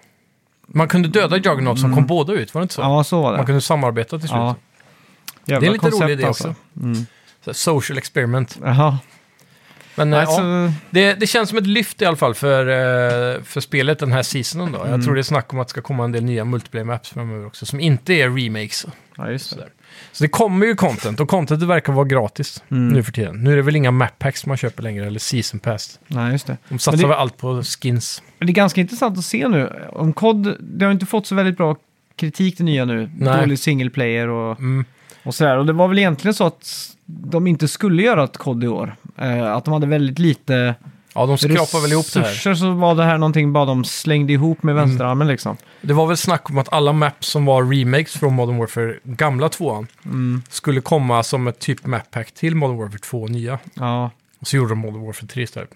Man 0.66 0.88
kunde 0.88 1.08
döda 1.08 1.36
Juggernaut 1.36 1.80
som 1.80 1.94
kom 1.94 2.06
båda 2.06 2.32
ut, 2.32 2.54
var 2.54 2.60
det 2.60 2.62
inte 2.62 2.74
så? 2.74 2.82
Mm. 2.82 2.92
Ja, 2.92 3.04
så 3.04 3.22
var 3.22 3.30
Man 3.30 3.40
det. 3.40 3.46
kunde 3.46 3.60
samarbeta 3.60 4.18
till 4.18 4.28
slut. 4.28 4.38
Ja. 4.38 4.54
Det 5.44 5.52
är 5.52 5.54
Jävla 5.54 5.66
en 5.66 5.72
lite 5.72 5.86
rolig 5.86 5.92
koncept 5.92 6.10
idé 6.10 6.24
alltså. 6.26 6.48
också. 6.48 6.60
Mm. 6.82 6.94
Så 7.44 7.50
här 7.50 7.52
Social 7.52 7.98
experiment. 7.98 8.58
Jaha. 8.62 8.98
Men 10.04 10.12
eh, 10.12 10.20
Alltså, 10.20 10.40
ja, 10.42 10.72
det, 10.90 11.14
det 11.14 11.26
känns 11.26 11.48
som 11.48 11.58
ett 11.58 11.66
lyft 11.66 12.02
i 12.02 12.04
alla 12.04 12.16
fall 12.16 12.34
för, 12.34 12.60
eh, 12.68 13.42
för 13.42 13.60
spelet 13.60 13.98
den 13.98 14.12
här 14.12 14.22
seasonen 14.22 14.72
då. 14.72 14.78
Mm. 14.78 14.90
Jag 14.90 15.04
tror 15.04 15.14
det 15.14 15.20
är 15.20 15.22
snack 15.22 15.52
om 15.52 15.60
att 15.60 15.66
det 15.68 15.70
ska 15.70 15.82
komma 15.82 16.04
en 16.04 16.12
del 16.12 16.24
nya 16.24 16.44
multiplayer 16.44 16.84
maps 16.84 17.10
framöver 17.10 17.46
också, 17.46 17.66
som 17.66 17.80
inte 17.80 18.12
är 18.14 18.30
remakes. 18.44 18.86
ja, 19.16 19.30
just 19.30 19.50
det. 19.50 19.54
Sådär. 19.56 19.68
Så 20.12 20.24
det 20.24 20.28
kommer 20.28 20.66
ju 20.66 20.74
content 20.74 21.20
och 21.20 21.28
contentet 21.28 21.68
verkar 21.68 21.92
vara 21.92 22.04
gratis 22.06 22.62
Mm. 22.70 22.88
nu 22.88 23.02
för 23.02 23.12
tiden. 23.12 23.44
Nu 23.44 23.52
är 23.52 23.56
det 23.56 23.62
väl 23.62 23.76
inga 23.76 23.90
map 23.90 24.18
packs 24.18 24.46
man 24.46 24.56
köper 24.56 24.82
längre 24.82 25.06
eller 25.06 25.18
season 25.20 25.60
pass. 25.60 25.98
Nej, 26.06 26.32
just 26.32 26.46
det. 26.46 26.56
De 26.68 26.78
satsar 26.78 26.98
det- 27.02 27.06
väl 27.08 27.16
allt 27.18 27.36
på 27.36 27.62
skins. 27.62 28.22
Men 28.38 28.46
det 28.46 28.50
är 28.50 28.54
ganska 28.54 28.80
intressant 28.80 29.18
att 29.18 29.24
se 29.24 29.48
nu. 29.48 29.72
Om 29.92 30.12
COD, 30.12 30.56
det 30.60 30.84
har 30.84 30.92
inte 30.92 31.06
fått 31.06 31.26
så 31.26 31.34
väldigt 31.34 31.56
bra 31.56 31.76
kritik 32.16 32.58
det 32.58 32.64
nya 32.64 32.84
nu. 32.84 33.10
Nej. 33.18 33.40
Dålig 33.40 33.58
single 33.58 33.90
player 33.90 34.28
och, 34.28 34.58
Mm. 34.58 34.84
Och 35.22 35.34
sådär. 35.34 35.56
Och 35.58 35.66
det 35.66 35.72
var 35.72 35.88
väl 35.88 35.98
egentligen 35.98 36.34
så 36.34 36.46
att 36.46 36.96
de 37.06 37.46
inte 37.46 37.68
skulle 37.68 38.02
göra 38.02 38.24
ett 38.24 38.36
COD 38.36 38.64
i 38.64 38.68
år. 38.68 38.94
Eh, 39.18 39.52
att 39.52 39.64
de 39.64 39.74
hade 39.74 39.86
väldigt 39.86 40.18
lite 40.18 40.74
Ja, 41.14 41.26
de 41.26 41.38
skrapar 41.38 41.82
väl 41.82 41.92
ihop 41.92 42.12
det 42.14 42.20
här. 42.20 42.54
så 42.54 42.70
var 42.70 42.94
det 42.94 43.04
här 43.04 43.18
någonting 43.18 43.52
bara 43.52 43.64
de 43.64 43.84
slängde 43.84 44.32
ihop 44.32 44.62
med 44.62 44.74
vänsterarmen 44.74 45.26
liksom. 45.28 45.56
Det 45.80 45.92
var 45.92 46.06
väl 46.06 46.16
snack 46.16 46.50
om 46.50 46.58
att 46.58 46.72
alla 46.72 46.92
maps 46.92 47.26
som 47.28 47.44
var 47.44 47.64
remakes 47.64 48.12
från 48.12 48.34
Modern 48.34 48.58
Warfare, 48.58 48.94
gamla 49.02 49.48
tvåan, 49.48 49.86
Mm. 50.04 50.42
skulle 50.48 50.80
komma 50.80 51.22
som 51.22 51.46
ett 51.48 51.58
typ 51.58 51.86
map 51.86 52.10
pack 52.10 52.32
till 52.32 52.54
Modern 52.56 52.76
Warfare 52.78 52.98
2 52.98 53.26
nya. 53.26 53.58
Ja. 53.74 54.10
Och 54.40 54.46
så 54.46 54.56
gjorde 54.56 54.68
de 54.70 54.78
Modern 54.78 55.06
Warfare 55.06 55.26
3 55.26 55.42
istället. 55.42 55.70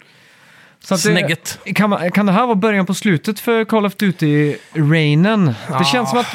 Så 0.84 0.94
det, 0.94 1.00
Snägget. 1.00 1.58
kan, 1.74 1.90
man, 1.90 2.10
kan 2.10 2.26
det 2.26 2.32
här 2.32 2.46
vara 2.46 2.54
början 2.54 2.86
på 2.86 2.94
slutet 2.94 3.40
för 3.40 3.64
Call 3.64 3.86
of 3.86 3.96
Duty-rainen? 3.96 5.44
Det 5.68 5.74
Ah. 5.74 5.84
känns 5.84 6.10
som 6.10 6.18
att 6.18 6.26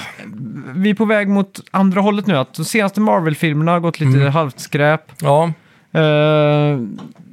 vi 0.75 0.89
är 0.89 0.93
på 0.93 1.05
väg 1.05 1.27
mot 1.29 1.59
andra 1.71 2.01
hållet 2.01 2.27
nu. 2.27 2.38
Att 2.38 2.53
de 2.53 2.65
senaste 2.65 3.01
Marvel-filmerna 3.01 3.71
har 3.71 3.79
gått 3.79 3.99
lite 3.99 4.17
Mm. 4.19 4.31
halvt 4.33 4.59
skräp. 4.59 5.01
Ja, 5.21 5.51
Eh, 5.91 6.79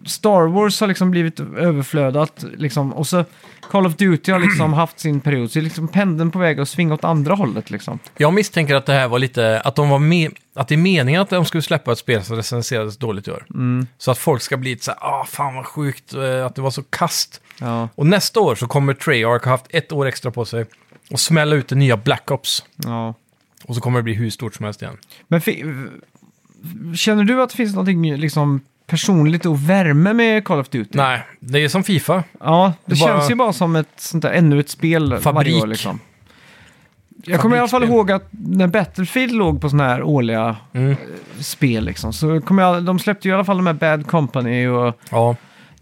Star 0.07 0.47
Wars 0.49 0.81
har 0.81 0.87
liksom 0.89 1.11
blivit 1.11 1.41
överflödat. 1.41 2.45
Liksom. 2.57 2.93
Och 2.93 3.07
så 3.07 3.25
Call 3.71 3.87
of 3.87 3.97
Duty 3.97 4.33
har 4.33 4.39
liksom 4.39 4.73
haft 4.83 5.01
sin 5.01 5.21
period. 5.21 5.51
Så 5.51 5.59
är 5.59 5.63
liksom 5.63 5.89
pendeln 5.89 6.31
på 6.31 6.39
väg 6.39 6.61
att 6.61 6.69
svinga 6.69 6.95
åt 6.95 7.05
andra 7.05 7.35
hållet. 7.35 7.71
Liksom. 7.71 7.99
jag 8.17 8.35
misstänker 8.35 8.75
att 8.75 8.87
det 8.87 8.93
här 8.93 9.09
var 9.09 9.19
lite, 9.19 9.61
att 9.61 9.77
de 9.77 9.89
var 9.89 9.99
med, 9.99 10.31
att 10.55 10.69
det 10.69 10.75
är 10.75 10.79
meningen 10.79 11.21
att 11.21 11.31
de 11.31 11.45
skulle 11.45 11.63
släppa 11.63 11.93
ett 11.93 11.99
spel 11.99 12.25
som 12.25 12.37
recenserades 12.37 12.97
dåligt 12.97 13.29
i 13.29 13.31
år. 13.31 13.47
Mm. 13.51 13.87
Så 13.99 14.11
att 14.11 14.19
folk 14.19 14.43
ska 14.43 14.57
bli 14.57 14.71
lite 14.71 14.85
så 14.85 14.91
här, 14.91 14.99
ah 15.01 15.25
fan 15.25 15.55
vad 15.55 15.67
sjukt 15.67 16.15
eh, 16.15 16.47
att 16.47 16.55
det 16.55 16.63
var 16.63 16.71
så 16.71 16.83
kast. 16.83 17.41
Ja, 17.61 17.89
Och 17.95 18.07
nästa 18.07 18.41
år 18.41 18.55
så 18.55 18.67
kommer 18.67 18.95
Treyarch 18.95 19.45
ha 19.45 19.51
haft 19.51 19.67
ett 19.71 19.93
år 19.93 20.07
extra 20.07 20.31
på 20.31 20.45
sig 20.45 20.67
och 21.11 21.21
smälla 21.21 21.57
ut 21.57 21.69
det 21.69 21.75
nya 21.75 21.97
Black 21.97 22.31
Ops. 22.31 22.65
ja. 22.77 23.15
Och 23.65 23.75
så 23.75 23.81
kommer 23.81 23.99
det 23.99 24.03
bli 24.03 24.15
hur 24.15 24.31
stort 24.31 24.55
som 24.55 24.65
helst 24.65 24.83
igen. 24.83 24.97
Men 25.29 25.41
känner 26.97 27.25
du 27.25 27.43
att 27.43 27.51
det 27.51 27.57
finns 27.57 27.75
någonting 27.75 28.17
liksom 28.17 28.61
personligt 28.87 29.47
och 29.47 29.71
värme 29.71 30.13
med 30.13 30.45
Call 30.45 30.59
of 30.61 30.69
Duty? 30.69 30.99
Nej, 30.99 31.23
det 31.41 31.65
är 31.65 31.69
som 31.69 31.85
Fifa. 31.85 32.23
Ja, 32.41 32.73
det 32.85 32.95
Det 32.95 33.01
bara- 33.01 33.19
känns 33.19 33.31
ju 33.31 33.35
bara 33.35 33.53
som 33.53 33.77
ett 33.77 33.89
sånt 33.97 34.23
där, 34.23 34.33
ännu 34.33 34.61
ett 34.61 34.71
spel 34.71 35.09
varje 35.11 35.23
Fabrik. 35.23 35.63
år 35.63 35.67
liksom. 35.67 36.01
Jag 37.25 37.41
kommer 37.41 37.57
i 37.57 37.59
alla 37.59 37.69
fall 37.69 37.85
ihåg 37.85 38.13
att 38.13 38.29
när 38.31 38.67
Battlefield 38.67 39.33
låg 39.33 39.61
på 39.61 39.69
sådana 39.71 39.89
här 39.89 40.03
årliga 40.03 40.57
Mm. 40.73 40.97
spel 41.41 41.85
liksom, 41.85 42.13
så 42.13 42.41
kommer 42.41 42.63
jag, 42.63 42.83
de 42.85 42.99
släppte 42.99 43.29
ju 43.29 43.33
i 43.33 43.35
alla 43.35 43.45
fall 43.45 43.57
de 43.57 43.67
här 43.67 43.75
Bad 43.75 44.07
Company 44.07 44.67
och 44.67 45.01
Ja, 45.11 45.37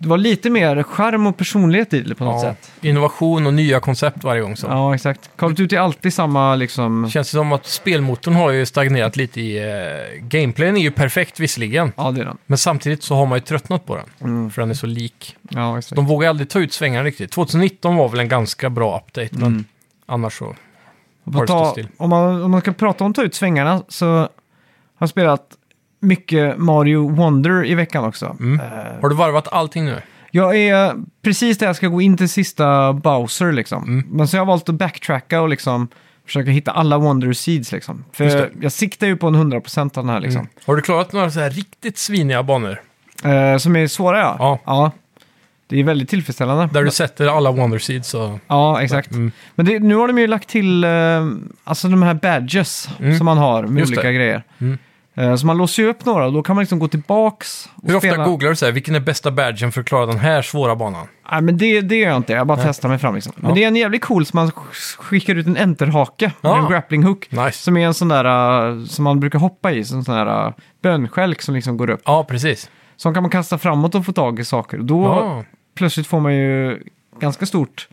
det 0.05 0.11
var 0.11 0.19
lite 0.19 0.51
mer 0.51 0.83
charm 0.83 1.27
och 1.27 1.37
personlighet 1.37 1.95
i 1.95 2.01
det 2.01 2.15
på 2.15 2.25
något 2.25 2.43
ja. 2.45 2.51
sätt. 2.51 2.73
Innovation 2.81 3.47
och 3.47 3.55
nya 3.55 3.81
koncept 3.81 4.25
varje 4.25 4.43
gång. 4.43 4.57
Så. 4.57 4.67
Ja, 4.67 4.95
exakt. 4.95 5.31
Call 5.37 5.53
of 5.53 5.57
Duty 5.57 5.77
är 5.77 5.81
alltid 5.81 6.15
samma 6.15 6.55
liksom... 6.55 7.11
Känns 7.11 7.31
det 7.31 7.37
som 7.37 7.53
att 7.53 7.67
spelmotorn 7.67 8.35
har 8.35 8.51
ju 8.51 8.67
stagnerat 8.67 9.17
lite 9.17 9.41
i... 9.41 9.59
Eh, 9.59 10.23
gameplayen 10.23 10.77
är 10.77 10.81
ju 10.81 10.91
perfekt 10.91 11.41
visserligen. 11.41 11.93
Ja, 11.97 12.11
det 12.11 12.21
är 12.21 12.25
den. 12.25 12.39
Men 12.47 12.59
samtidigt 12.59 13.03
så 13.03 13.15
har 13.15 13.27
man 13.27 13.39
ju 13.39 13.41
tröttnat 13.41 13.87
på 13.87 13.97
den. 13.97 14.05
Mm. 14.21 14.51
För 14.51 14.63
den 14.63 14.71
är 14.71 14.75
så 14.75 14.87
lik. 14.87 15.37
Ja, 15.49 15.79
exakt. 15.79 15.97
De 15.97 16.07
vågar 16.07 16.29
aldrig 16.29 16.49
ta 16.49 16.59
ut 16.59 16.73
svängarna 16.73 17.05
riktigt. 17.05 17.31
2019 17.31 17.97
var 17.97 18.09
väl 18.09 18.21
en 18.21 18.29
ganska 18.29 18.71
bra 18.71 18.99
update. 19.07 19.29
Men 19.33 19.43
Mm. 19.47 19.65
annars 20.07 20.39
så... 20.39 20.55
På 21.33 21.47
ta, 21.47 21.77
om, 21.97 22.11
man, 22.11 22.43
om 22.43 22.51
man 22.51 22.61
ska 22.61 22.73
prata 22.73 23.05
om 23.05 23.15
ta 23.15 23.23
ut 23.23 23.35
svängarna 23.35 23.83
så 23.89 24.07
har 24.07 24.29
jag 24.99 25.09
spelat 25.09 25.57
mycket 26.05 26.59
Mario 26.59 27.09
Wonder 27.09 27.67
i 27.67 27.75
veckan 27.75 28.05
också. 28.05 28.37
Mm. 28.41 28.61
Eh, 28.61 28.67
Har 29.03 29.09
du 29.09 29.15
varvat 29.15 29.49
allting 29.53 29.85
nu? 29.85 30.03
Jag 30.31 30.57
är 30.57 30.95
precis 31.23 31.59
där 31.59 31.67
jag 31.67 31.77
ska 31.77 31.89
gå 31.89 32.01
in 32.01 32.17
till 32.17 32.29
sista 32.29 32.93
Bowser 32.93 33.53
liksom. 33.53 33.83
Mm. 33.85 34.07
Men 34.11 34.29
så 34.29 34.37
har 34.37 34.41
jag 34.41 34.47
valt 34.47 34.69
att 34.69 34.75
backtracka 34.75 35.41
och 35.41 35.49
liksom 35.49 35.89
försöka 36.27 36.51
hitta 36.51 36.71
alla 36.71 36.99
Wonder 36.99 37.33
Seeds 37.33 37.73
liksom. 37.73 38.05
För 38.13 38.51
jag 38.61 38.73
siktar 38.73 39.07
ju 39.07 39.17
på 39.17 39.27
en 39.29 39.53
100% 39.53 39.81
av 39.99 40.05
den 40.05 40.09
här 40.09 40.21
liksom. 40.21 40.41
Mm. 40.41 40.51
Har 40.67 40.77
du 40.77 40.83
klarat 40.83 41.13
några 41.13 41.31
så 41.31 41.41
här 41.41 41.51
riktigt 41.51 41.99
sviniga 41.99 42.43
banor? 42.43 42.81
Eh, 43.25 43.57
som 43.59 43.77
är 43.77 43.87
svåra 43.87 44.19
ja. 44.19 44.59
Ja. 44.65 44.91
Det 45.67 45.81
är 45.81 45.85
väldigt 45.85 46.09
tillfredsställande. 46.09 46.69
Där 46.73 46.83
du 46.85 46.91
sätter 46.91 47.37
alla 47.37 47.51
Wonder 47.53 47.79
Seeds 47.79 48.15
och... 48.15 48.39
Ja, 48.47 48.83
exakt. 48.83 49.11
Mm. 49.11 49.33
Men 49.55 49.67
det, 49.67 49.79
nu 49.79 49.95
har 49.95 50.09
de 50.09 50.19
ju 50.19 50.27
lagt 50.27 50.49
till 50.49 50.85
eh, 50.85 50.91
alltså 51.65 51.89
de 51.89 52.03
här 52.03 52.15
badges 52.15 52.89
Mm. 53.01 53.17
som 53.19 53.25
man 53.25 53.39
har 53.39 53.63
med 53.63 53.81
Just 53.81 53.91
olika 53.93 54.09
det. 54.09 54.13
grejer. 54.15 54.43
Eh, 55.17 55.35
så 55.37 55.47
man 55.47 55.57
låser 55.57 55.83
ju 55.83 55.89
upp 55.89 56.05
några 56.05 56.27
och 56.27 56.33
då 56.33 56.43
kan 56.43 56.57
man 56.57 56.63
liksom 56.63 56.79
gå 56.79 56.89
tillbaks 56.89 57.69
och 57.77 57.89
Hur 57.89 57.97
ofta 57.97 58.09
spela. 58.09 58.25
googlar 58.25 58.51
du 58.51 58.57
så 58.57 58.65
här, 58.65 58.73
vilken 58.73 58.95
är 58.95 59.01
bästa 59.01 59.31
badgen 59.31 59.73
för 59.73 59.81
att 59.81 59.87
klara 59.87 60.07
den 60.07 60.19
här 60.19 60.43
svåra 60.43 60.77
banan? 60.77 61.07
Nej, 61.33 61.43
men 61.43 61.59
det, 61.59 61.81
det 61.81 61.97
gör 61.97 62.09
jag 62.09 62.17
inte. 62.17 62.33
Jag 62.33 62.47
bara 62.47 62.59
testar 62.63 62.89
mig 62.89 62.99
fram 62.99 63.15
liksom. 63.15 63.33
Men 63.37 63.49
Ja. 63.49 63.55
det 63.55 63.65
är 63.65 63.69
en 63.69 63.77
jävligt 63.77 64.03
cool 64.05 64.27
som 64.27 64.37
man 64.39 64.49
sk- 64.49 64.97
skickar 64.99 65.35
ut 65.35 65.47
en 65.47 65.57
enterhake 65.57 66.33
med 66.41 66.51
Ja. 66.53 66.59
en 66.65 66.69
grappling 66.71 67.03
hook. 67.03 67.29
Nice. 67.31 67.53
Som 67.59 67.77
är 67.77 67.87
en 67.87 67.95
sån 67.95 68.09
där 68.09 68.25
uh, 68.71 68.85
som 68.85 69.05
man 69.05 69.21
brukar 69.21 69.39
hoppa 69.39 69.73
i, 69.73 69.85
som 69.85 70.05
sån 70.05 70.15
där 70.15 70.47
uh, 70.47 70.53
bönskälk 70.83 71.43
som 71.43 71.55
liksom 71.55 71.77
går 71.77 71.91
upp. 71.91 72.03
Ja, 72.05 72.25
precis. 72.25 72.71
Som 72.97 73.15
kan 73.15 73.23
man 73.23 73.31
kasta 73.31 73.59
framåt 73.59 73.95
och 73.95 74.07
få 74.07 74.13
tag 74.13 74.39
i 74.41 74.45
saker. 74.45 74.79
Då 74.79 75.03
Ja. 75.05 75.45
plötsligt 75.77 76.07
får 76.07 76.21
man 76.21 76.35
ju 76.35 76.83
ganska 77.21 77.47
stort 77.47 77.89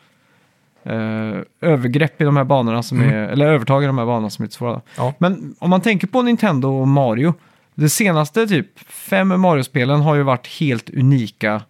eh, 0.84 1.70
övergrepp 1.72 2.22
i 2.22 2.24
de 2.24 2.38
här 2.38 2.44
banorna 2.44 2.84
som 2.84 3.02
Mm. 3.02 3.14
är, 3.14 3.28
eller 3.28 3.46
övertag 3.48 3.84
i 3.84 3.88
de 3.88 3.98
här 3.98 4.06
banorna 4.06 4.30
som 4.30 4.44
är 4.44 4.46
lite 4.48 4.56
svåra. 4.56 4.82
Ja. 4.98 5.14
Men 5.18 5.56
om 5.60 5.70
man 5.70 5.82
tänker 5.82 6.08
på 6.08 6.22
Nintendo 6.22 6.68
och 6.82 6.88
Mario, 6.88 7.34
det 7.76 7.90
senaste 7.90 8.48
typ 8.48 8.80
fem 8.90 9.42
Mario-spelen 9.42 10.02
har 10.02 10.16
ju 10.16 10.24
varit 10.24 10.48
helt 10.60 10.90
unika 10.90 11.62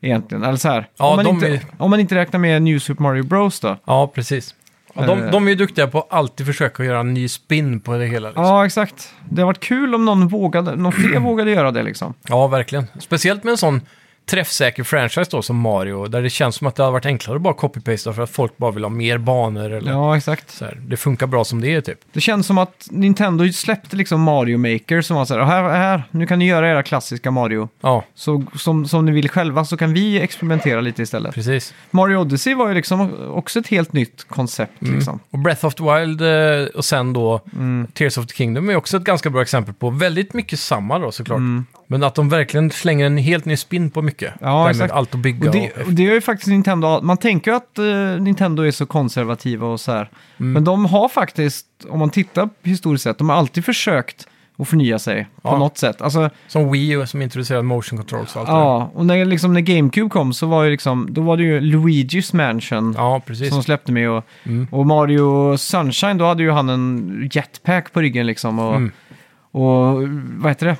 egentligen. 0.00 0.44
Eller 0.44 0.56
så 0.56 0.68
här, 0.68 0.88
Ja, 0.98 1.10
om, 1.10 1.16
man 1.16 1.24
de 1.24 1.34
inte, 1.34 1.48
är- 1.48 1.60
om 1.78 1.90
man 1.90 2.00
inte 2.00 2.14
räknar 2.14 2.40
med 2.40 2.62
New 2.62 2.78
Super 2.78 3.02
Mario 3.02 3.22
Bros 3.22 3.60
då. 3.60 3.76
Ja, 3.84 4.06
precis. 4.14 4.54
Ja, 4.94 5.06
de, 5.06 5.22
Eh. 5.22 5.30
de 5.30 5.46
är 5.46 5.50
ju 5.50 5.56
duktiga 5.56 5.86
på 5.86 5.98
att 5.98 6.12
alltid 6.12 6.46
försöka 6.46 6.84
göra 6.84 7.00
en 7.00 7.14
ny 7.14 7.28
spin 7.28 7.80
på 7.80 7.96
det 7.96 8.06
hela. 8.06 8.28
Liksom. 8.28 8.44
Ja, 8.44 8.66
exakt. 8.66 9.14
Det 9.28 9.42
har 9.42 9.46
varit 9.46 9.60
kul 9.60 9.94
om 9.94 10.04
någon, 10.04 10.28
vågade, 10.28 10.76
någon 10.76 10.92
fler 10.92 11.18
vågade 11.20 11.50
göra 11.50 11.70
det 11.70 11.82
liksom. 11.82 12.14
Ja, 12.28 12.46
verkligen. 12.46 12.86
Speciellt 12.98 13.44
med 13.44 13.50
en 13.50 13.56
sån 13.58 13.80
träffsäker 14.26 14.84
franchise 14.84 15.30
då 15.30 15.42
som 15.42 15.56
Mario, 15.58 16.06
där 16.06 16.22
det 16.22 16.30
känns 16.30 16.56
som 16.56 16.66
att 16.66 16.76
det 16.76 16.82
hade 16.82 16.92
varit 16.92 17.06
enklare 17.06 17.36
att 17.36 17.42
bara 17.42 17.54
copy-pasta 17.54 18.12
för 18.12 18.22
att 18.22 18.30
folk 18.30 18.56
bara 18.56 18.70
vill 18.70 18.84
ha 18.84 18.88
mer 18.88 19.18
banor 19.18 19.72
eller 19.72 19.90
Ja, 19.92 20.16
exakt. 20.16 20.50
så 20.50 20.64
här. 20.64 20.78
Det 20.86 20.96
funkar 20.96 21.26
bra 21.26 21.44
som 21.44 21.60
det 21.60 21.74
är 21.74 21.80
typ. 21.80 21.98
Det 22.12 22.20
känns 22.20 22.46
som 22.46 22.58
att 22.58 22.86
Nintendo 22.90 23.52
släppte 23.52 23.96
liksom 23.96 24.20
Mario 24.20 24.58
Maker 24.58 25.00
som 25.00 25.16
var 25.16 25.24
så 25.24 25.34
här, 25.34 25.44
här, 25.44 25.68
här, 25.68 26.02
nu 26.10 26.26
kan 26.26 26.38
ni 26.38 26.46
göra 26.46 26.68
era 26.70 26.82
klassiska 26.82 27.30
Mario. 27.30 27.68
Ja, 27.80 28.04
Så, 28.14 28.44
som, 28.58 28.86
som 28.88 29.06
ni 29.06 29.12
vill 29.12 29.28
själva 29.30 29.64
så 29.64 29.76
kan 29.76 29.92
vi 29.92 30.20
experimentera 30.20 30.80
lite 30.80 31.02
istället. 31.02 31.34
precis. 31.34 31.74
Mario 31.90 32.16
Odyssey 32.16 32.54
var 32.54 32.68
ju 32.68 32.74
liksom 32.74 33.30
också 33.34 33.58
ett 33.58 33.68
helt 33.68 33.92
nytt 33.92 34.24
koncept 34.28 34.82
Mm. 34.82 34.94
liksom. 34.94 35.20
Och 35.30 35.38
Breath 35.38 35.64
of 35.66 35.74
the 35.74 35.82
Wild 35.82 36.20
eh, 36.22 36.66
och 36.74 36.84
sen 36.84 37.12
då 37.12 37.40
Mm. 37.56 37.86
Tears 37.94 38.18
of 38.18 38.26
the 38.26 38.34
Kingdom 38.34 38.70
är 38.70 38.76
också 38.76 38.96
ett 38.96 39.04
ganska 39.04 39.30
bra 39.30 39.42
exempel 39.42 39.74
på 39.74 39.90
väldigt 39.90 40.34
mycket 40.34 40.58
samma 40.60 40.98
då 40.98 41.12
såklart. 41.12 41.38
Mm. 41.38 41.66
Men 41.86 42.02
att 42.02 42.14
de 42.14 42.28
verkligen 42.28 42.70
slänger 42.70 43.06
en 43.06 43.18
helt 43.18 43.44
ny 43.44 43.56
spin 43.56 43.90
på 43.90 44.02
mycket. 44.02 44.19
Ja, 44.40 44.48
Där 44.48 44.62
med 44.64 44.70
exakt. 44.70 44.92
allt 44.92 45.14
att 45.14 45.20
bygga 45.20 45.48
Och 45.48 45.54
det, 45.54 45.70
och... 45.86 45.92
det 45.92 46.06
är 46.08 46.14
ju 46.14 46.20
faktiskt 46.20 46.48
Nintendo, 46.48 47.00
man 47.02 47.16
tänker 47.16 47.50
ju 47.50 47.56
att 47.56 47.78
eh, 47.78 48.22
Nintendo 48.22 48.62
är 48.62 48.70
så 48.70 48.86
konservativa 48.86 49.66
och 49.66 49.80
så 49.80 49.92
här. 49.92 50.10
Mm. 50.40 50.52
Men 50.52 50.64
de 50.64 50.84
har 50.86 51.08
faktiskt, 51.08 51.66
om 51.88 51.98
man 51.98 52.10
tittar 52.10 52.48
historiskt 52.62 53.04
sett, 53.04 53.18
de 53.18 53.28
har 53.28 53.36
alltid 53.36 53.64
försökt 53.64 54.26
att 54.58 54.68
förnya 54.68 54.98
sig 54.98 55.26
på 55.42 55.48
Ja. 55.48 55.58
något 55.58 55.78
sätt. 55.78 56.02
Alltså, 56.02 56.30
Som 56.46 56.72
Wii 56.72 56.90
U 56.90 57.06
som 57.06 57.22
introducerade 57.22 57.62
motion 57.62 57.98
controls 57.98 58.34
och 58.36 58.40
allt 58.40 58.48
ja, 58.48 58.90
och 58.94 59.06
när, 59.06 59.24
liksom, 59.24 59.52
när 59.52 59.60
GameCube 59.60 60.08
kom 60.10 60.32
så 60.32 60.46
var 60.46 60.64
ju 60.64 60.70
liksom, 60.70 61.06
då 61.10 61.20
var 61.20 61.36
det 61.36 61.42
ju 61.42 61.60
Luigi's 61.60 62.36
Mansion 62.36 62.94
Ja, 62.98 63.20
som 63.50 63.62
släppte 63.62 63.92
med. 63.92 64.10
Och, 64.10 64.24
Mm. 64.44 64.66
och 64.70 64.86
Mario 64.86 65.56
Sunshine, 65.56 66.18
då 66.18 66.24
hade 66.24 66.42
ju 66.42 66.50
han 66.50 66.68
en 66.68 67.28
jetpack 67.32 67.92
på 67.92 68.00
ryggen 68.00 68.26
liksom. 68.26 68.58
Och, 68.58 68.76
Mm. 68.76 68.92
Och 69.50 70.08
vad 70.38 70.50
heter 70.50 70.66
det? 70.66 70.76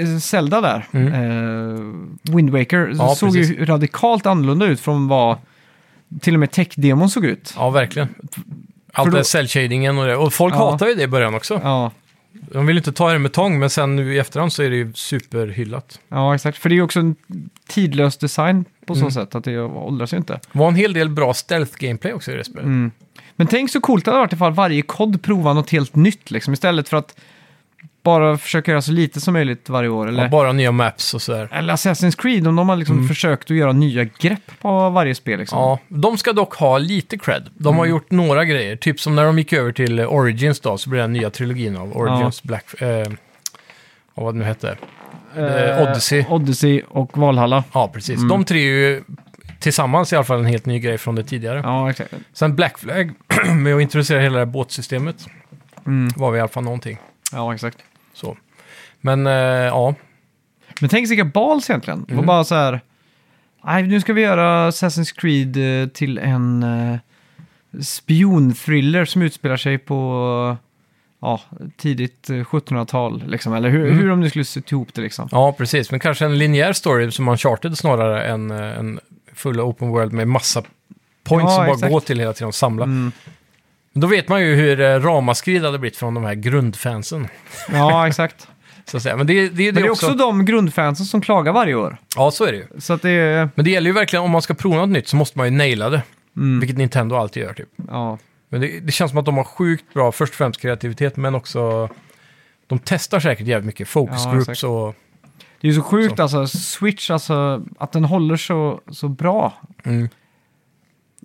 Eh, 0.00 0.18
Zelda 0.18 0.60
där, 0.60 0.86
Mm. 0.92 1.12
eh, 1.12 2.34
Wind 2.36 2.50
Waker, 2.50 2.92
Ja, 2.98 3.14
såg 3.14 3.32
precis. 3.32 3.58
ju 3.58 3.64
radikalt 3.64 4.26
annorlunda 4.26 4.66
ut 4.66 4.80
från 4.80 5.08
vad 5.08 5.36
till 6.20 6.34
och 6.34 6.40
med 6.40 6.50
tech-demon 6.50 7.08
såg 7.10 7.24
ut. 7.24 7.54
Ja, 7.56 7.70
verkligen. 7.70 8.08
Allt 8.92 9.12
det 9.12 9.24
cell-shadingen 9.24 9.98
och 9.98 10.06
det. 10.06 10.16
Och 10.16 10.32
folk 10.32 10.54
Ja. 10.54 10.70
hatar 10.70 10.86
ju 10.86 10.94
det 10.94 11.02
i 11.02 11.08
början 11.08 11.34
också. 11.34 11.60
Ja, 11.64 11.90
De 12.32 12.66
vill 12.66 12.76
inte 12.76 12.92
ta 12.92 13.12
det 13.12 13.18
med 13.18 13.32
tång, 13.32 13.58
men 13.58 13.70
sen 13.70 13.96
nu 13.96 14.14
i 14.14 14.18
efterhand 14.18 14.52
så 14.52 14.62
är 14.62 14.70
det 14.70 14.76
ju 14.76 14.92
superhyllat. 14.94 16.00
ja, 16.08 16.34
exakt. 16.34 16.58
För 16.58 16.68
det 16.68 16.72
är 16.72 16.76
ju 16.76 16.82
också 16.82 17.00
en 17.00 17.16
tidlös 17.68 18.16
design 18.18 18.64
på 18.86 18.94
så 18.94 19.00
Mm. 19.00 19.10
sätt 19.10 19.34
att 19.34 19.44
det 19.44 19.58
åldras 19.60 20.12
ju 20.12 20.16
inte. 20.16 20.32
Det 20.32 20.58
var 20.58 20.68
en 20.68 20.74
hel 20.74 20.92
del 20.92 21.08
bra 21.08 21.32
stealth-gameplay 21.32 22.12
också 22.12 22.32
i 22.32 22.36
det 22.36 22.44
spelet. 22.44 22.64
Mm. 22.64 22.90
Men 23.40 23.46
tänk 23.46 23.70
så 23.70 23.80
coolt 23.80 24.04
det 24.04 24.10
hade 24.10 24.20
varit 24.20 24.32
ifall 24.32 24.52
varje 24.52 24.82
kod 24.82 25.22
provar 25.22 25.54
något 25.54 25.70
helt 25.70 25.94
nytt 25.96 26.30
liksom, 26.30 26.52
istället 26.54 26.88
för 26.88 26.96
att 26.96 27.16
bara 28.02 28.38
försöka 28.38 28.70
göra 28.70 28.82
så 28.82 28.92
lite 28.92 29.20
som 29.20 29.32
möjligt 29.32 29.68
varje 29.68 29.88
år. 29.88 30.08
Eller, 30.08 30.22
Ja, 30.22 30.28
bara 30.28 30.52
nya 30.52 30.72
maps 30.72 31.14
och 31.14 31.22
sådär. 31.22 31.48
eller 31.52 31.74
Assassin's 31.74 32.16
Creed, 32.22 32.46
om 32.46 32.56
de 32.56 32.68
har 32.68 32.76
liksom 32.76 32.96
Mm. 32.96 33.08
försökt 33.08 33.50
att 33.50 33.56
göra 33.56 33.72
nya 33.72 34.04
grepp 34.04 34.50
på 34.60 34.90
varje 34.90 35.14
spel. 35.14 35.38
Liksom. 35.38 35.58
Ja, 35.58 35.78
de 35.88 36.18
ska 36.18 36.32
dock 36.32 36.54
ha 36.54 36.78
lite 36.78 37.18
cred. 37.18 37.48
De 37.54 37.76
har 37.76 37.86
gjort 37.86 38.10
några 38.10 38.44
grejer. 38.44 38.76
Typ 38.76 39.00
som 39.00 39.14
när 39.16 39.24
de 39.24 39.38
gick 39.38 39.52
över 39.52 39.72
till 39.72 39.98
eh, 39.98 40.12
Origins 40.14 40.60
då, 40.60 40.78
så 40.78 40.90
blev 40.90 40.98
det 40.98 41.04
den 41.04 41.12
nya 41.12 41.30
trilogin 41.30 41.76
av 41.76 41.96
Origins, 41.96 42.42
Black... 42.42 42.82
Eh, 42.82 43.06
och 44.14 44.24
vad 44.24 44.34
det 44.34 44.38
nu 44.38 44.44
hette. 44.44 44.76
Eh, 45.36 45.82
Odyssey. 45.82 46.24
Odyssey 46.28 46.82
och 46.88 47.18
Valhalla. 47.18 47.64
Ja, 47.72 47.88
precis. 47.94 48.16
Mm. 48.16 48.28
De 48.28 48.44
tre 48.44 48.58
är 48.58 48.64
ju 48.64 49.02
tillsammans 49.60 50.12
i 50.12 50.16
alla 50.16 50.24
fall 50.24 50.38
en 50.38 50.44
helt 50.46 50.66
ny 50.66 50.78
grej 50.78 50.98
från 50.98 51.14
det 51.14 51.24
tidigare. 51.24 51.60
Ja, 51.64 51.90
exakt. 51.90 52.14
Sen 52.32 52.56
Black 52.56 52.78
Flag, 52.78 53.12
med 53.56 53.74
att 53.74 53.82
introducera 53.82 54.20
hela 54.20 54.32
det 54.34 54.40
här 54.44 54.46
båtsystemet, 54.52 55.26
Mm. 55.86 56.08
var 56.16 56.30
vi 56.30 56.36
i 56.38 56.40
alla 56.40 56.48
fall 56.48 56.64
någonting. 56.64 56.98
Ja, 57.32 57.54
exakt. 57.54 57.78
Så. 58.14 58.36
Men 59.00 59.26
eh, 59.26 59.32
ja, 59.32 59.94
Men 60.80 60.88
tänk 60.90 61.10
vilka 61.10 61.24
bals 61.24 61.70
egentligen. 61.70 62.00
Det 62.08 62.14
var 62.14 62.18
Mm. 62.22 62.26
bara 62.26 62.44
så 62.44 62.54
här... 62.54 62.80
Nej, 63.64 63.82
nu 63.82 64.00
ska 64.00 64.12
vi 64.12 64.20
göra 64.22 64.70
Assassin's 64.70 65.14
Creed 65.20 65.82
eh, 65.82 65.88
till 65.88 66.18
en 66.18 66.62
uh, 66.62 66.96
spionthriller 67.82 69.04
som 69.04 69.22
utspelar 69.22 69.56
sig 69.56 69.78
på 69.78 70.56
ja, 71.20 71.40
tidigt 71.76 72.30
eh, 72.30 72.34
1700-tal. 72.34 73.24
Liksom. 73.26 73.54
Eller 73.54 73.68
hur, 73.68 73.86
Mm. 73.86 73.98
hur 73.98 74.08
de 74.08 74.20
nu 74.20 74.28
skulle 74.28 74.44
sätta 74.44 74.74
ihop 74.74 74.94
det 74.94 75.02
liksom. 75.02 75.28
ja, 75.32 75.52
precis. 75.52 75.90
Men 75.90 76.00
kanske 76.00 76.24
en 76.24 76.38
linjär 76.38 76.72
story 76.72 77.10
som 77.10 77.28
Uncharted 77.28 77.78
snarare 77.78 78.24
än 78.24 78.50
eh, 78.50 78.78
en 78.78 79.00
full 79.40 79.60
open 79.60 79.88
world 79.88 80.12
med 80.12 80.28
massa 80.28 80.62
points 81.24 81.52
Ja, 81.52 81.56
som 81.56 81.66
bara 81.66 81.74
exakt. 81.74 81.92
går 81.92 82.00
till 82.00 82.18
hela 82.18 82.32
tiden 82.32 82.48
och 82.48 82.54
samla. 82.54 82.84
Mm. 82.84 83.12
Men 83.92 84.00
Då 84.00 84.06
vet 84.06 84.28
man 84.28 84.40
ju 84.42 84.54
hur 84.54 84.80
eh, 84.80 85.00
ramaskrid 85.00 85.64
hade 85.64 85.78
blivit 85.78 85.96
från 85.96 86.14
de 86.14 86.24
här 86.24 86.34
grundfansen. 86.34 87.28
Ja, 87.72 88.06
exakt. 88.08 88.48
Så 88.84 88.96
att 88.96 89.02
säga. 89.02 89.16
Men 89.16 89.26
det, 89.26 89.34
det, 89.34 89.48
det, 89.48 89.64
Men 89.72 89.82
det 89.82 89.88
är 89.88 89.90
också 89.90 90.14
de 90.14 90.44
grundfansen 90.44 91.06
som 91.06 91.20
klagar 91.20 91.52
varje 91.52 91.74
år. 91.74 91.96
Ja, 92.16 92.30
så 92.30 92.44
är 92.44 92.52
det 92.52 92.58
ju. 92.58 92.66
Så 92.80 92.92
att 92.92 93.02
det 93.02 93.10
är... 93.10 93.48
Men 93.54 93.64
det 93.64 93.70
gäller 93.70 93.86
ju 93.90 93.94
verkligen, 93.94 94.24
om 94.24 94.30
man 94.30 94.42
ska 94.42 94.54
prova 94.54 94.76
något 94.76 94.88
nytt 94.88 95.08
så 95.08 95.16
måste 95.16 95.38
man 95.38 95.46
ju 95.46 95.50
naila 95.56 95.90
det. 95.90 96.02
Mm, 96.36 96.60
Vilket 96.60 96.78
Nintendo 96.78 97.16
alltid 97.16 97.42
gör 97.42 97.52
typ. 97.54 97.68
ja. 97.88 98.18
Men 98.48 98.60
det, 98.60 98.80
det 98.80 98.92
känns 98.92 99.10
som 99.10 99.18
att 99.18 99.24
de 99.24 99.36
har 99.36 99.44
sjukt 99.44 99.94
bra, 99.94 100.12
först 100.12 100.30
och 100.32 100.36
främst 100.36 100.60
kreativitet, 100.60 101.16
men 101.16 101.34
också... 101.34 101.88
De 102.66 102.78
testar 102.84 103.20
säkert 103.20 103.46
jävligt 103.46 103.66
mycket 103.66 103.88
focus 103.88 104.20
Ja, 104.24 104.32
groups 104.32 104.64
och... 104.64 104.94
Det 105.60 105.68
är 105.68 105.72
ju 105.72 105.76
så 105.76 105.82
sjukt 105.82 106.16
Så. 106.16 106.22
alltså, 106.22 106.46
Switch, 106.46 107.10
alltså 107.10 107.62
att 107.78 107.92
den 107.92 108.04
håller 108.04 108.36
så, 108.36 108.80
så 108.90 109.08
bra. 109.08 109.52
Mm. 109.84 110.08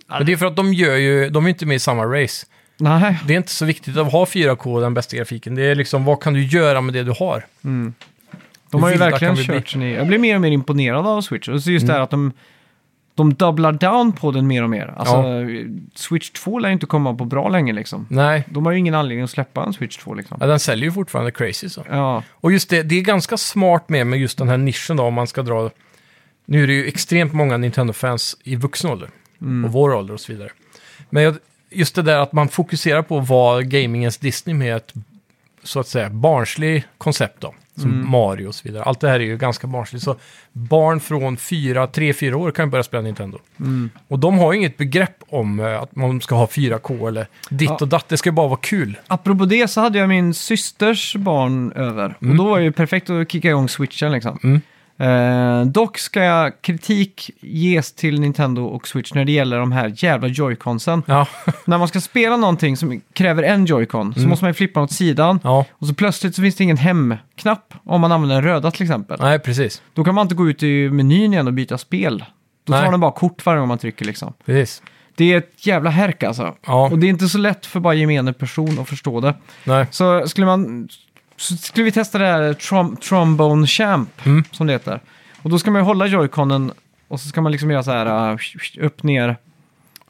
Men 0.08 0.26
det 0.26 0.32
är 0.34 0.38
för 0.38 0.46
att 0.46 0.56
de 0.56 0.74
gör 0.74 0.96
ju, 0.96 1.30
de 1.30 1.46
är 1.46 1.50
inte 1.50 1.66
med 1.66 1.76
i 1.76 1.80
samma 1.80 2.04
race. 2.06 2.46
Nej. 2.78 3.20
Det 3.28 3.34
är 3.34 3.38
inte 3.38 3.52
så 3.52 3.66
viktigt 3.66 3.98
att 3.98 4.12
ha 4.12 4.26
4K 4.26 4.74
och 4.76 4.82
den 4.82 4.94
bästa 4.94 5.18
grafiken. 5.18 5.56
Det 5.56 5.64
är 5.64 5.76
liksom, 5.76 6.06
vad 6.06 6.22
kan 6.24 6.34
du 6.34 6.44
göra 6.46 6.82
med 6.82 6.94
det 6.94 7.04
du 7.04 7.12
har? 7.20 7.46
Mm. 7.64 7.94
De 8.72 8.84
har 8.84 8.92
ju 8.92 8.98
verkligen 8.98 9.36
kört 9.36 9.68
sin 9.68 9.82
egen- 9.82 9.96
Jag 9.98 10.08
blir 10.08 10.18
mer 10.18 10.36
och 10.36 10.42
mer 10.42 10.52
imponerad 10.52 11.08
av 11.08 11.22
Switch. 11.22 11.48
Och 11.48 11.64
så 11.64 11.72
just 11.72 11.84
Mm. 11.84 11.88
det 11.88 11.94
här 11.94 12.02
att 12.04 12.10
de, 12.10 12.32
de 13.16 13.34
doublar 13.34 13.72
down 13.72 14.14
på 14.14 14.32
den 14.32 14.48
mer 14.48 14.64
och 14.64 14.70
mer. 14.70 14.94
Alltså, 14.98 15.24
Switch 15.96 16.30
2 16.30 16.60
lär 16.60 16.70
inte 16.70 16.86
komma 16.86 17.14
på 17.16 17.26
bra 17.26 17.50
länge 17.50 17.74
liksom. 17.74 18.08
Nej, 18.10 18.44
De 18.50 18.66
har 18.66 18.74
ju 18.74 18.80
ingen 18.80 18.96
anledning 18.96 19.24
att 19.24 19.30
släppa 19.30 19.64
en 19.64 19.74
Switch 19.74 19.98
2 19.98 20.14
liksom. 20.14 20.38
ja, 20.40 20.48
den 20.48 20.60
säljer 20.60 20.86
ju 20.86 20.92
fortfarande 20.92 21.32
crazy 21.32 21.70
så. 21.70 21.84
Ja, 21.90 22.24
Och 22.30 22.52
just 22.52 22.70
det, 22.70 22.84
det 22.84 22.96
är 22.96 23.02
ganska 23.02 23.38
smart 23.38 23.90
med, 23.90 24.08
med 24.08 24.20
just 24.20 24.38
den 24.38 24.50
här 24.50 24.58
nischen 24.58 24.98
då, 24.98 25.04
om 25.04 25.14
man 25.14 25.28
ska 25.28 25.42
dra... 25.42 25.70
Nu 26.46 26.64
är 26.64 26.68
det 26.68 26.74
ju 26.74 26.88
extremt 26.88 27.34
många 27.34 27.58
Nintendo-fans 27.58 28.38
i 28.44 28.56
vuxen 28.56 28.92
ålder. 28.92 29.10
Mm. 29.42 29.66
Och 29.66 29.72
vår 29.72 29.94
ålder 29.94 30.14
och 30.14 30.20
så 30.20 30.32
vidare. 30.32 30.50
Men 31.10 31.40
just 31.70 31.96
det 31.96 32.02
där 32.02 32.20
att 32.20 32.34
man 32.34 32.50
fokuserar 32.50 33.02
på 33.02 33.20
vad 33.20 33.70
gamingens 33.70 34.18
Disney 34.18 34.56
med 34.56 34.76
ett, 34.76 34.94
så 35.66 35.80
att 35.80 35.88
säga, 35.88 36.10
barnslig 36.10 36.84
koncept 36.98 37.42
då. 37.42 37.54
Som 37.78 37.92
Mm. 37.92 38.10
Mario 38.12 38.48
och 38.48 38.56
så 38.56 38.62
vidare. 38.68 38.84
Allt 38.84 39.00
det 39.00 39.08
här 39.10 39.20
är 39.20 39.24
ju 39.24 39.38
ganska 39.38 39.68
barnsligt. 39.68 40.04
Så 40.06 40.16
barn 40.52 41.00
från 41.00 41.38
4, 41.38 41.86
3-4 41.88 42.34
år 42.34 42.52
kan 42.52 42.66
ju 42.66 42.72
börja 42.72 42.84
spela 42.84 43.02
Nintendo. 43.02 43.40
mm. 43.60 43.90
Och 44.08 44.20
de 44.20 44.38
har 44.38 44.54
ju 44.54 44.60
inget 44.60 44.78
begrepp 44.78 45.16
om 45.30 45.60
eh, 45.60 45.82
att 45.82 45.96
man 45.96 46.22
ska 46.22 46.36
ha 46.36 46.46
4K 46.46 47.08
eller 47.08 47.28
ditt 47.50 47.70
Ja. 47.70 47.78
och 47.82 47.88
datt. 47.88 48.10
Det 48.10 48.18
ska 48.18 48.30
ju 48.30 48.34
bara 48.34 48.48
vara 48.48 48.60
kul. 48.62 48.98
Apropå 49.08 49.46
det 49.46 49.68
så 49.68 49.82
hade 49.82 50.00
jag 50.00 50.10
min 50.10 50.34
systers 50.34 51.16
barn 51.16 51.72
över. 51.72 52.16
Mm. 52.22 52.32
Och 52.32 52.38
då 52.46 52.50
var 52.50 52.58
det 52.58 52.64
ju 52.64 52.72
perfekt 52.72 53.10
att 53.10 53.32
kicka 53.32 53.48
igång 53.50 53.70
switchen 53.70 54.12
liksom. 54.12 54.62
Mm. 54.98 55.60
Eh, 55.60 55.66
dock 55.66 55.98
ska 55.98 56.24
jag 56.24 56.62
kritik 56.62 57.32
ges 57.42 57.94
till 57.94 58.20
Nintendo 58.22 58.66
och 58.66 58.88
Switch 58.88 59.14
när 59.14 59.26
det 59.26 59.32
gäller 59.32 59.58
de 59.60 59.72
här 59.72 59.94
jävla 59.96 60.28
joyconsen. 60.28 61.04
Ja, 61.06 61.28
när 61.66 61.78
man 61.78 61.88
ska 61.88 62.02
spela 62.02 62.38
någonting 62.38 62.78
som 62.78 63.02
kräver 63.14 63.44
en 63.44 63.66
joycon 63.66 64.14
så 64.14 64.28
måste 64.28 64.46
man 64.46 64.50
ju 64.50 64.54
flippa 64.54 64.82
åt 64.82 64.92
sidan. 64.92 65.40
ja. 65.44 65.66
Och 65.72 65.88
så 65.88 65.94
plötsligt 65.94 66.36
så 66.36 66.42
finns 66.42 66.56
det 66.56 66.64
ingen 66.64 66.78
hemknapp 66.78 67.74
om 67.84 68.02
man 68.02 68.12
använder 68.12 68.36
den 68.36 68.44
röda 68.44 68.72
till 68.72 68.84
exempel. 68.84 69.18
Nej, 69.22 69.40
precis. 69.40 69.82
Då 69.94 70.04
kan 70.04 70.16
man 70.16 70.22
inte 70.22 70.36
gå 70.36 70.50
ut 70.50 70.64
i 70.64 70.90
menyn 70.90 71.34
igen 71.34 71.48
och 71.48 71.54
byta 71.54 71.78
spel. 71.78 72.26
Då 72.66 72.74
tar 72.74 72.82
Nej. 72.82 72.92
den 72.92 73.00
bara 73.00 73.12
kort 73.12 73.46
varje 73.46 73.60
gång 73.60 73.68
man 73.68 73.78
trycker 73.78 74.06
liksom. 74.06 74.34
precis. 74.46 74.82
Det 75.18 75.34
är 75.34 75.38
ett 75.38 75.68
jävla 75.68 75.90
härk 75.90 76.24
alltså. 76.24 76.56
Ja, 76.66 76.90
Och 76.90 77.00
det 77.00 77.08
är 77.08 77.10
inte 77.10 77.28
så 77.28 77.38
lätt 77.38 77.66
för 77.66 77.80
bara 77.80 77.94
gemene 77.94 78.34
person 78.34 78.80
att 78.80 78.90
förstå 78.90 79.20
det. 79.20 79.34
nej. 79.64 79.88
Så 79.92 80.28
skulle 80.28 80.46
man... 80.46 80.90
Så 81.38 81.58
skulle 81.58 81.84
vi 81.86 81.92
testa 81.92 82.18
det 82.18 82.26
här 82.28 82.54
trom, 82.54 82.96
Trombone 82.98 83.68
Champ, 83.68 84.26
Mm. 84.26 84.44
som 84.52 84.68
det 84.68 84.74
heter. 84.74 85.00
Och 85.42 85.50
då 85.50 85.60
ska 85.60 85.72
man 85.72 85.82
ju 85.82 85.86
hålla 85.86 86.08
joyconen 86.08 86.72
och 87.08 87.20
så 87.20 87.28
ska 87.30 87.42
man 87.42 87.52
liksom 87.52 87.72
göra 87.72 87.84
så 87.84 87.92
här 87.92 88.32
uh, 88.32 88.40
upp, 88.86 89.04
ner 89.04 89.38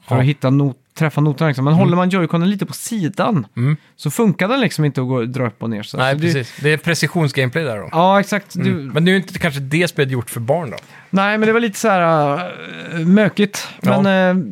för 0.08 0.14
Ja. 0.14 0.20
att 0.20 0.26
hitta 0.26 0.50
not, 0.50 0.76
träffa 0.94 1.20
noterna. 1.20 1.48
Liksom. 1.48 1.64
Men 1.64 1.74
håller 1.74 1.96
man 1.96 2.08
joyconen 2.10 2.50
lite 2.50 2.66
på 2.66 2.72
sidan 2.72 3.46
Mm. 3.56 3.76
så 3.96 4.10
funkar 4.10 4.48
den 4.48 4.60
liksom 4.60 4.84
inte 4.84 5.00
att 5.00 5.06
gå, 5.08 5.22
dra 5.24 5.46
upp 5.46 5.62
och 5.62 5.70
ner. 5.70 5.82
Så. 5.82 5.96
Nej, 5.96 6.14
så 6.14 6.20
det, 6.20 6.26
precis. 6.32 6.56
Det 6.62 6.72
är 6.72 6.76
precisionsgameplay 6.76 7.64
där 7.64 7.76
då. 7.78 7.88
Ja, 7.92 8.20
exakt. 8.20 8.54
Du, 8.54 8.70
Mm. 8.70 8.88
Men 8.88 9.04
nu 9.04 9.12
är 9.12 9.16
inte 9.16 9.38
kanske 9.38 9.60
det 9.60 9.88
spelet 9.88 10.10
gjort 10.12 10.30
för 10.30 10.40
barn 10.40 10.70
då? 10.70 10.76
Nej, 11.10 11.38
men 11.38 11.46
det 11.46 11.52
var 11.52 11.60
lite 11.60 11.78
så 11.78 11.88
här 11.88 12.34
uh, 13.00 13.06
mökigt. 13.06 13.68
Ja. 13.80 14.02
Men 14.02 14.36
eh, 14.38 14.44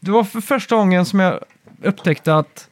det 0.00 0.10
var 0.10 0.24
för 0.24 0.40
första 0.40 0.76
gången 0.76 1.04
som 1.04 1.20
jag 1.20 1.38
upptäckte 1.82 2.36
att 2.36 2.68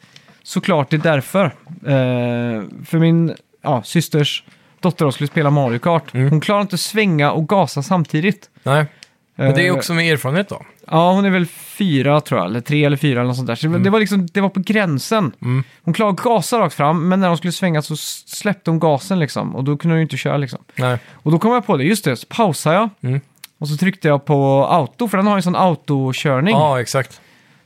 såklart 0.51 0.91
det 0.91 0.97
är 0.97 0.99
därför. 0.99 1.45
Eh, 1.87 2.63
för 2.85 2.99
min 2.99 3.35
ja, 3.63 3.83
systers 3.83 4.43
dotter 4.81 5.05
då 5.05 5.13
skulle 5.13 5.27
spela 5.29 5.51
Mario 5.51 5.79
Kart. 5.79 6.15
Mm. 6.15 6.31
Hon 6.31 6.41
klarar 6.41 6.61
inte 6.61 6.75
att 6.75 6.81
svänga 6.81 7.33
och 7.33 7.49
gasa 7.49 7.83
samtidigt. 7.83 8.51
Nej, 8.63 8.87
men 9.35 9.55
det 9.55 9.63
är 9.63 9.67
Eh, 9.71 9.75
också 9.77 9.95
med 9.95 10.13
erfarenhet 10.13 10.49
då. 10.49 10.63
Ja, 10.91 11.13
hon 11.13 11.25
är 11.25 11.31
väl 11.31 11.47
fyra 11.47 12.21
tror 12.21 12.41
jag, 12.41 12.47
eller 12.51 12.61
tre 12.61 12.85
eller 12.85 12.97
fyra 12.97 13.21
eller 13.21 13.29
något 13.29 13.37
sånt 13.37 13.47
där. 13.47 13.55
Så 13.55 13.67
det, 13.67 13.73
var- 13.73 13.79
det, 13.79 13.91
var 13.91 14.01
liksom, 14.01 14.27
det 14.27 14.41
var 14.41 14.49
på 14.49 14.61
gränsen. 14.61 15.33
Mm. 15.43 15.65
Hon 15.83 15.95
klarade 15.95 16.15
att 16.15 16.21
gasa 16.25 16.59
rakt 16.59 16.75
fram, 16.75 17.09
men 17.09 17.21
när 17.21 17.29
hon 17.29 17.37
skulle 17.37 17.53
svänga 17.53 17.83
så 17.83 17.97
släppte 17.97 18.71
hon 18.71 18.79
gasen 18.81 19.19
liksom. 19.19 19.57
Och 19.57 19.65
då 19.65 19.77
kunde 19.77 19.93
hon 19.95 19.99
ju 19.99 20.03
inte 20.03 20.17
köra 20.17 20.37
liksom. 20.37 20.59
Nej. 20.77 20.99
Och 21.13 21.31
då 21.33 21.39
kom 21.39 21.53
jag 21.53 21.67
på 21.67 21.77
det, 21.77 21.85
just 21.85 22.05
det, 22.05 22.17
så 22.17 22.27
pausade 22.27 22.77
jag. 22.77 22.89
Mm. 23.03 23.21
Och 23.59 23.69
så 23.69 23.77
tryckte 23.77 24.09
jag 24.09 24.25
på 24.25 24.67
auto, 24.71 25.09
för 25.09 25.17
den 25.17 25.27
har 25.27 25.37
ju 25.37 25.43
sån 25.43 25.57
autokörning. 25.57 26.55
Ja, 26.55 26.81
exakt. 26.81 27.21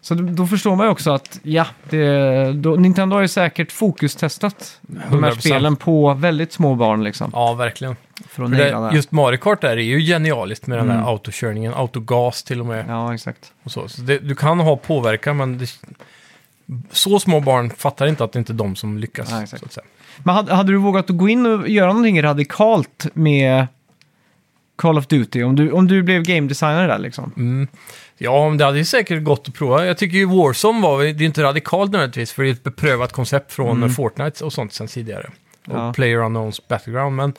Så 0.05 0.15
då, 0.15 0.47
förstår 0.47 0.77
man 0.77 0.87
ju 0.87 0.91
också 0.91 1.11
att, 1.13 1.41
ja, 1.43 1.67
det, 1.91 2.53
då, 2.53 2.71
Nintendo 2.77 3.17
har 3.17 3.21
ju 3.23 3.29
säkert 3.29 3.73
fokustestat 3.73 4.79
de 4.83 5.25
här 5.25 5.31
100%. 5.31 5.39
spelen 5.41 5.77
på 5.77 6.15
väldigt 6.15 6.53
små 6.53 6.75
barn 6.75 7.05
liksom. 7.05 7.31
Ja, 7.33 7.55
verkligen. 7.55 7.97
För 8.15 8.23
att 8.23 8.51
För 8.51 8.57
naila 8.57 8.81
det, 8.81 8.89
det. 8.89 8.95
just 8.97 9.13
Mario 9.13 9.37
Kart 9.39 9.61
där 9.61 9.71
är 9.77 9.77
ju 9.77 9.99
genialiskt 10.01 10.67
med 10.67 10.79
den 10.79 10.91
Mm. 10.91 11.03
där 11.03 11.11
autokörningen, 11.11 11.75
autogas 11.75 12.43
till 12.43 12.61
och 12.61 12.67
med. 12.67 12.85
Ja, 12.89 13.15
exakt. 13.15 13.53
Och 13.63 13.71
så. 13.71 13.89
Så 13.89 14.03
det, 14.03 14.19
du 14.19 14.35
kan 14.35 14.61
ha 14.61 14.77
påverkan, 14.77 15.37
men 15.37 15.59
det, 15.59 15.67
så 16.91 17.21
små 17.21 17.41
barn 17.41 17.71
fattar 17.71 18.07
inte 18.07 18.25
att 18.25 18.33
det 18.33 18.39
inte 18.39 18.53
är 18.53 18.55
de 18.55 18.77
som 18.77 18.99
lyckas. 18.99 19.29
Ja, 19.31 19.43
exakt. 19.43 19.61
så 19.61 19.67
att 19.67 19.73
säga. 19.73 19.85
Men 20.25 20.35
hade, 20.35 20.55
hade 20.55 20.73
du 20.73 20.79
vågat 20.79 21.11
att 21.11 21.17
gå 21.17 21.29
in 21.29 21.47
och 21.47 21.69
göra 21.69 21.87
någonting 21.89 22.23
radikalt 22.23 23.07
med 23.15 23.67
Call 24.77 24.99
of 24.99 25.07
Duty? 25.07 25.43
Om 25.43 25.57
du, 25.57 25.71
om 25.71 25.87
du 25.89 26.03
blev 26.03 26.23
game 26.23 26.49
designer 26.49 26.89
där 26.89 26.99
liksom? 26.99 27.33
Mm. 27.37 27.69
Ja, 28.19 28.49
men 28.49 28.59
det 28.59 28.65
hade 28.65 28.79
ju 28.79 28.85
säkert 28.85 29.23
gått 29.23 29.49
att 29.49 29.55
prova. 29.55 29.87
Jag 29.87 29.99
tycker 29.99 30.17
ju 30.17 30.25
Warzone 30.27 30.81
var, 30.83 31.03
det 31.03 31.09
är 31.09 31.23
inte 31.23 31.43
radikalt 31.43 31.93
nödvändigtvis, 31.93 32.33
för 32.33 32.43
det 32.43 32.49
är 32.49 32.53
ett 32.53 32.63
beprövat 32.63 33.13
koncept 33.13 33.53
från 33.53 33.77
Mm. 33.77 33.91
Fortnite 33.91 34.45
och 34.45 34.53
sånt 34.53 34.73
sen 34.73 34.87
tidigare. 34.87 35.31
Och 35.69 35.75
Ja. 35.77 35.93
Player 35.93 36.19
Unknowns 36.19 36.69
Battleground, 36.69 37.17
men 37.17 37.33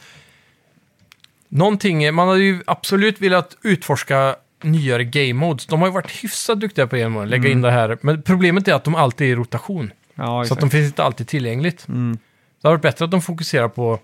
någonting, 1.49 2.13
man 2.15 2.27
hade 2.27 2.39
ju 2.43 2.61
absolut 2.67 3.21
velat 3.21 3.57
utforska 3.63 4.35
nyare 4.63 5.03
game 5.03 5.33
modes. 5.33 5.65
De 5.65 5.79
har 5.81 5.87
ju 5.87 5.93
varit 5.93 6.11
hyfsat 6.23 6.59
duktiga 6.59 6.87
på 6.87 6.95
en 6.95 7.29
lägga 7.29 7.49
in 7.49 7.61
det 7.61 7.71
här, 7.71 7.97
men 8.01 8.21
problemet 8.21 8.67
är 8.67 8.73
att 8.73 8.83
de 8.83 8.95
alltid 8.95 9.27
är 9.27 9.31
i 9.31 9.35
rotation. 9.35 9.91
Ja, 10.15 10.25
Så 10.25 10.41
exakt. 10.41 10.51
att 10.51 10.59
de 10.59 10.69
finns 10.69 10.87
inte 10.87 11.03
alltid 11.03 11.27
tillgängligt. 11.27 11.87
mm. 11.87 12.17
Det 12.61 12.67
hade 12.67 12.73
varit 12.77 12.81
bättre 12.81 13.05
att 13.05 13.11
de 13.11 13.21
fokuserar 13.21 13.67
på, 13.67 13.99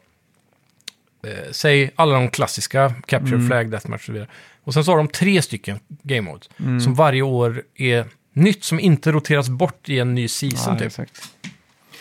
eh, 1.23 1.51
säg 1.51 1.91
alla 1.95 2.13
de 2.13 2.29
klassiska, 2.29 2.93
Capture 3.05 3.35
Mm. 3.35 3.47
Flag, 3.47 3.71
Deathmatch 3.71 4.01
och 4.01 4.05
så 4.05 4.11
vidare. 4.11 4.27
Och 4.63 4.73
sen 4.73 4.83
så 4.85 4.91
har 4.91 4.97
de 4.97 5.07
tre 5.07 5.41
stycken 5.41 5.79
game 5.87 6.21
modes 6.21 6.49
Mm. 6.59 6.81
som 6.81 6.95
varje 6.95 7.21
år 7.21 7.63
är 7.75 8.05
nytt, 8.33 8.63
som 8.63 8.79
inte 8.79 9.11
roteras 9.11 9.49
bort 9.49 9.89
i 9.89 9.99
en 9.99 10.15
ny 10.15 10.27
season 10.27 10.73
Ja, 10.73 10.79
typ. 10.79 10.87
exakt. 10.87 11.21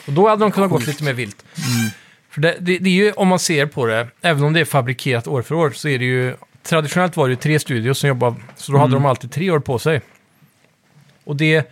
Och 0.07 0.13
då 0.13 0.29
hade 0.29 0.45
de 0.45 0.51
kunnat 0.53 0.71
gått 0.71 0.87
lite 0.87 1.05
mer 1.05 1.13
vilt. 1.13 1.45
Mm. 1.57 1.91
För 2.31 2.41
det, 2.41 2.57
det, 2.61 2.79
det 2.79 2.91
är 2.91 2.95
ju, 2.95 3.13
om 3.13 3.29
man 3.29 3.39
ser 3.39 3.67
på 3.67 3.87
det, 3.87 4.09
även 4.23 4.45
om 4.45 4.53
det 4.53 4.61
är 4.61 4.65
fabrikerat 4.65 5.27
år 5.27 5.43
för 5.43 5.55
år, 5.55 5.71
så 5.71 5.89
är 5.89 5.99
det 5.99 6.05
ju, 6.05 6.35
traditionellt 6.63 7.17
var 7.17 7.29
det 7.29 7.33
ju 7.33 7.37
tre 7.37 7.59
studios 7.59 7.99
som 7.99 8.09
jobbade, 8.09 8.37
så 8.57 8.73
då 8.73 8.79
hade 8.79 8.91
Mm. 8.93 9.03
de 9.03 9.09
alltid 9.09 9.33
tre 9.33 9.51
år 9.51 9.61
på 9.61 9.79
sig. 9.79 10.01
Och 11.25 11.37
det 11.37 11.71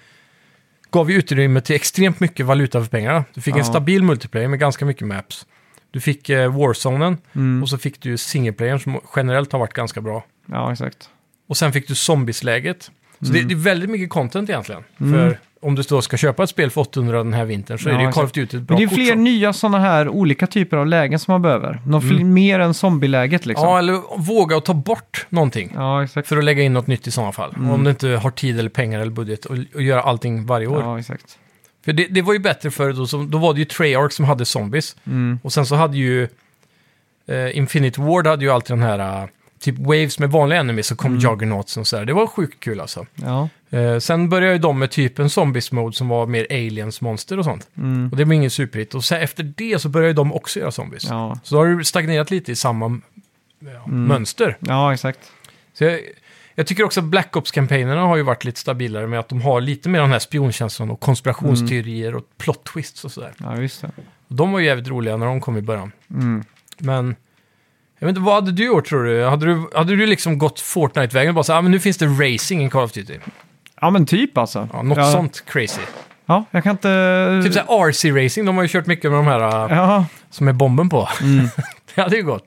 gav 0.91 1.11
ju 1.11 1.17
utrymme 1.19 1.61
till 1.61 1.77
extremt 1.77 2.21
mycket 2.21 2.47
valuta 2.47 2.81
för 2.83 2.89
pengarna. 2.91 3.25
Du 3.35 3.41
fick 3.41 3.55
en 3.55 3.59
Ja. 3.59 3.65
stabil 3.65 4.03
multiplayer 4.03 4.49
med 4.49 4.59
ganska 4.61 4.85
mycket 4.85 5.07
maps. 5.07 5.47
Du 5.91 6.01
fick 6.01 6.29
eh, 6.29 6.57
Warzonen 6.59 7.19
Mm. 7.35 7.63
och 7.63 7.69
så 7.69 7.79
fick 7.79 8.01
du 8.03 8.17
singleplayern 8.17 8.81
som 8.81 9.01
generellt 9.17 9.53
har 9.53 9.59
varit 9.59 9.73
ganska 9.73 10.01
bra. 10.01 10.25
Ja, 10.47 10.73
exakt. 10.73 11.11
Och 11.49 11.57
sen 11.57 11.73
fick 11.73 11.89
du 11.89 11.95
zombiesläget. 11.95 12.91
Så 13.21 13.33
det, 13.33 13.43
det 13.43 13.55
är 13.55 13.59
väldigt 13.59 13.91
mycket 13.91 14.11
content 14.11 14.51
egentligen. 14.51 14.83
Mm. 15.01 15.13
För 15.13 15.39
om 15.63 15.75
du 15.75 15.83
då 15.83 16.03
ska 16.03 16.17
köpa 16.17 16.43
ett 16.43 16.51
spel 16.51 16.71
för 16.71 16.81
800 16.81 17.19
den 17.19 17.33
här 17.33 17.45
vintern 17.45 17.79
så 17.79 17.89
Ja, 17.89 17.95
är 17.95 17.99
det 17.99 18.05
ju 18.05 18.13
Call 18.13 18.25
of 18.25 18.31
exakt. 18.31 18.35
Duty 18.35 18.57
ett 18.57 18.63
bra 18.63 18.77
Men 18.77 18.79
det 18.79 18.85
är 18.85 18.89
kort 18.89 18.95
fler 19.05 19.13
som- 19.13 19.25
nya 19.25 19.53
sådana 19.53 19.79
här 19.79 20.09
olika 20.09 20.47
typer 20.47 20.77
av 20.77 20.87
lägen 20.87 21.19
som 21.19 21.33
man 21.33 21.43
behöver. 21.43 21.81
De 21.87 22.03
fler, 22.03 22.25
mer 22.25 22.61
än 22.61 22.75
zombieläget 22.75 23.47
liksom. 23.47 23.69
Ja, 23.69 23.79
eller 23.79 24.19
våga 24.19 24.57
att 24.57 24.65
ta 24.65 24.75
bort 24.75 25.27
någonting. 25.29 25.73
Ja, 25.75 26.05
exakt. 26.05 26.29
För 26.29 26.37
att 26.37 26.45
lägga 26.45 26.63
in 26.63 26.73
något 26.73 26.87
nytt 26.87 27.07
i 27.07 27.11
sådana 27.11 27.33
fall. 27.33 27.55
Mm. 27.57 27.71
Om 27.71 27.85
du 27.85 27.91
inte 27.91 28.09
har 28.09 28.31
tid 28.31 28.59
eller 28.59 28.71
pengar 28.71 29.01
eller 29.01 29.13
budget 29.13 29.45
och, 29.45 29.57
och 29.75 29.83
göra 29.83 30.03
allting 30.03 30.47
varje 30.47 30.67
år. 30.67 30.81
Ja, 30.83 30.99
exakt. 30.99 31.39
För 31.89 31.93
det, 31.93 32.07
det 32.07 32.23
var 32.23 32.33
ju 32.33 32.39
bättre 32.39 32.71
för 32.71 32.93
då, 32.93 33.25
då 33.25 33.39
var 33.39 33.55
det 33.55 33.59
ju 33.59 33.65
Treyarch 33.65 34.13
som 34.13 34.25
hade 34.25 34.45
zombies. 34.45 34.97
Mm. 35.07 35.39
Och 35.43 35.53
sen 35.53 35.67
så 35.67 35.75
hade 35.75 35.97
ju 35.97 36.29
eh, 37.27 37.57
Infinite 37.57 38.01
Ward 38.01 38.27
hade 38.27 38.45
ju 38.45 38.51
alltid 38.51 38.77
den 38.77 38.83
här 38.83 39.23
eh, 39.23 39.29
typ 39.61 39.79
waves 39.79 40.19
med 40.19 40.31
vanliga 40.31 40.61
enemies 40.61 40.87
så 40.87 40.97
kom 40.97 41.11
Mm. 41.11 41.21
Juggernauts 41.21 41.77
och 41.77 41.87
sådär. 41.87 42.05
Det 42.05 42.13
var 42.13 42.27
sjukt 42.27 42.61
kul 42.61 42.81
alltså. 42.81 43.07
Ja. 43.15 43.49
Eh, 43.71 43.99
sen 43.99 44.29
började 44.29 44.53
ju 44.53 44.59
de 44.59 44.79
med 44.79 44.91
typ 44.91 45.19
en 45.19 45.31
zombies 45.31 45.73
mode 45.73 45.97
som 45.97 46.09
var 46.09 46.27
mer 46.27 46.47
aliens 46.51 47.01
monster 47.01 47.39
och 47.39 47.45
sånt. 47.45 47.69
Mm. 47.77 48.09
Och 48.11 48.17
det 48.17 48.25
var 48.25 48.33
ingen 48.35 48.51
superhit. 48.51 48.95
Och 48.95 49.05
sen 49.05 49.21
efter 49.21 49.53
det 49.57 49.79
så 49.79 49.89
började 49.89 50.15
de 50.15 50.33
också 50.33 50.61
göra 50.61 50.71
zombies. 50.71 51.05
Ja. 51.05 51.39
Så 51.43 51.55
då 51.55 51.61
har 51.61 51.67
det 51.69 51.85
stagnerat 51.85 52.31
lite 52.31 52.53
i 52.53 52.57
samma 52.57 53.01
ja, 53.61 53.69
Mm. 53.87 54.05
mönster. 54.05 54.57
ja, 54.61 54.95
exakt. 54.95 55.19
Så 55.75 55.85
jag, 55.85 56.01
jag 56.59 56.67
tycker 56.67 56.85
också 56.85 57.01
att 57.01 57.07
Black 57.07 57.37
Ops-kampanjerna 57.37 58.01
har 58.01 58.17
ju 58.17 58.23
varit 58.23 58.45
lite 58.45 58.61
stabilare 58.61 59.07
med 59.07 59.21
att 59.21 59.29
de 59.29 59.43
har 59.43 59.61
lite 59.61 59.89
mer 59.89 60.01
den 60.01 60.11
här 60.11 60.19
spionkänslan 60.19 60.91
och 60.91 61.01
konspirationsteorier 61.01 62.15
och 62.15 62.25
plot 62.39 62.65
twists 62.65 63.05
och 63.05 63.13
sådär. 63.13 63.33
Ja, 63.39 63.57
just 63.57 63.83
det. 63.83 63.91
De 64.29 64.53
var 64.53 64.59
ju 64.59 64.67
jävligt 64.67 64.89
roliga 64.89 65.17
när 65.17 65.27
de 65.27 65.41
kom 65.41 65.57
i 65.57 65.63
början. 65.63 65.93
Mm. 66.11 66.45
Men 66.79 67.17
jag 67.99 68.07
vet 68.07 68.17
inte, 68.17 68.21
vad 68.21 68.35
hade 68.35 68.53
du 68.53 68.67
gjort 68.67 68.87
tror 68.89 69.05
du? 69.05 69.25
Hade 69.25 69.47
du, 69.47 69.71
hade 69.75 69.97
du 69.97 70.07
liksom 70.07 70.39
gått 70.39 70.61
Fortnite-vägen 70.61 71.29
och 71.29 71.35
bara 71.35 71.45
så 71.45 71.53
ah, 71.55 71.63
men 71.63 71.71
nu 71.71 71.81
finns 71.81 71.97
det 71.97 72.07
racing 72.07 72.67
i 72.67 72.71
Call 72.71 72.85
of 72.85 72.93
Duty? 72.93 73.19
Ja, 73.81 73.91
men 73.91 74.07
typ 74.07 74.39
alltså. 74.39 74.69
Ja, 74.73 74.83
något 74.83 74.99
ja. 74.99 75.13
sånt 75.13 75.45
crazy. 75.47 75.83
Ja, 76.27 76.45
jag 76.51 76.63
kan 76.63 76.71
inte... 76.71 77.41
Typ 77.45 77.55
såhär 77.55 77.67
RC-racing, 77.67 78.47
de 78.47 78.57
har 78.57 78.63
ju 78.63 78.69
kört 78.69 78.87
mycket 78.87 79.11
med 79.11 79.19
de 79.19 79.27
här 79.27 79.71
äh, 79.71 79.77
Ja, 79.77 80.07
som 80.31 80.49
är 80.49 80.53
bomben 80.53 80.89
på. 80.89 81.09
mm. 81.23 81.49
det 81.95 82.03
hade 82.03 82.17
ju 82.17 82.23
gått. 82.23 82.45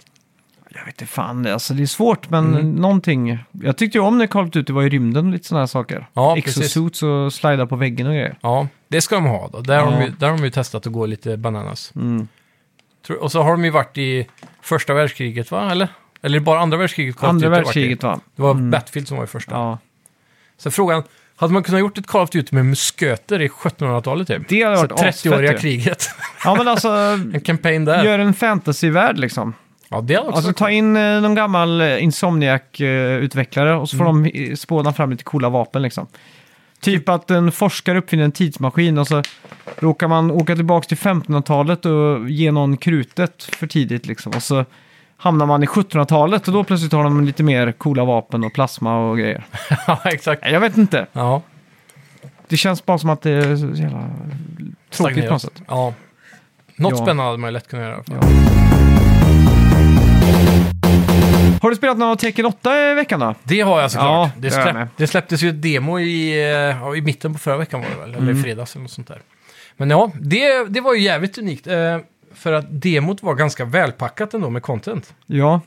Jag 0.76 0.86
vet 0.86 1.02
inte 1.02 1.06
fan, 1.14 1.44
det- 1.44 1.54
alltså 1.54 1.74
det 1.74 1.84
är 1.84 1.88
svårt, 1.88 2.30
men 2.30 2.46
Mm. 2.56 2.72
någonting. 2.76 3.38
Jag 3.52 3.78
tyckte 3.78 3.98
ju 3.98 4.04
om 4.04 4.18
när 4.18 4.28
Call 4.28 4.44
of 4.46 4.52
Duty 4.52 4.74
var 4.74 4.84
i 4.84 4.90
rymden 4.90 5.26
och 5.26 5.32
lite 5.32 5.48
sådana 5.48 5.62
här 5.62 5.68
saker. 5.68 6.08
Ja. 6.14 6.38
Exosuits 6.38 7.04
och 7.04 7.34
slida 7.34 7.66
på 7.68 7.76
väggen 7.76 8.08
och 8.08 8.14
grejer. 8.14 8.38
Ja, 8.42 8.68
det 8.88 9.02
ska 9.02 9.16
de 9.16 9.26
ha 9.26 9.48
då. 9.48 9.60
Där, 9.62 9.80
har, 9.80 9.92
Ja. 9.92 9.98
de 10.00 10.06
ju, 10.06 10.12
där 10.20 10.30
har 10.30 10.38
de 10.38 10.44
ju 10.44 10.50
testat 10.52 10.88
att 10.88 10.94
gå 10.94 11.06
lite 11.06 11.38
bananas. 11.38 11.92
Mm. 11.96 12.28
Och 13.20 13.32
så 13.32 13.42
har 13.42 13.52
de 13.52 13.66
ju 13.66 13.72
varit 13.72 13.98
i 13.98 14.28
första 14.62 14.94
världskriget, 14.94 15.52
va? 15.52 15.72
Eller? 15.72 15.88
Eller 16.22 16.40
bara 16.40 16.60
andra 16.60 16.78
världskriget? 16.78 17.16
Call 17.16 17.30
Andra 17.30 17.48
har 17.50 17.56
världskriget 17.56 18.04
va? 18.04 18.20
Det 18.36 18.42
var 18.42 18.52
Mm. 18.52 18.72
Battlefield 18.72 19.08
som 19.08 19.18
var 19.18 19.24
i 19.24 19.28
första. 19.28 19.52
Ja, 19.56 19.78
Så 20.58 20.72
frågan, 20.72 21.04
hade 21.36 21.54
man 21.54 21.64
kunnat 21.64 21.80
gjort 21.82 21.98
ett 21.98 22.08
Call 22.08 22.22
of 22.22 22.30
Duty 22.30 22.56
med 22.56 22.66
musköter 22.66 23.42
i 23.42 23.48
1700-talet 23.50 24.28
typ? 24.28 24.48
det 24.50 24.64
hade 24.64 24.76
varit 24.76 24.92
asfett 24.92 25.16
30-åriga 25.16 25.52
ju. 25.52 25.58
kriget. 25.58 26.10
Ja, 26.44 26.56
men 26.56 26.68
alltså, 26.68 26.90
en 27.34 27.42
campaign 27.42 27.86
där. 27.86 28.04
gör 28.04 28.20
en 28.20 28.34
fantasyvärld 28.34 29.18
liksom. 29.18 29.54
Ja, 29.94 30.02
det 30.02 30.14
hade 30.16 30.28
också 30.28 30.36
Alltså 30.36 30.50
varit 30.50 30.58
ta 30.58 30.70
in 30.70 30.96
eh, 30.98 31.22
någon 31.22 31.36
gammal 31.36 31.82
eh, 31.82 32.04
Insomniac-utvecklare 32.04 33.74
och 33.74 33.90
så 33.90 33.98
får 33.98 34.10
Mm. 34.10 34.24
de 34.24 34.50
eh, 34.50 34.56
spåna 34.56 34.94
fram 34.94 35.12
lite 35.12 35.24
coola 35.24 35.50
vapen 35.50 35.82
liksom. 35.82 36.08
Typ 36.82 37.10
att 37.10 37.32
en 37.32 37.52
forskare 37.52 37.98
uppfinner 37.98 38.24
en 38.24 38.32
tidsmaskin 38.32 38.98
och 38.98 39.08
så 39.08 39.24
råkar 39.80 40.08
man 40.08 40.32
åka 40.32 40.56
tillbaka 40.56 40.88
till 40.88 40.98
1500-talet 40.98 41.86
och 41.86 42.30
ge 42.30 42.52
någon 42.52 42.78
krutet 42.78 43.44
för 43.44 43.68
tidigt 43.68 44.06
liksom. 44.06 44.32
Och 44.36 44.44
så 44.44 44.66
hamnar 45.18 45.46
man 45.46 45.64
i 45.64 45.66
1700-talet 45.66 46.48
och 46.48 46.54
då 46.54 46.64
plötsligt 46.64 46.92
har 46.92 47.04
de 47.04 47.26
lite 47.26 47.44
mer 47.44 47.72
coola 47.72 48.06
vapen 48.06 48.44
och 48.44 48.54
plasma 48.54 49.10
och 49.10 49.18
grejer. 49.18 49.44
ja, 49.88 50.00
exakt. 50.06 50.52
Jag 50.52 50.60
vet 50.60 50.78
inte. 50.78 51.08
Ja, 51.14 51.42
Det 52.48 52.58
känns 52.58 52.86
bara 52.86 52.98
som 52.98 53.10
att 53.10 53.22
det 53.22 53.32
är 53.32 53.56
så 53.56 53.68
jävla 53.82 54.10
tråkigt 54.90 55.26
på 55.28 55.32
något 55.34 55.42
sätt. 55.42 55.62
Ja. 55.68 55.94
Något 56.76 56.92
Ja. 56.92 56.98
spännande 56.98 57.24
hade 57.24 57.38
man 57.38 57.48
ju 57.48 57.52
lätt 57.54 57.68
kunnat 57.68 57.86
göra. 57.86 58.04
Ja. 58.06 59.21
Har 61.62 61.70
du 61.70 61.76
spelat 61.76 61.98
någon 61.98 62.10
av 62.10 62.16
Tekken 62.16 62.46
8 62.46 62.92
i 62.92 62.94
veckan 62.94 63.20
då? 63.20 63.36
Det 63.44 63.62
har 63.62 63.82
jag 63.82 63.92
såklart. 63.92 64.08
Ja, 64.36 64.42
det, 64.42 64.50
det 64.50 64.56
har 64.56 64.66
jag 64.66 64.74
släpp, 64.76 64.90
det 64.98 65.08
släpptes 65.08 65.42
ju 65.44 65.50
ett 65.50 65.62
demo 65.62 66.00
i, 66.00 66.32
eh, 66.42 66.48
ja, 66.50 66.96
i 66.96 67.02
mitten 67.02 67.34
på 67.34 67.40
förra 67.40 67.58
veckan 67.58 67.82
var 67.82 67.90
det 67.90 67.96
väl? 67.96 68.16
Mm. 68.16 68.30
Eller 68.30 68.42
fredags 68.44 68.76
eller 68.76 68.82
något 68.84 68.92
sånt 68.92 69.08
där. 69.08 69.22
Men 69.78 69.90
ja, 69.90 70.12
det, 70.22 70.64
det 70.70 70.82
var 70.82 70.94
ju 70.94 71.02
jävligt 71.02 71.38
unikt. 71.38 71.68
Eh, 71.68 71.98
för 72.34 72.54
att 72.54 72.66
demot 72.70 73.24
var 73.24 73.36
ganska 73.36 73.66
välpackat 73.66 74.34
ändå 74.34 74.50
med 74.50 74.62
content. 74.64 75.14
Ja. 75.26 75.62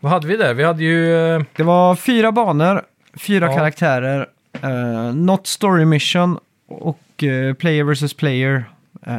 Vad 0.00 0.12
hade 0.12 0.26
vi 0.26 0.36
där? 0.36 0.54
Vi 0.54 0.64
hade 0.64 0.82
ju... 0.84 1.16
Eh, 1.36 1.42
Det 1.56 1.62
var 1.62 1.96
fyra 1.96 2.32
banor, 2.32 2.82
fyra 3.14 3.46
Ja. 3.46 3.54
karaktärer, 3.56 4.28
uh, 4.64 5.14
not 5.14 5.46
story 5.46 5.84
mission 5.84 6.38
och 6.68 7.22
eh, 7.24 7.54
player 7.54 7.84
versus 7.84 8.14
player. 8.14 8.64
eh, 9.06 9.16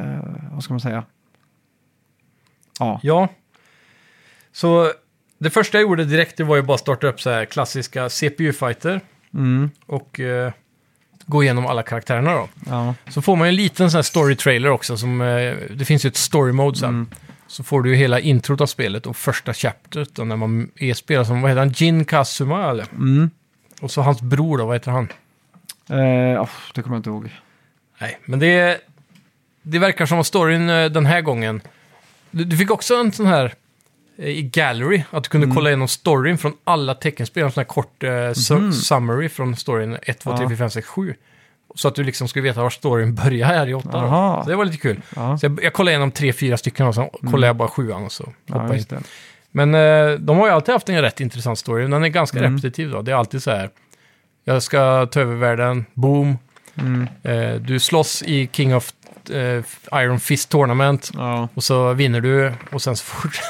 vad 0.52 0.64
ska 0.64 0.74
man 0.74 0.82
säga? 0.82 1.04
Ja. 2.80 3.00
ja. 3.04 3.28
Så 4.52 4.92
det 5.38 5.50
första 5.50 5.78
jag 5.78 5.82
gjorde 5.82 6.06
direkt 6.06 6.38
det 6.38 6.44
var 6.44 6.56
ju 6.56 6.62
bara 6.62 6.78
starta 6.78 7.08
upp 7.08 7.22
så 7.22 7.30
här 7.30 7.46
klassiska 7.46 8.10
CPU-fighter. 8.10 9.02
Mm, 9.34 9.70
Och 9.86 10.20
eh, 10.20 10.52
gå 11.26 11.44
igenom 11.44 11.66
alla 11.68 11.84
karaktärerna 11.84 12.34
då. 12.34 12.50
ja. 12.66 12.96
Så 13.10 13.22
får 13.22 13.36
man 13.36 13.48
ju 13.48 13.50
en 13.50 13.56
liten 13.56 13.92
sån 13.92 13.98
här 13.98 14.04
story-trailer 14.04 14.70
också. 14.70 14.98
Som, 14.98 15.22
eh, 15.22 15.54
det 15.72 15.86
finns 15.86 16.06
ju 16.06 16.08
ett 16.08 16.16
story-mode 16.18 16.78
sen. 16.78 16.90
Mm. 16.90 17.10
Så 17.48 17.64
får 17.64 17.82
du 17.82 17.90
ju 17.90 17.96
hela 17.96 18.20
introt 18.20 18.62
av 18.62 18.66
spelet 18.66 19.06
och 19.08 19.18
första 19.18 19.54
chapteret 19.54 20.16
då, 20.16 20.24
när 20.24 20.36
man 20.36 20.72
är 20.76 20.94
spelare 20.94 21.26
som, 21.26 21.42
vad 21.42 21.52
heter 21.52 21.60
han, 21.60 21.70
Jin 21.70 22.06
Kazuma 22.06 22.70
eller? 22.70 22.86
Mm. 22.92 23.30
Och 23.82 23.92
så 23.92 24.02
hans 24.02 24.22
bror 24.22 24.58
då, 24.58 24.66
vad 24.66 24.76
heter 24.76 24.92
han? 24.92 25.08
Eh, 25.90 26.42
oh, 26.42 26.50
det 26.74 26.82
kommer 26.82 26.96
jag 26.96 27.00
inte 27.00 27.10
ihåg. 27.10 27.30
Nej, 28.00 28.20
men 28.26 28.40
det, 28.40 28.82
det 29.62 29.80
verkar 29.80 30.06
som 30.06 30.20
att 30.20 30.28
storyn 30.28 30.70
eh, 30.70 30.86
den 30.90 31.06
här 31.06 31.22
gången... 31.22 31.62
Du, 32.32 32.44
du 32.44 32.58
fick 32.58 32.72
också 32.72 32.96
en 32.96 33.12
sån 33.12 33.26
här 33.26 33.54
i 34.18 34.42
Gallery, 34.42 35.04
att 35.12 35.24
du 35.24 35.30
kunde 35.30 35.56
kolla 35.56 35.70
igenom 35.70 35.88
storyn 35.88 36.38
från 36.38 36.54
alla 36.64 36.94
teckenspel, 36.94 37.44
en 37.44 37.52
sån 37.52 37.62
här 37.62 37.66
kort 37.66 38.04
eh, 38.04 38.08
su- 38.10 38.72
summary 38.72 39.30
från 39.30 39.56
storyn 39.56 39.98
1, 40.02 40.20
2, 40.20 40.38
3, 40.38 40.44
Ja. 40.44 40.50
4, 40.50 40.58
5, 40.58 40.70
6, 40.70 40.88
7. 40.88 41.16
Så 41.76 41.88
att 41.88 41.96
du 41.96 42.04
liksom 42.04 42.28
skulle 42.28 42.44
veta 42.44 42.62
var 42.62 42.70
storyn 42.70 43.16
börjar 43.24 43.48
här 43.48 43.68
i 43.68 43.74
8. 43.74 43.90
Då. 43.92 44.42
Så 44.44 44.50
det 44.50 44.56
var 44.56 44.66
lite 44.66 44.78
kul. 44.78 45.02
Ja, 45.16 45.38
Så 45.38 45.46
jag, 45.46 45.60
jag 45.64 45.74
kollade 45.74 45.92
igenom 45.92 46.12
tre, 46.12 46.34
fyra 46.34 46.58
stycken 46.58 46.88
och 46.88 46.96
så 46.96 47.06
kollade 47.22 47.48
jag 47.48 47.56
bara 47.56 47.68
sjuan 47.68 48.04
och 48.04 48.12
så 48.12 48.34
hoppade 48.50 48.68
ja 48.74 48.78
in. 48.78 48.86
det. 48.90 49.02
Men 49.52 49.76
eh, 49.76 50.20
de 50.20 50.38
har 50.38 50.48
ju 50.48 50.54
alltid 50.54 50.74
haft 50.74 50.90
en 50.90 51.02
rätt 51.02 51.20
intressant 51.20 51.60
story. 51.60 51.88
Den 51.88 52.04
är 52.04 52.08
ganska 52.08 52.40
Mm. 52.40 52.52
repetitiv 52.58 52.90
då. 52.92 53.02
Det 53.02 53.12
är 53.12 53.16
alltid 53.16 53.44
så 53.44 53.52
här. 53.52 53.70
Jag 54.44 54.64
ska 54.64 55.06
ta 55.06 55.20
över 55.22 55.36
världen, 55.36 55.86
boom. 55.94 56.38
Mm. 56.76 57.08
Eh, 57.24 57.62
du 57.62 57.80
slåss 57.80 58.24
i 58.24 58.50
King 58.52 58.76
of 58.76 58.90
eh, 59.30 59.64
Iron 60.02 60.20
Fist 60.20 60.50
Tournament 60.50 61.12
Ja. 61.14 61.48
och 61.54 61.64
så 61.64 61.94
vinner 61.94 62.22
du 62.22 62.54
och 62.72 62.82
sen 62.82 62.96
så 62.96 63.06
fort... 63.06 63.32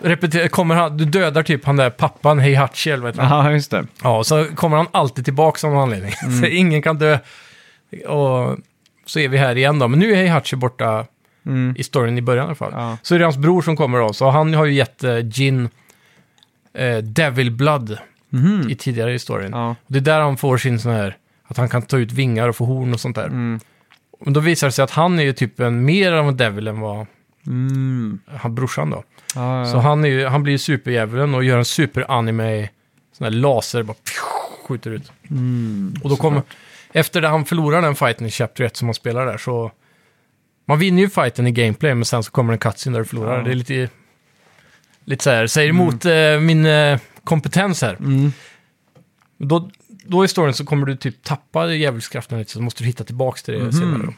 Repetera, 0.00 0.48
kommer 0.48 0.74
han, 0.74 0.96
du 0.96 1.04
dödar 1.04 1.42
typ 1.42 1.64
han 1.64 1.76
där 1.76 1.90
pappan, 1.90 2.38
Heihachi 2.38 2.90
eller 2.90 3.02
vad 3.02 3.12
heter 3.12 3.22
han? 3.22 3.38
Aha, 3.40 3.50
just 3.50 3.70
det. 3.70 3.86
Ja, 4.02 4.18
och 4.18 4.26
så 4.26 4.44
kommer 4.54 4.76
han 4.76 4.86
alltid 4.92 5.24
tillbaka 5.24 5.66
av 5.66 5.72
någon 5.72 5.82
anledning. 5.82 6.12
Mm. 6.24 6.38
så 6.40 6.46
ingen 6.46 6.82
kan 6.82 6.98
dö. 6.98 7.18
Och 8.06 8.56
så 9.06 9.18
är 9.18 9.28
vi 9.28 9.38
här 9.38 9.56
igen 9.56 9.78
då. 9.78 9.88
Men 9.88 9.98
nu 9.98 10.12
är 10.12 10.16
Heihachi 10.16 10.56
borta 10.56 11.06
Mm. 11.46 11.74
i 11.78 11.82
storyn 11.82 12.18
i 12.18 12.22
början 12.22 12.44
i 12.44 12.46
alla 12.46 12.54
fall. 12.54 12.72
Ja. 12.74 12.96
Så 13.02 13.14
är 13.14 13.18
det 13.18 13.24
hans 13.24 13.36
bror 13.36 13.62
som 13.62 13.76
kommer 13.76 13.98
då. 13.98 14.12
Så 14.12 14.30
han 14.30 14.54
har 14.54 14.64
ju 14.64 14.72
gett 14.74 15.04
eh, 15.04 15.18
Jin 15.32 15.68
eh, 16.74 16.96
Devil 16.98 17.50
Blood 17.50 17.98
Mhm. 18.30 18.70
i 18.70 18.74
tidigare 18.74 19.14
i 19.14 19.18
storyn. 19.18 19.50
Ja. 19.52 19.74
Det 19.86 19.98
är 19.98 20.02
där 20.02 20.20
han 20.20 20.36
får 20.36 20.58
sin 20.58 20.78
sån 20.80 20.92
här, 20.92 21.16
att 21.46 21.56
han 21.56 21.68
kan 21.68 21.82
ta 21.82 21.98
ut 21.98 22.12
vingar 22.12 22.48
och 22.48 22.56
få 22.56 22.64
horn 22.64 22.94
och 22.94 23.00
sånt 23.00 23.16
där. 23.16 23.26
Mm. 23.26 23.60
Men 24.24 24.32
då 24.32 24.40
visar 24.40 24.66
det 24.66 24.72
sig 24.72 24.82
att 24.82 24.90
han 24.90 25.18
är 25.18 25.22
ju 25.22 25.32
typ 25.32 25.60
en 25.60 25.84
mer 25.84 26.12
av 26.12 26.28
en 26.28 26.36
devil 26.36 26.68
än 26.68 26.80
vad 26.80 27.06
Mm. 27.46 28.18
han 28.36 28.54
brorsan 28.54 28.90
då. 28.90 29.04
Ja, 29.34 29.58
ja. 29.58 29.72
Så 29.72 29.78
han, 29.78 30.04
är 30.04 30.08
ju, 30.08 30.26
han 30.26 30.42
blir 30.42 30.52
ju 30.52 30.58
superdjävulen 30.58 31.34
och 31.34 31.44
gör 31.44 31.58
en 31.58 31.64
super-anime, 31.64 32.68
sån 33.12 33.24
här 33.24 33.30
laser, 33.30 33.82
bara 33.82 33.94
pju, 33.94 34.20
skjuter 34.68 34.90
ut. 34.90 35.12
Mm. 35.30 35.94
Och 36.02 36.10
då 36.10 36.16
kommer, 36.16 36.42
efter 36.92 37.20
det 37.20 37.28
han 37.28 37.44
förlorar 37.44 37.82
den 37.82 37.94
fighten 37.94 38.26
i 38.26 38.30
Chapter 38.30 38.64
1 38.64 38.76
som 38.76 38.86
man 38.86 38.94
spelar 38.94 39.26
där 39.26 39.38
så... 39.38 39.72
Man 40.66 40.78
vinner 40.78 41.02
ju 41.02 41.08
fighten 41.10 41.46
i 41.46 41.50
gameplay, 41.52 41.94
men 41.94 42.04
sen 42.04 42.22
så 42.22 42.30
kommer 42.30 42.52
en 42.52 42.58
cutscene 42.58 42.94
där 42.96 43.02
du 43.02 43.08
förlorar. 43.08 43.36
Ja. 43.38 43.42
Det 43.44 43.50
är 43.50 43.54
lite... 43.54 43.88
Lite 45.04 45.24
så 45.24 45.30
här, 45.30 45.46
säger 45.46 45.68
emot 45.68 46.04
eh, 46.04 46.40
min 46.40 46.66
eh, 46.66 46.98
kompetens 47.24 47.82
här. 47.82 47.94
Mm. 47.94 48.32
Då, 49.38 49.70
då 49.88 50.24
i 50.24 50.28
storyn 50.28 50.54
så 50.54 50.64
kommer 50.64 50.86
du 50.86 50.96
typ 50.96 51.22
tappa 51.22 51.66
djävulskraften 51.72 52.38
lite, 52.38 52.50
så 52.52 52.62
måste 52.62 52.82
du 52.82 52.86
hitta 52.86 53.04
tillbaka 53.04 53.38
till 53.44 53.54
det 53.54 53.60
Mhm. 53.60 53.72
senare. 53.72 54.02
Då. 54.06 54.12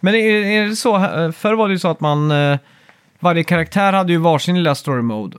Men 0.00 0.14
är, 0.14 0.20
är 0.44 0.66
det 0.66 0.76
så, 0.76 0.96
här- 0.96 1.32
förr 1.32 1.54
var 1.54 1.68
det 1.68 1.72
ju 1.72 1.78
så 1.78 1.88
att 1.88 2.00
man, 2.00 2.30
eh, 2.30 2.58
varje 3.20 3.44
karaktär 3.44 3.92
hade 3.92 4.12
ju 4.12 4.18
varsin 4.18 4.56
lilla 4.56 4.74
story 4.74 5.02
mode. 5.02 5.36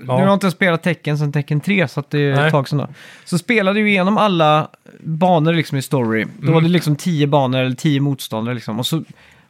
Nu 0.00 0.08
har 0.08 0.20
jag 0.20 0.32
inte 0.34 0.50
spelat 0.50 0.82
tecken 0.82 1.18
sedan 1.18 1.32
tecken 1.32 1.60
3, 1.60 1.88
så 1.88 2.00
att 2.00 2.10
det 2.10 2.18
är 2.18 2.34
Nej. 2.36 2.44
ett 2.46 2.50
tag 2.52 2.68
sedan 2.68 2.78
då. 2.78 2.88
Så 3.24 3.38
spelade 3.38 3.80
ju 3.80 3.88
igenom 3.88 4.18
alla 4.18 4.68
banor 5.00 5.52
liksom 5.52 5.78
i 5.78 5.82
story. 5.82 6.24
Då 6.24 6.42
Mm. 6.42 6.54
var 6.54 6.60
det 6.60 6.68
liksom 6.68 6.96
10 6.96 7.26
banor 7.26 7.60
eller 7.60 7.76
10 7.76 8.00
motståndare 8.00 8.54
liksom. 8.54 8.78
Och 8.78 8.86
så 8.86 9.04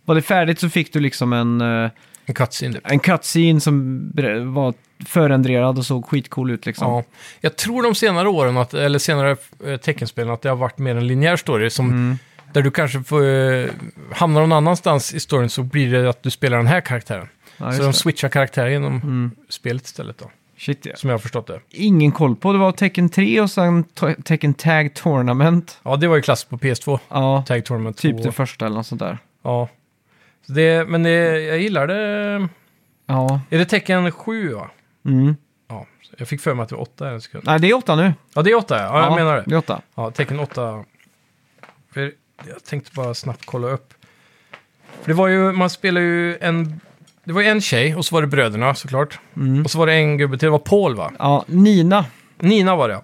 var 0.05 0.15
det 0.15 0.23
färdigt 0.23 0.61
så 0.61 0.69
fick 0.69 0.93
du 0.93 1.01
liksom 1.01 1.33
en, 1.33 1.61
eh, 1.61 1.91
En 2.27 2.35
cutscene 2.35 2.75
typ. 2.75 2.91
en 2.91 2.99
cutscene 3.01 3.61
som 3.61 4.11
var 4.55 4.75
förändrad 5.07 5.79
och 5.79 5.87
såg 5.87 6.07
skitcool 6.07 6.51
ut 6.51 6.67
liksom. 6.67 6.93
Ja. 6.93 7.05
Jag 7.41 7.57
tror 7.57 7.83
de 7.83 7.95
senare 7.95 8.29
åren, 8.29 8.57
att, 8.57 8.75
eller 8.75 8.99
senare 8.99 9.37
eh, 9.67 9.77
teckenspelen, 9.77 10.33
att 10.35 10.43
det 10.43 10.49
har 10.49 10.57
varit 10.57 10.79
mer 10.79 10.97
en 10.97 11.07
linjär 11.07 11.37
story 11.37 11.71
som 11.71 11.91
Mm. 11.91 12.19
Där 12.53 12.63
du 12.63 12.71
kanske 12.71 13.03
får, 13.03 13.23
eh, 13.25 13.67
hamnar 14.13 14.41
någon 14.41 14.53
annanstans 14.53 15.15
i 15.15 15.21
storyn 15.21 15.49
så 15.51 15.63
blir 15.63 15.93
det 15.93 16.11
att 16.11 16.23
du 16.23 16.31
spelar 16.31 16.57
den 16.57 16.67
här 16.67 16.81
karaktären. 16.81 17.29
Ja, 17.57 17.73
så 17.73 17.79
de. 17.79 17.83
Mm. 17.83 17.93
switchar 17.93 18.29
karaktär 18.29 18.67
genom 18.67 19.31
spelet 19.49 19.85
istället 19.87 20.19
då. 20.19 20.31
Shit, 20.57 20.87
ja. 20.87 20.97
Som 20.97 21.11
jag 21.11 21.15
har 21.15 21.19
förstått 21.21 21.47
det. 21.47 21.61
Ingen 21.71 22.13
koll 22.13 22.37
på. 22.37 22.53
Det 22.53 22.59
var 22.59 22.73
tecken 22.73 23.09
3 23.09 23.41
och 23.41 23.51
sen 23.51 23.85
tecken 24.25 24.55
tag 24.55 24.95
tournament. 24.95 25.81
Ja, 25.83 25.97
det 25.97 26.09
var 26.09 26.17
ju 26.17 26.23
klass 26.23 26.45
på 26.45 26.59
PS2. 26.59 26.99
Ja, 27.09 27.45
Tag 27.47 27.65
Tournament 27.65 27.97
2. 27.97 28.01
typ 28.01 28.23
det 28.23 28.33
första 28.33 28.67
eller 28.67 28.77
något 28.77 28.87
sånt 28.87 28.99
där. 28.99 29.19
Ja. 29.43 29.69
Så 30.47 30.53
det, 30.53 30.89
men 30.89 31.03
det, 31.03 31.41
jag 31.41 31.59
gillar 31.59 31.87
det. 31.87 32.49
Ja. 33.07 33.41
Är 33.51 33.59
det 33.59 33.65
tecken 33.65 34.13
7 34.13 34.55
va? 34.55 34.71
Mm. 35.05 35.37
Ja. 35.69 35.87
Jag 36.17 36.29
fick 36.29 36.41
för 36.41 36.55
mig 36.55 36.63
att 36.63 36.69
det 36.69 36.75
var 36.75 36.83
8 36.83 37.11
en 37.11 37.21
sekund. 37.21 37.45
Nej, 37.47 37.61
det 37.61 37.71
är 37.71 37.75
åtta 37.75 37.97
nu. 37.97 38.15
Ja, 38.35 38.43
det 38.43 38.51
är 38.51 38.55
8 38.55 38.79
ja. 38.79 39.05
jag 39.05 39.15
menar 39.15 39.37
det. 39.37 39.45
Det 39.47 39.55
är 39.55 39.59
åtta. 39.59 39.83
Ja, 39.95 40.11
tecken 40.11 40.41
8. 40.41 40.85
För 41.93 42.13
jag 42.49 42.65
tänkte 42.65 42.91
bara 42.95 43.15
snabbt 43.15 43.47
kolla 43.47 43.69
upp. 43.69 43.95
För 45.01 45.09
det 45.09 45.15
var 45.15 45.29
ju, 45.29 45.53
man 45.53 45.71
spelar 45.71 46.01
ju 46.01 46.39
en... 46.39 46.81
Det 47.25 47.33
var 47.33 47.43
en 47.43 47.61
tjej 47.61 47.95
och 47.97 48.05
så 48.05 48.15
var 48.15 48.23
det 48.23 48.29
bröderna 48.29 48.75
såklart. 48.75 49.19
Mm. 49.37 49.63
Och 49.65 49.71
så 49.71 49.79
var 49.79 49.87
det 49.87 49.93
en 49.93 50.19
gubbe 50.19 50.39
till, 50.39 50.47
det 50.47 50.51
var 50.51 50.59
Paul 50.59 50.97
va? 50.97 51.13
Ja, 51.19 51.45
Nina. 51.47 52.05
Nina 52.39 52.77
var 52.77 52.89
det 52.89 52.95
ja. 52.95 53.03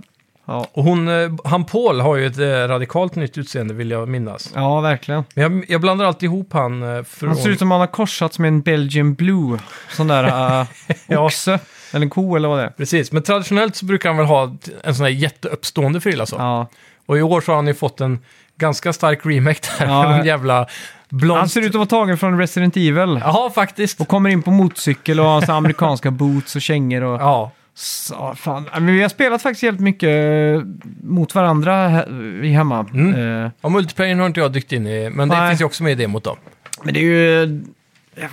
Ja, 0.50 0.66
Och 0.72 0.84
hon, 0.84 1.08
eh, 1.08 1.30
han 1.44 1.64
Paul 1.64 2.00
har 2.00 2.16
ju 2.16 2.26
ett 2.26 2.38
eh, 2.38 2.44
radikalt 2.44 3.14
nytt 3.14 3.38
utseende 3.38 3.74
vill 3.74 3.90
jag 3.90 4.08
minnas. 4.08 4.52
ja 4.54 4.80
verkligen. 4.80 5.24
Men 5.34 5.42
jag, 5.52 5.64
jag 5.68 5.80
blandar 5.80 6.04
alltid 6.06 6.26
ihop 6.26 6.52
han 6.52 6.82
eh, 6.96 7.02
från... 7.02 7.28
Han 7.28 7.38
ser 7.38 7.50
ut 7.50 7.58
som 7.58 7.70
han 7.70 7.80
har 7.80 7.86
korsats 7.86 8.38
med 8.38 8.48
en 8.48 8.60
Belgian 8.60 9.14
Blue. 9.14 9.58
Sån 9.90 10.06
där 10.08 10.24
uh, 10.60 10.66
Ja. 11.06 11.26
oxe. 11.26 11.58
Eller 11.92 12.04
en 12.06 12.10
ko 12.10 12.36
eller 12.36 12.48
vad 12.48 12.58
det 12.58 12.64
är. 12.64 12.68
Precis, 12.70 13.12
men 13.12 13.22
traditionellt 13.22 13.76
så 13.76 13.84
brukar 13.84 14.08
han 14.08 14.16
väl 14.16 14.26
ha 14.26 14.56
t- 14.64 14.72
en 14.84 14.94
sån 14.94 15.04
här 15.04 15.12
jätteuppstående 15.12 16.00
frilla 16.00 16.26
så. 16.26 16.36
Ja. 16.38 16.68
Och 17.06 17.18
i 17.18 17.22
år 17.22 17.40
så 17.40 17.52
har 17.52 17.56
han 17.56 17.66
ju 17.66 17.74
fått 17.74 18.00
en 18.00 18.18
ganska 18.56 18.92
stark 18.92 19.26
remake 19.26 19.60
där. 19.78 19.86
Ja. 19.86 20.14
en 20.18 20.26
jävla 20.26 20.66
blond... 21.08 21.38
Han 21.38 21.48
ser 21.48 21.60
ut 21.60 21.66
att 21.68 21.74
vara 21.74 21.86
tagen 21.86 22.18
från 22.18 22.38
Resident 22.38 22.76
Evil. 22.76 23.20
Jaha, 23.24 23.50
faktiskt. 23.50 24.00
Och 24.00 24.08
kommer 24.08 24.30
in 24.30 24.42
på 24.42 24.50
motorcykel 24.50 25.20
och 25.20 25.26
har 25.26 25.40
så 25.40 25.52
amerikanska 25.52 26.10
boots 26.20 26.56
och 26.56 26.62
kängor 26.62 27.02
och... 27.02 27.20
Ja, 27.20 27.50
Så, 27.74 28.34
fan. 28.36 28.68
Men 28.72 28.86
vi 28.86 29.02
har 29.02 29.08
spelat 29.08 29.42
faktiskt 29.42 29.62
helt 29.62 29.80
mycket 29.80 30.08
eh, 30.08 30.62
mot 31.02 31.34
varandra 31.34 31.88
he- 31.88 32.42
i 32.44 32.48
hemma. 32.52 32.86
Mm. 32.94 33.42
Eh, 33.44 33.50
och 33.60 33.72
multiplayern 33.72 34.18
har 34.18 34.26
inte 34.26 34.40
jag 34.40 34.52
dykt 34.52 34.72
in 34.72 34.86
i, 34.86 35.10
men 35.10 35.28
det 35.28 35.36
Nej. 35.38 35.48
finns 35.50 35.60
ju 35.60 35.64
också 35.64 35.82
med 35.82 35.92
i 35.92 35.94
demot 35.94 36.24
då. 36.24 36.36
Men 36.82 36.94
det 36.94 37.00
är 37.00 37.04
ju... 37.04 37.60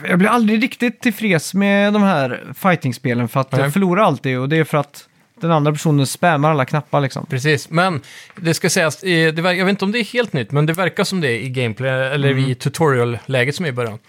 Jag 0.10 0.20
blir 0.20 0.30
aldrig 0.30 0.64
riktigt 0.64 1.02
tillfreds 1.02 1.54
med 1.54 1.94
de 1.94 2.04
här 2.04 2.44
fightingspelen 2.56 3.28
för 3.28 3.40
att 3.40 3.52
Nej. 3.52 3.62
jag 3.62 3.74
förlorar 3.74 4.04
alltid 4.04 4.40
och 4.40 4.50
det 4.50 4.58
är 4.58 4.64
för 4.64 4.78
att 4.78 5.08
den 5.42 5.52
andra 5.52 5.72
personen 5.72 6.08
spammar 6.08 6.52
alla 6.52 6.66
knappar 6.66 7.02
liksom. 7.02 7.26
Precis, 7.26 7.70
men 7.70 8.02
det 8.36 8.54
ska 8.54 8.70
sägas, 8.70 8.98
det, 9.02 9.38
jag 9.38 9.66
vet 9.66 9.70
inte 9.70 9.86
om 9.86 9.92
det 9.92 10.00
är 10.00 10.04
helt 10.04 10.34
nytt, 10.34 10.52
men 10.52 10.66
det 10.66 10.74
verkar 10.74 11.04
som 11.04 11.22
det 11.22 11.28
är 11.28 11.40
i 11.40 11.50
gameplay, 11.50 11.90
eller 11.92 12.32
Mm. 12.32 12.52
i 12.52 12.56
tutorial-läget 12.56 13.56
som 13.56 13.66
är 13.66 13.70
i 13.70 13.72
början. 13.72 14.00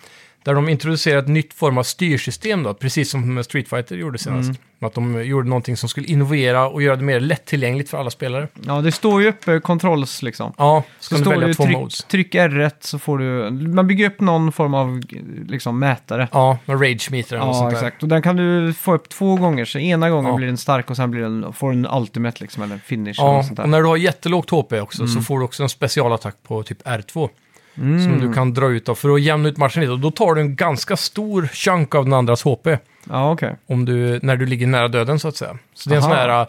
Där 0.47 0.55
de 0.55 0.69
introducerar 0.69 1.19
ett 1.19 1.29
nytt 1.29 1.55
form 1.55 1.79
av 1.79 1.83
styrsystem 1.83 2.63
då, 2.63 2.75
precis 2.75 3.11
som 3.11 3.45
Street 3.45 3.69
Fighter 3.69 3.97
gjorde 3.97 4.19
senast. 4.19 4.49
Mm. 4.49 4.57
Att 4.81 4.95
de 4.95 5.25
gjorde 5.25 5.49
någonting 5.49 5.77
som 5.77 5.89
skulle 5.89 6.07
innovera 6.07 6.69
och 6.69 6.83
göra 6.83 6.97
det 6.97 7.03
mer 7.05 7.21
lättillgängligt 7.21 7.91
för 7.91 7.99
alla 7.99 8.11
spelare. 8.11 8.49
Ja, 8.67 8.81
det 8.81 8.93
står 8.93 9.23
ju 9.23 9.29
uppe 9.29 9.61
controls 9.61 10.23
liksom. 10.23 10.53
Ja, 10.59 10.83
så 10.99 11.15
kan 11.15 11.25
du 11.25 11.31
välja 11.31 11.55
två 11.55 11.65
tryck, 11.65 11.77
modes. 11.77 11.99
tryck 12.05 12.35
R1 12.35 12.71
så 12.81 12.99
får 12.99 13.19
du... 13.19 13.51
Man 13.51 13.87
bygger 13.87 14.07
upp 14.07 14.21
någon 14.21 14.53
form 14.53 14.75
av 14.75 15.03
liksom, 15.49 15.79
mätare. 15.79 16.29
Ja, 16.33 16.59
med 16.65 16.83
rage 16.83 17.11
meter 17.11 17.41
och 17.41 17.47
Ja, 17.49 17.55
sånt 17.55 17.71
där. 17.71 17.77
exakt. 17.77 18.03
Och 18.03 18.09
den 18.09 18.23
kan 18.23 18.37
du 18.37 18.73
få 18.73 18.95
upp 18.95 19.09
två 19.09 19.37
gånger. 19.37 19.65
Så 19.65 19.79
ena 19.79 20.11
gången 20.11 20.31
Ja. 20.31 20.37
blir 20.37 20.47
den 20.47 20.57
stark 20.57 20.91
och 20.91 20.97
sen 20.97 21.11
blir 21.11 21.23
den, 21.23 21.53
får 21.53 21.71
den 21.73 21.87
ultimate 21.93 22.37
liksom, 22.43 22.63
eller 22.63 22.79
finish. 22.79 23.21
eller 23.21 23.29
Ja, 23.31 23.37
något 23.37 23.47
sånt 23.47 23.57
där. 23.57 23.63
och 23.63 23.69
när 23.71 23.79
du 23.83 23.87
har 23.89 23.97
jättelågt 23.97 24.51
HP 24.51 24.73
också 24.81 25.03
Mm. 25.03 25.15
så 25.15 25.21
får 25.21 25.39
du 25.39 25.45
också 25.45 25.63
en 25.63 25.69
specialattack 25.69 26.37
på 26.43 26.63
typ 26.63 26.83
R2. 26.87 27.29
Som 27.77 28.19
du 28.21 28.33
kan 28.33 28.55
dra 28.55 28.69
ut 28.71 28.89
av 28.89 28.95
för 28.95 29.15
att 29.15 29.23
jämna 29.23 29.49
ut 29.49 29.57
matchen 29.57 29.81
lite. 29.81 29.93
Och 29.93 30.01
då 30.01 30.11
tar 30.11 30.35
du 30.35 30.41
en 30.41 30.57
ganska 30.57 30.97
stor 30.97 31.47
chunk 31.53 31.95
av 31.95 32.05
den 32.05 32.13
andras 32.13 32.43
HP 32.45 32.67
Ja, 33.11 33.33
okej. 33.33 33.57
om 33.67 33.85
du, 33.85 34.21
när 34.23 34.37
du 34.37 34.47
ligger 34.47 34.67
nära 34.67 34.89
döden 34.89 35.19
så 35.19 35.29
att 35.29 35.37
säga. 35.37 35.59
Så 35.75 35.89
det 35.89 35.95
är 35.95 35.97
en 35.97 36.03
Aha. 36.05 36.11
sån 36.13 36.19
här, 36.31 36.47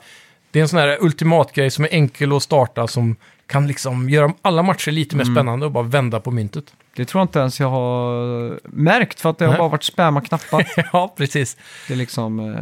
det 0.51 0.59
är 0.59 0.61
en 0.63 0.69
sån 0.69 0.79
här 0.79 0.97
ultimatgrej 1.01 1.71
som 1.71 1.83
är 1.85 1.89
enkel 1.93 2.35
att 2.35 2.43
starta 2.43 2.87
som 2.87 3.15
kan 3.47 3.67
liksom 3.67 4.09
göra 4.09 4.33
alla 4.41 4.63
matcher 4.63 4.91
lite 4.91 5.15
Mm. 5.15 5.27
mer 5.27 5.35
spännande 5.35 5.65
och 5.65 5.71
bara 5.71 5.83
vända 5.83 6.19
på 6.19 6.31
myntet. 6.31 6.63
Det 6.97 7.05
tror 7.05 7.19
jag 7.21 7.25
inte 7.25 7.39
ens 7.39 7.59
jag 7.59 7.69
har 7.69 8.59
märkt 8.63 9.19
för 9.19 9.29
att 9.29 9.37
det 9.37 9.45
har 9.45 9.51
Nej. 9.51 9.59
bara 9.59 9.69
varit 9.69 9.83
spamma 9.83 10.21
knappar. 10.21 10.67
ja, 10.93 11.13
precis. 11.17 11.57
Det 11.87 11.93
är 11.93 11.97
liksom, 11.97 12.39
eh, 12.39 12.61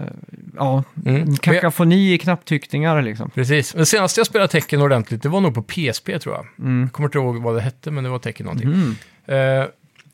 ja, 0.56 0.84
Mm. 1.06 1.38
kakafoni 1.38 2.14
i 2.14 2.18
knapptryckningar 2.18 3.02
liksom. 3.02 3.30
Precis. 3.30 3.76
Men 3.76 3.86
senast 3.86 4.18
jag 4.18 4.26
spelade 4.28 4.48
tecken 4.52 4.82
ordentligt, 4.82 5.22
det 5.24 5.30
var 5.30 5.42
nog 5.42 5.56
på 5.56 5.64
PSP 5.64 6.20
tror 6.20 6.36
jag. 6.36 6.46
Mm. 6.60 6.82
Jag 6.82 6.92
kommer 6.92 7.08
inte 7.08 7.18
ihåg 7.18 7.38
vad 7.42 7.56
det 7.56 7.62
hette, 7.62 7.92
men 7.92 8.04
det 8.04 8.10
var 8.10 8.20
tecken 8.20 8.46
någonting. 8.46 8.96
Eh, 9.36 9.66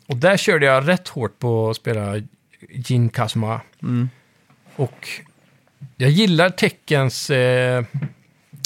och 0.07 0.17
där 0.17 0.37
körde 0.37 0.65
jag 0.65 0.87
rätt 0.87 1.07
hårt 1.07 1.39
på 1.39 1.69
att 1.69 1.75
spela 1.75 2.21
Jin 2.69 3.09
Kazuma. 3.09 3.61
Mm. 3.81 4.09
Och 4.75 5.07
jag 5.97 6.09
gillar 6.09 6.49
teckens 6.49 7.29
eh, 7.29 7.83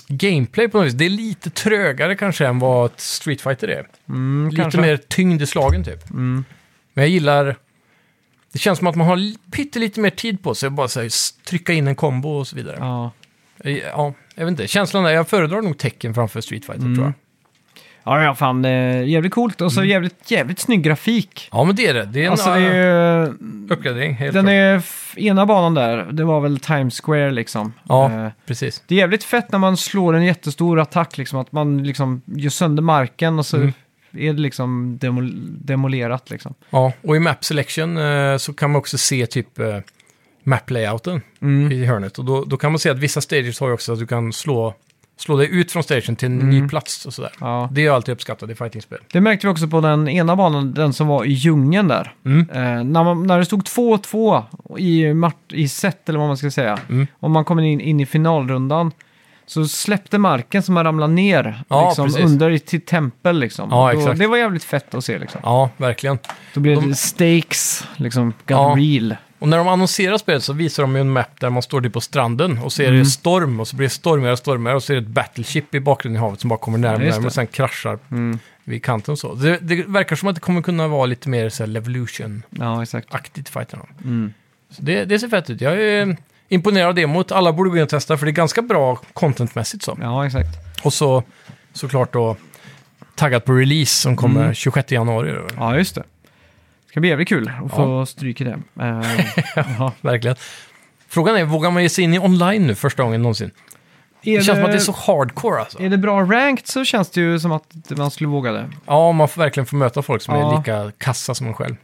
gameplay 0.08 0.68
på 0.68 0.78
något 0.78 0.88
vis. 0.88 0.94
Det 0.94 1.06
är 1.06 1.10
lite 1.10 1.50
trögare 1.50 2.16
kanske 2.16 2.48
än 2.48 2.60
vad 2.60 2.86
ett 2.92 3.00
Street 3.00 3.42
Fighter 3.42 3.68
är. 3.68 3.88
Mm, 4.10 4.50
Lite 4.50 4.62
kanske. 4.62 4.82
mer 4.82 4.98
tyngd 4.98 5.42
i 5.42 5.46
slagen 5.46 5.84
typ. 5.84 6.10
Mm. 6.10 6.46
Men 6.94 7.02
jag 7.04 7.10
gillar... 7.10 7.56
Det 8.52 8.60
känns 8.60 8.78
som 8.80 8.88
att 8.88 8.96
man 8.96 9.08
har 9.08 9.16
li- 9.16 9.38
pyttelite 9.52 10.00
mer 10.00 10.10
tid 10.10 10.44
på 10.44 10.56
sig 10.56 10.68
att 10.68 10.74
bara 10.74 10.88
så 10.88 11.02
här, 11.02 11.10
trycka 11.46 11.74
in 11.74 11.88
en 11.88 11.96
kombo 11.96 12.30
och 12.30 12.48
så 12.48 12.56
vidare. 12.56 12.76
Ja. 12.80 13.12
Ja, 13.64 14.14
jag 14.36 14.46
vet 14.46 14.52
inte. 14.52 14.68
Känslan 14.68 15.06
är, 15.06 15.10
jag 15.10 15.30
föredrar 15.30 15.62
nog 15.62 15.78
tecken 15.78 16.14
framför 16.14 16.42
Street 16.42 16.66
Fighter 16.66 16.82
Mm. 16.82 16.96
tror 16.96 17.06
jag. 17.08 17.14
Ja, 18.06 18.24
ja, 18.24 18.36
fan, 18.36 18.66
eh, 18.66 19.04
jävligt 19.04 19.34
coolt 19.34 19.62
och 19.62 19.72
så 19.74 19.84
jävligt, 19.84 20.32
jävligt 20.32 20.60
snygg 20.60 20.84
grafik. 20.84 21.50
Ja, 21.52 21.64
men 21.64 21.76
det 21.76 21.88
är 21.88 21.94
det. 21.94 22.06
Det 22.06 22.20
är 22.22 22.26
en 22.26 22.32
Alltså 22.32 22.50
det 22.50 22.60
är 22.60 23.26
ju, 23.26 23.34
uppgradering, 23.70 24.14
helt 24.14 24.34
den 24.34 24.44
klart. 24.46 24.52
är 24.54 24.76
f- 24.76 25.14
ena 25.18 25.46
banan 25.46 25.74
där, 25.74 26.06
det 26.12 26.24
var 26.24 26.40
väl 26.42 26.60
Times 26.60 27.02
Square 27.02 27.32
liksom. 27.32 27.74
Ja. 27.90 28.12
Eh, 28.26 28.30
Precis. 28.46 28.84
Det 28.88 28.96
är 28.96 29.00
jävligt 29.00 29.24
fett 29.24 29.52
när 29.52 29.60
man 29.60 29.78
slår 29.78 30.14
en 30.14 30.24
jättestor 30.26 30.80
attack, 30.80 31.18
liksom, 31.18 31.40
att 31.40 31.52
man 31.52 31.84
liksom 31.84 32.22
gör 32.26 32.50
sönder 32.50 32.84
marken 32.84 33.40
och 33.40 33.46
så 33.46 33.58
Mm. 33.58 33.74
är 34.18 34.34
det 34.34 34.42
liksom 34.42 34.98
demol 35.02 35.32
demolerat. 35.66 36.30
Liksom. 36.30 36.54
Ja, 36.70 36.94
och 37.02 37.16
i 37.16 37.20
Map 37.20 37.46
Selection 37.46 37.98
eh, 37.98 38.38
så 38.38 38.54
kan 38.54 38.72
man 38.72 38.80
också 38.80 38.98
se 38.98 39.26
typ 39.26 39.60
eh, 39.60 39.78
map-layouten 40.44 41.22
Mm. 41.42 41.72
i 41.72 41.86
hörnet. 41.86 42.20
Och 42.20 42.26
då, 42.26 42.44
då 42.46 42.58
kan 42.58 42.72
man 42.72 42.80
se 42.80 42.90
att 42.90 42.98
vissa 43.00 43.22
stages 43.22 43.60
har 43.60 43.68
ju 43.68 43.74
också 43.74 43.94
att 43.94 44.00
du 44.00 44.08
kan 44.08 44.34
slå, 44.34 44.74
slå 45.18 45.38
dig 45.38 45.50
ut 45.52 45.72
från 45.72 45.84
stagen 45.84 46.16
till 46.16 46.26
en 46.26 46.42
Mm. 46.42 46.50
ny 46.50 46.70
plats 46.70 47.06
och 47.06 47.14
sådär. 47.14 47.32
Ja. 47.40 47.70
Det 47.72 47.86
är 47.86 47.92
alltid 47.92 48.14
uppskattat 48.14 48.50
i 48.50 48.56
fightingspel. 48.56 49.00
Det 49.12 49.22
märkte 49.22 49.48
vi 49.48 49.54
också 49.54 49.68
på 49.68 49.82
den 49.82 50.08
ena 50.10 50.36
banan, 50.36 50.74
den 50.74 50.94
som 50.94 51.08
var 51.08 51.26
i 51.26 51.32
djungeln 51.32 51.88
där. 51.88 52.14
Mm. 52.26 52.50
Eh, 52.50 52.84
när, 52.84 53.04
man, 53.04 53.28
när 53.28 53.40
det 53.40 53.46
stod 53.46 53.64
2-2 53.64 54.44
i, 54.78 55.14
i 55.50 55.68
set, 55.68 56.10
eller 56.10 56.20
vad 56.20 56.28
man 56.28 56.38
ska 56.38 56.52
säga, 56.52 56.80
Mm. 56.90 57.08
och 57.20 57.32
man 57.32 57.46
kom 57.46 57.60
in, 57.60 57.82
in 57.82 58.00
i 58.00 58.06
finalrundan, 58.06 58.92
så 59.48 59.66
släppte 59.68 60.18
marken 60.18 60.64
som 60.64 60.74
man 60.74 60.84
ramlade 60.84 61.14
ner 61.14 61.64
Ja, 61.68 61.88
liksom, 61.88 62.06
precis. 62.08 62.26
under 62.26 62.58
till 62.58 62.82
tempel. 62.82 63.40
Liksom. 63.40 63.70
Ja, 63.72 63.94
Då, 63.94 64.14
det 64.14 64.28
var 64.28 64.38
jävligt 64.38 64.64
fett 64.64 64.94
att 64.96 65.06
se. 65.06 65.20
Liksom. 65.20 65.42
Ja, 65.44 65.70
verkligen. 65.78 66.18
Då 66.54 66.60
blev 66.60 66.82
De- 66.82 66.90
det 66.90 66.96
stakes, 66.96 67.88
liksom, 67.96 68.28
got 68.30 68.36
Ja. 68.48 68.74
real. 68.78 69.16
Och 69.46 69.50
när 69.50 69.58
de 69.58 69.68
annonserar 69.68 70.18
spelet 70.18 70.44
så 70.44 70.54
visar 70.54 70.84
de 70.84 70.96
ju 70.96 71.02
en 71.02 71.10
map 71.10 71.40
där 71.40 71.50
man 71.50 71.62
står 71.64 71.82
typ 71.82 71.94
på 71.94 72.02
stranden 72.02 72.58
och 72.58 72.74
så 72.74 72.82
är 72.82 72.88
Mm. 72.88 73.00
det 73.00 73.06
storm 73.06 73.60
och 73.60 73.68
så 73.68 73.76
blir 73.76 73.86
det 73.86 73.94
stormigare 73.94 74.32
och 74.34 74.38
stormigare 74.40 74.76
och 74.76 74.84
så 74.84 74.94
är 74.94 74.98
det 74.98 75.02
ett 75.02 75.08
battleship 75.08 75.76
i 75.76 75.80
bakgrunden 75.80 76.22
i 76.22 76.26
havet 76.26 76.40
som 76.40 76.50
bara 76.50 76.60
kommer 76.60 76.78
närmare 76.78 77.08
Ja, 77.08 77.26
och 77.26 77.34
sen 77.34 77.48
kraschar 77.48 78.00
Mm. 78.12 78.40
vid 78.64 78.84
kanten 78.84 79.12
och 79.12 79.20
så. 79.20 79.34
Det, 79.34 79.58
det 79.62 79.84
verkar 79.88 80.16
som 80.16 80.30
att 80.30 80.36
det 80.36 80.42
kommer 80.42 80.62
kunna 80.62 80.88
vara 80.88 81.06
lite 81.06 81.30
mer 81.30 81.50
så 81.50 81.64
här 81.64 81.68
Levolution-aktigt 81.68 83.50
Ja, 83.56 83.60
fighterna. 83.60 83.84
Mm. 84.04 84.34
Så 84.70 84.82
det, 84.82 85.06
det 85.06 85.20
ser 85.20 85.28
fett 85.28 85.50
ut. 85.50 85.62
Jag 85.62 85.74
är 85.84 86.18
imponerad 86.50 86.88
av 86.88 86.96
demot. 86.96 87.32
Alla 87.32 87.54
borde 87.54 87.70
gå 87.70 87.78
in 87.78 87.84
och 87.84 87.90
testa 87.90 88.18
för 88.18 88.26
det 88.26 88.30
är 88.32 88.34
ganska 88.34 88.62
bra 88.62 88.96
contentmässigt 89.14 89.84
så. 89.84 89.98
Ja, 90.02 90.26
exakt. 90.26 90.50
Och 90.84 90.94
så 90.94 91.24
såklart 91.74 92.14
då 92.14 92.36
taggad 93.16 93.46
på 93.46 93.54
release 93.54 94.02
som 94.02 94.16
kommer 94.16 94.42
Mm. 94.42 94.54
26 94.54 94.92
januari. 94.92 95.34
Ja, 95.58 95.78
just 95.78 95.96
det. 95.96 96.04
Det 96.96 96.98
ska 96.98 97.02
bli 97.02 97.10
jävligt 97.10 97.28
kul 97.30 97.52
att 97.66 97.72
få 97.72 98.06
stryk 98.06 98.42
i 98.42 98.44
det. 98.44 98.60
Eh, 98.82 99.66
ja. 99.80 99.92
Verkligen. 100.02 100.36
Frågan 101.08 101.36
är, 101.36 101.44
vågar 101.46 101.72
man 101.72 101.84
ge 101.84 101.90
sig 101.90 102.04
in 102.04 102.14
i 102.14 102.20
online 102.20 102.68
nu 102.68 102.76
första 102.76 103.04
gången 103.04 103.22
någonsin? 103.22 103.52
är, 104.22 104.38
Det 104.38 104.44
känns 104.44 104.58
som 104.58 104.66
att 104.66 104.72
det 104.72 104.78
är 104.78 104.80
så 104.80 104.92
hardcore 104.92 105.60
alltså. 105.60 105.80
är 105.80 105.90
det 105.90 105.98
bra 105.98 106.22
ranked 106.22 106.68
så 106.68 106.86
känns 106.86 107.10
det 107.10 107.22
ju 107.22 107.40
som 107.40 107.52
att 107.52 107.74
man 107.98 108.12
skulle 108.12 108.28
våga 108.28 108.52
det. 108.52 108.70
Ja, 108.86 109.12
man 109.12 109.28
får 109.30 109.42
verkligen 109.42 109.66
få 109.68 109.76
möta 109.76 110.02
folk 110.02 110.22
som 110.22 110.34
är 110.36 110.40
Ja. 110.40 110.58
lika 110.58 110.92
kassa 110.98 111.36
som 111.36 111.48
en 111.48 111.54
själv. 111.54 111.76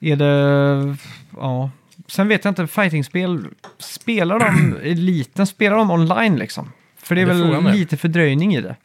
Är 0.00 0.16
det... 0.16 0.96
Ja. 1.36 1.70
Sen 2.08 2.28
vet 2.28 2.44
jag 2.44 2.50
inte, 2.52 2.66
fightingspel, 2.66 3.46
spelar 3.78 4.38
de 4.38 4.76
eliten, 4.82 5.46
spelar 5.46 5.76
de 5.76 5.90
online 5.90 6.36
liksom? 6.36 6.72
För 7.02 7.14
det 7.14 7.20
är 7.20 7.26
Det 7.26 7.32
är 7.32 7.36
väl 7.52 7.64
det. 7.64 7.72
lite 7.72 7.96
fördröjning 7.96 8.54
i 8.56 8.60
det. 8.60 8.76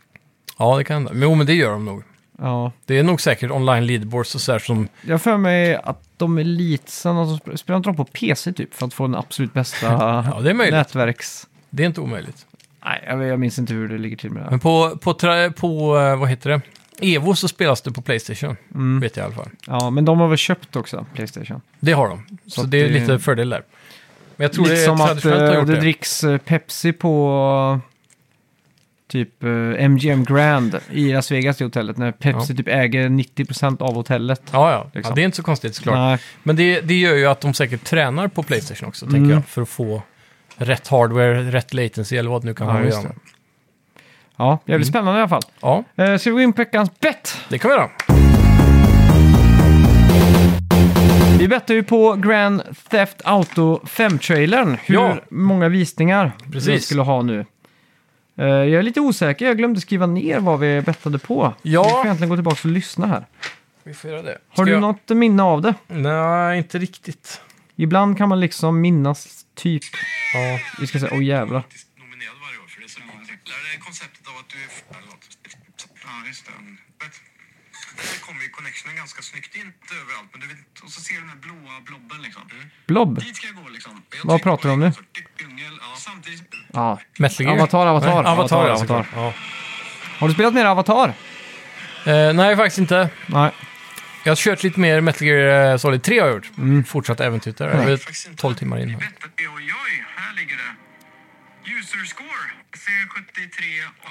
Ja, 0.58 0.78
det 0.78 0.84
kan 0.84 0.94
hända. 0.96 1.12
Jo, 1.16 1.36
men 1.36 1.46
det 1.48 1.54
gör 1.54 1.72
de 1.72 1.86
nog. 1.86 2.04
Ja. 2.38 2.72
Det 2.86 3.00
är 3.00 3.04
nog 3.04 3.22
säkert 3.22 3.52
online 3.52 3.86
leaderboards 3.86 4.36
och 4.36 4.42
sådär 4.42 4.60
som... 4.60 4.88
Jag 5.02 5.14
har 5.14 5.18
för 5.20 5.38
mig 5.38 5.76
att 5.76 6.04
de 6.18 6.38
elitsen, 6.38 7.18
alltså, 7.18 7.50
sp- 7.50 7.56
spelar 7.56 7.78
inte 7.78 7.90
de 7.90 7.96
på 7.96 8.06
PC 8.06 8.54
typ 8.54 8.74
för 8.74 8.86
att 8.86 8.94
få 8.94 9.04
den 9.08 9.16
absolut 9.16 9.54
bästa 9.54 9.86
Ja, 10.32 10.40
det 10.44 10.50
är 10.50 10.54
möjligt. 10.54 10.74
nätverks... 10.74 11.48
Det 11.70 11.84
är 11.84 11.88
inte 11.88 12.02
omöjligt. 12.02 12.46
Nej, 12.86 13.04
jag, 13.08 13.24
jag 13.24 13.40
minns 13.40 13.60
inte 13.60 13.74
hur 13.74 13.90
det 13.90 13.98
ligger 13.98 14.18
till 14.18 14.30
med 14.32 14.44
det. 14.44 14.50
Men 14.50 14.60
på, 14.60 14.98
på, 15.02 15.14
tra- 15.14 15.52
på 15.54 15.98
eh, 15.98 16.16
vad 16.20 16.30
heter 16.30 16.50
det? 16.50 16.62
Evo 17.16 17.36
så 17.36 17.48
spelas 17.48 17.82
det 17.82 17.92
på 17.92 18.02
Playstation, 18.02 18.56
Mm. 18.74 19.00
vet 19.00 19.18
jag 19.18 19.24
i 19.24 19.26
alla 19.26 19.36
fall. 19.36 19.50
Ja, 19.68 19.90
men 19.90 20.06
de 20.06 20.20
har 20.20 20.28
väl 20.28 20.38
köpt 20.38 20.76
också, 20.76 21.06
Playstation. 21.14 21.62
Det 21.80 21.92
har 21.92 22.08
de. 22.10 22.38
Så, 22.48 22.62
att 22.62 22.72
det 22.72 22.78
är 22.78 22.84
det- 22.90 23.00
lite 23.00 23.20
fördel 23.20 23.50
där. 23.50 23.64
Men 24.36 24.44
jag 24.46 24.54
tror 24.54 24.64
Lite 24.66 24.76
det 24.76 24.86
som 24.86 25.02
att 25.02 25.26
eh, 25.26 25.32
det 25.32 25.66
det. 25.66 25.80
dricks 25.80 26.24
eh, 26.24 26.38
Pepsi 26.38 26.92
på 26.94 27.80
typ 29.14 29.44
eh, 29.44 29.50
MGM 29.90 30.24
Grand 30.24 30.80
i 30.92 31.14
Las 31.14 31.32
Vegas 31.32 31.62
i 31.62 31.64
hotellet 31.64 31.98
när 31.98 32.12
Pepsi 32.12 32.56
typ 32.56 32.68
äger 32.68 33.10
90% 33.10 33.82
av 33.82 33.96
hotellet. 33.96 34.42
Ja, 34.52 34.72
ja. 34.72 34.84
liksom. 34.94 35.12
ja. 35.12 35.16
Det 35.16 35.22
är 35.22 35.26
inte 35.26 35.38
så 35.38 35.44
konstigt 35.44 35.76
såklart. 35.76 35.96
Nej, 35.96 36.20
Men 36.44 36.56
det, 36.56 36.82
det 36.82 36.94
gör 37.00 37.16
ju 37.16 37.26
att 37.26 37.42
de 37.42 37.54
säkert 37.54 37.84
tränar 37.84 38.28
på 38.28 38.44
Playstation 38.44 38.90
också, 38.90 39.06
Mm. 39.06 39.14
tänker 39.16 39.34
jag. 39.36 39.46
För 39.46 39.62
att 39.62 39.70
få 39.70 40.02
rätt 40.58 40.88
hardware, 40.88 41.52
rätt 41.52 41.74
latency 41.74 42.18
eller 42.18 42.30
vad 42.30 42.42
det 42.42 42.46
nu 42.46 42.54
kan 42.54 42.68
Ja, 42.68 42.82
just 42.84 43.02
det. 43.04 43.12
Ja, 44.38 44.60
jävligt 44.66 44.88
Mm. 44.88 44.94
spännande 44.94 45.20
i 45.20 45.22
alla 45.22 45.30
fall. 45.30 45.44
Ja, 45.62 45.84
Eh, 45.96 46.18
ska 46.18 46.30
vi 46.30 46.34
gå 46.34 46.42
in 46.42 46.54
på 46.54 46.62
veckans 46.62 47.00
bett? 47.00 47.38
det 47.50 47.58
kan 47.58 47.70
vi 47.72 47.76
göra. 47.78 47.90
Vi 51.40 51.48
bettade 51.48 51.74
ju 51.74 51.84
på 51.84 52.14
Grand 52.16 52.62
Theft 52.90 53.22
Auto 53.26 53.80
5-trailern. 53.86 54.78
Hur 54.86 54.96
Ja. 54.96 55.18
många 55.30 55.70
visningar 55.70 56.32
Precis. 56.52 56.70
vi 56.70 56.80
skulle 56.80 57.02
ha 57.02 57.22
nu. 57.22 57.46
Eh, 58.38 58.46
jag 58.46 58.74
är 58.74 58.84
lite 58.84 59.00
osäker, 59.00 59.46
jag 59.46 59.58
glömde 59.58 59.82
skriva 59.82 60.06
ner 60.06 60.40
vad 60.40 60.60
vi 60.60 60.82
bettade 60.82 61.20
på. 61.20 61.54
Ja. 61.62 61.84
Vi 61.84 61.90
får 61.90 62.06
egentligen 62.06 62.30
gå 62.30 62.36
tillbaka 62.36 62.60
och 62.64 62.66
lyssna 62.74 63.08
här. 63.08 63.26
Vi 63.84 63.94
får 63.94 64.10
göra 64.10 64.22
det. 64.22 64.38
Har 64.48 64.56
Ska 64.56 64.66
du 64.66 64.72
jag... 64.72 64.82
något 64.82 65.10
minne 65.10 65.44
av 65.44 65.62
det? 65.62 65.74
Nej, 65.88 66.58
inte 66.58 66.78
riktigt. 66.80 67.42
Ibland 67.76 68.18
kan 68.18 68.30
man 68.30 68.40
liksom 68.40 68.82
minnas 68.82 69.46
typ... 69.56 69.84
Ja. 70.34 70.60
Vi 70.80 70.88
ska 70.88 71.00
säga, 71.00 71.12
åh 71.16 71.24
jävlar. 71.24 71.62
faktiskt 71.62 71.88
nominerad 71.98 72.36
varje 72.46 72.60
år 72.60 72.68
för 72.68 72.80
det 72.80 72.86
är 72.86 72.90
så 72.90 73.00
lite. 73.00 73.34
Lär 73.52 73.72
dig 73.72 73.80
konceptet 73.80 74.28
av 74.28 74.34
att 74.40 74.50
du... 74.50 74.58
Ja, 76.06 76.28
just 76.28 76.46
det. 76.46 76.52
Där 78.12 78.20
kommer 78.28 78.42
ju 78.44 78.50
connectionen 78.50 78.96
ganska 78.96 79.22
snyggt 79.22 79.56
in. 79.56 79.62
Inte 79.62 79.94
överallt, 80.02 80.30
men 80.32 80.40
du 80.42 80.48
vet, 80.48 80.80
och 80.84 80.90
så 80.96 81.02
ser 81.02 81.14
du 81.14 81.20
den 81.20 81.30
här 81.30 81.42
blåa 81.46 81.74
blobben 81.90 82.22
liksom. 82.22 82.42
Blob? 82.88 83.20
Dit 83.20 83.36
ska 83.36 83.48
jag 83.48 83.56
gå 83.56 83.70
liksom. 83.70 84.02
Jag 84.18 84.26
Vad 84.32 84.42
pratar 84.42 84.64
du 84.70 84.74
om 84.74 84.80
nu? 84.80 84.92
40 84.92 85.04
Djungel, 85.40 85.74
ja. 85.82 85.96
Samtidigt... 85.98 86.44
Ja. 86.74 87.00
Metal 87.20 87.46
Gear? 87.46 87.56
Avatar, 87.58 87.88
Avatar. 87.88 88.08
Nej, 88.08 88.32
Avatar, 88.32 88.70
Avatar, 88.70 88.96
Avatar. 88.96 89.06
Ja. 89.16 89.34
Har 90.20 90.28
du 90.28 90.34
spelat 90.34 90.54
mer 90.54 90.66
Avatar? 90.66 91.14
Eh, 92.06 92.34
nej, 92.34 92.56
faktiskt 92.58 92.78
inte. 92.78 93.10
Nej. 93.28 93.52
Jag 94.24 94.32
har 94.32 94.36
kört 94.36 94.64
lite 94.64 94.80
mer 94.80 95.02
Metal 95.02 95.28
Gear 95.28 95.72
eh, 95.72 95.78
Solid 95.78 96.04
3 96.04 96.20
har 96.20 96.28
jag 96.28 96.36
gjort. 96.36 96.88
Fortsatt 96.88 97.20
äventyr 97.20 97.54
där. 97.58 97.68
Jag 97.68 97.92
är 97.92 97.98
Faktiskt 97.98 98.28
inte. 98.28 98.42
12 98.42 98.56
timmar 98.56 98.78
in. 98.80 98.96
Oj, 98.96 99.04
oj, 99.48 100.06
här 100.16 100.36
ligger 100.36 100.56
det. 100.58 101.72
User 101.80 102.06
score. 102.06 102.63
C73 102.84 103.60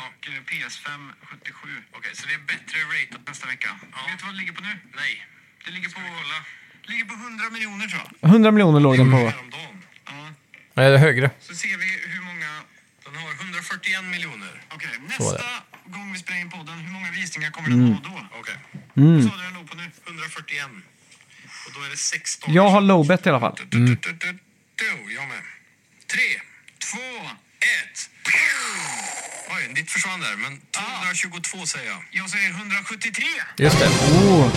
och 0.02 0.20
eh, 0.28 0.40
PS5 0.48 0.88
77. 1.22 1.68
Okej, 1.96 2.10
så 2.14 2.26
det 2.28 2.34
är 2.34 2.44
bättre 2.52 2.78
ratat 2.92 3.28
nästa 3.28 3.46
vecka. 3.46 3.68
Vet 4.08 4.18
du 4.18 4.24
vad 4.24 4.34
det 4.34 4.38
ligger 4.38 4.52
på 4.52 4.62
nu? 4.62 4.74
Nej. 4.96 5.26
Det 5.64 5.70
ligger 5.70 5.88
på... 5.88 6.00
ligger 6.82 7.04
på 7.04 7.14
100 7.14 7.50
miljoner 7.50 7.86
tror 7.86 8.02
jag. 8.20 8.30
100 8.30 8.50
miljoner 8.50 8.80
låg 8.80 8.98
den 8.98 9.10
på. 9.10 9.18
Ja. 9.18 9.32
Nej, 10.74 10.90
det 10.90 10.94
är 10.94 10.98
högre. 10.98 11.30
Så 11.40 11.54
ser 11.54 11.76
vi 11.82 11.88
hur 12.14 12.22
många... 12.30 12.50
Den 13.04 13.14
har 13.16 13.32
141 13.32 14.04
miljoner. 14.04 14.52
Okej, 14.74 14.88
Så 14.92 14.98
är 14.98 15.32
nästa 15.32 15.48
gång 15.84 16.12
vi 16.12 16.18
spelar 16.18 16.40
in 16.40 16.50
podden, 16.50 16.78
hur 16.78 16.92
många 16.92 17.10
visningar 17.10 17.50
kommer 17.50 17.68
den 17.68 17.92
ha 17.92 18.00
då? 18.10 18.38
Okej. 18.40 18.56
Mm. 18.96 19.14
Vad 19.14 19.30
sa 19.30 19.36
du 19.36 19.42
den 19.42 19.54
låg 19.54 19.70
på 19.70 19.76
nu? 19.76 19.90
141. 20.06 20.66
Och 21.66 21.72
då 21.74 21.80
är 21.86 21.90
det 21.90 21.96
16. 21.96 22.54
Jag 22.54 22.68
har 22.68 22.80
low 22.80 23.06
bet 23.06 23.26
i 23.26 23.28
alla 23.28 23.40
fall. 23.40 23.56
Du, 23.68 23.98
jag 25.16 25.28
med. 25.28 25.42
Tre, 26.06 26.28
två, 26.78 27.30
ett. 27.62 27.98
Oj, 29.54 29.74
ditt 29.74 29.90
försvann 29.90 30.20
där, 30.20 30.36
men 30.42 30.60
222 31.10 31.66
säger 31.66 31.86
jag. 31.90 32.00
Jag 32.10 32.30
säger 32.30 32.50
173. 32.50 33.24
Just 33.56 33.78
det. 33.78 33.86
Oh. 33.86 34.48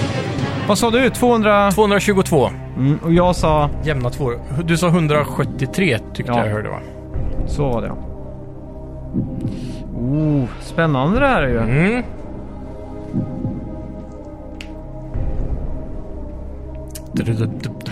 Vad 0.68 0.78
sa 0.78 0.92
du? 0.92 1.10
200? 1.10 1.72
222. 1.72 2.48
Mm, 2.78 2.98
och 2.98 3.14
jag 3.14 3.36
sa... 3.36 3.70
Jämna 3.84 4.10
två. 4.10 4.32
Du 4.64 4.78
sa 4.78 4.88
173 4.88 6.00
tyckte 6.14 6.32
Ja. 6.32 6.46
jag 6.46 6.54
hörde 6.54 6.70
va? 6.70 6.80
Så 7.48 7.70
var 7.70 7.82
det 7.82 7.88
ja. 7.88 7.94
Oh, 9.96 10.48
spännande 10.62 11.20
det 11.20 11.28
här 11.28 11.42
är 11.42 11.48
ju. 11.48 11.60
Mm. 11.60 12.04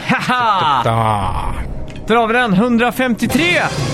Haha! 0.09 0.84
Ah. 0.86 1.72
Där 2.07 2.15
har 2.15 2.27
vi 2.27 2.33
den, 2.33 2.53
153! 2.53 3.43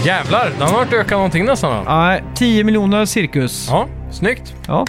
Jävlar, 0.05 0.51
den 0.59 0.67
har 0.67 0.81
inte 0.83 0.95
ökat 0.97 1.11
någonting 1.11 1.45
nästan. 1.45 1.85
då. 1.85 1.91
Nej, 1.91 2.23
10 2.35 2.63
miljoner 2.63 3.05
cirkus. 3.05 3.67
Ja, 3.69 3.87
snyggt. 4.11 4.53
Ja. 4.67 4.85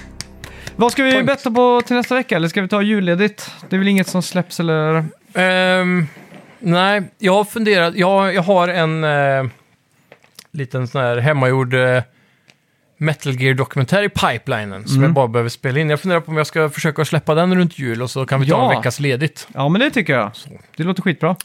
Vad 0.77 0.93
ska 0.93 1.03
vi 1.03 1.13
Point. 1.13 1.27
betta 1.27 1.51
på 1.51 1.83
till 1.87 1.97
nästa 1.97 2.15
vecka? 2.15 2.37
Eller 2.37 2.49
ska 2.49 2.63
vi 2.63 2.69
ta 2.69 2.83
julledigt? 2.83 3.51
Det 3.69 3.77
är 3.77 3.79
väl 3.79 3.89
inget 3.89 4.07
som 4.09 4.23
släpps 4.23 4.61
eller? 4.61 5.05
Ehm, 5.35 6.07
nej, 6.59 7.03
jag 7.19 7.33
har 7.35 7.45
funderat. 7.45 7.95
Jag, 7.97 8.35
jag 8.35 8.43
har 8.43 8.69
en 8.69 9.05
eh, 9.05 9.45
liten 10.53 10.89
sån 10.89 11.01
här 11.01 11.17
hemmagjord 11.17 11.75
eh, 11.75 12.03
Metal 12.99 13.33
Gear-dokumentär 13.33 14.03
i 14.03 14.09
pipelinen 14.09 14.85
som 14.89 14.97
Mm. 14.97 15.03
jag 15.09 15.13
bara 15.15 15.29
behöver 15.29 15.51
spela 15.51 15.81
in. 15.81 15.91
Jag 15.91 16.01
funderar 16.01 16.21
på 16.21 16.31
om 16.31 16.37
jag 16.37 16.47
ska 16.47 16.71
försöka 16.71 17.05
släppa 17.05 17.35
den 17.35 17.55
runt 17.55 17.79
jul 17.79 18.03
och 18.03 18.11
så 18.11 18.27
kan 18.27 18.41
vi 18.41 18.47
ta 18.51 18.57
Ja. 18.57 18.71
en 18.73 18.77
veckas 18.79 19.01
ledigt. 19.01 19.49
Ja, 19.55 19.69
men 19.69 19.81
det 19.81 19.91
tycker 19.91 20.13
jag. 20.13 20.31
Det 20.77 20.83
låter 20.85 21.03
skitbra. 21.03 21.37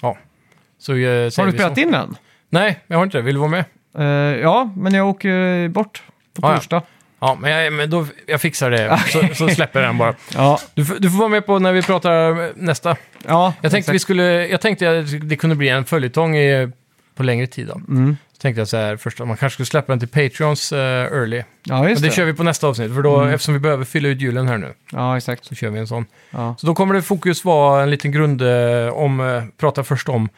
Så, 0.85 0.93
eh, 0.95 1.23
Har 1.23 1.29
säger 1.29 1.45
du 1.45 1.51
vi 1.51 1.57
spelat 1.57 1.75
så. 1.75 1.81
in 1.81 1.91
den? 1.91 2.15
Nej, 2.49 2.79
jag 2.87 2.97
har 2.97 3.03
inte 3.03 3.17
det. 3.17 3.21
Vill 3.21 3.35
du 3.35 3.39
vara 3.41 3.49
med? 3.51 3.65
Eh, 3.97 4.39
ja, 4.41 4.73
men 4.77 4.93
jag 4.93 5.07
åker 5.09 5.67
bort 5.69 6.03
på 6.33 6.47
Ja, 6.47 6.51
ja. 6.51 6.55
torsdag. 6.55 6.81
Ja, 7.19 7.37
men, 7.41 7.51
jag, 7.51 7.73
men 7.73 7.89
då, 7.89 8.07
jag 8.27 8.41
fixar 8.41 8.71
det. 8.71 8.97
Så, 9.07 9.35
så 9.35 9.49
släpper 9.49 9.79
jag 9.79 9.89
den 9.89 9.97
bara. 9.97 10.15
Ja, 10.35 10.59
Du, 10.73 10.85
får- 10.85 10.95
du 10.99 11.09
får 11.09 11.17
vara 11.17 11.29
med 11.29 11.45
på 11.45 11.59
när 11.59 11.71
vi 11.73 11.81
pratar 11.81 12.51
nästa. 12.55 12.95
ja. 13.27 13.53
Jag 13.61 13.71
tänkte, 13.71 13.91
vi 13.91 13.99
skulle, 13.99 14.47
jag 14.47 14.61
tänkte 14.61 14.99
att 14.99 15.29
det 15.29 15.35
kunde 15.35 15.55
bli 15.55 15.69
en 15.69 15.85
följetong 15.85 16.37
i, 16.37 16.69
på 17.15 17.23
längre 17.23 17.47
tid. 17.47 17.67
Då. 17.67 17.81
Mm. 17.89 18.17
Så 18.33 18.37
tänkte 18.41 18.61
jag 18.61 18.67
så 18.67 18.77
här, 18.77 18.97
först 18.97 19.19
man 19.19 19.27
kanske 19.27 19.49
skulle 19.49 19.65
släppa 19.65 19.91
den 19.91 19.99
till 19.99 20.07
Patreons 20.29 20.71
eh, 20.71 20.79
early. 21.05 21.43
Ja, 21.63 21.81
Men 21.81 21.89
just 21.89 22.01
det 22.01 22.07
det. 22.07 22.13
kör 22.15 22.25
vi 22.25 22.33
på 22.33 22.43
nästa 22.43 22.67
avsnitt, 22.67 22.93
för 22.95 23.01
då, 23.01 23.21
eftersom 23.23 23.53
vi 23.53 23.59
behöver 23.59 23.85
fylla 23.85 24.09
ut 24.09 24.21
julen 24.21 24.47
här 24.47 24.57
nu, 24.57 24.73
Ja, 24.91 25.17
exakt. 25.17 25.45
så 25.45 25.55
kör 25.55 25.69
vi 25.69 25.79
en 25.79 25.87
sån. 25.87 26.05
Ja. 26.31 26.55
Så 26.59 26.67
då 26.67 26.75
kommer 26.75 26.93
det 26.95 27.01
fokus 27.01 27.45
vara 27.45 27.83
en 27.83 27.89
liten 27.91 28.11
grund 28.11 28.41
eh, 28.41 28.87
om, 28.93 29.19
eh, 29.19 29.43
prata 29.57 29.83
först 29.83 30.09
om 30.09 30.29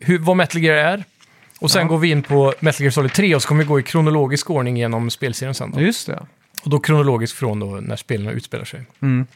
hur, 0.00 0.18
vad 0.18 0.36
Metal 0.36 0.60
Gear 0.62 0.76
är. 0.76 1.04
Och 1.60 1.70
sen 1.70 1.80
Mm. 1.80 1.88
Ja. 1.90 1.94
går 1.94 1.98
vi 2.00 2.10
in 2.10 2.22
på 2.22 2.54
Metal 2.60 2.80
Gear 2.82 2.90
Solid 2.90 3.12
3 3.12 3.34
och 3.34 3.42
så 3.42 3.48
kommer 3.48 3.62
vi 3.62 3.68
gå 3.68 3.80
i 3.80 3.82
kronologisk 3.82 4.50
ordning 4.50 4.76
genom 4.76 5.10
spelserien 5.10 5.54
sen. 5.54 5.70
Då. 5.70 5.80
Just 5.80 6.06
det. 6.06 6.22
Och 6.64 6.70
då 6.70 6.80
kronologiskt 6.80 7.38
från 7.38 7.60
då 7.60 7.66
när 7.66 7.96
spelen 7.96 8.28
utspelar 8.28 8.64
sig. 8.64 8.80
Mm. 9.02 9.26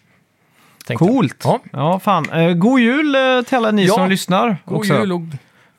tänkte. 0.87 1.05
Coolt. 1.07 1.41
Ja, 1.45 1.61
Ja, 1.73 2.01
fan. 2.01 2.59
God 2.61 2.81
jul 2.81 3.17
till 3.47 3.57
alla 3.57 3.71
ni 3.71 3.85
Ja. 3.87 3.95
som 3.95 4.09
lyssnar. 4.11 4.57
god 4.65 4.79
också. 4.79 4.95
jul 4.95 5.13
och 5.13 5.21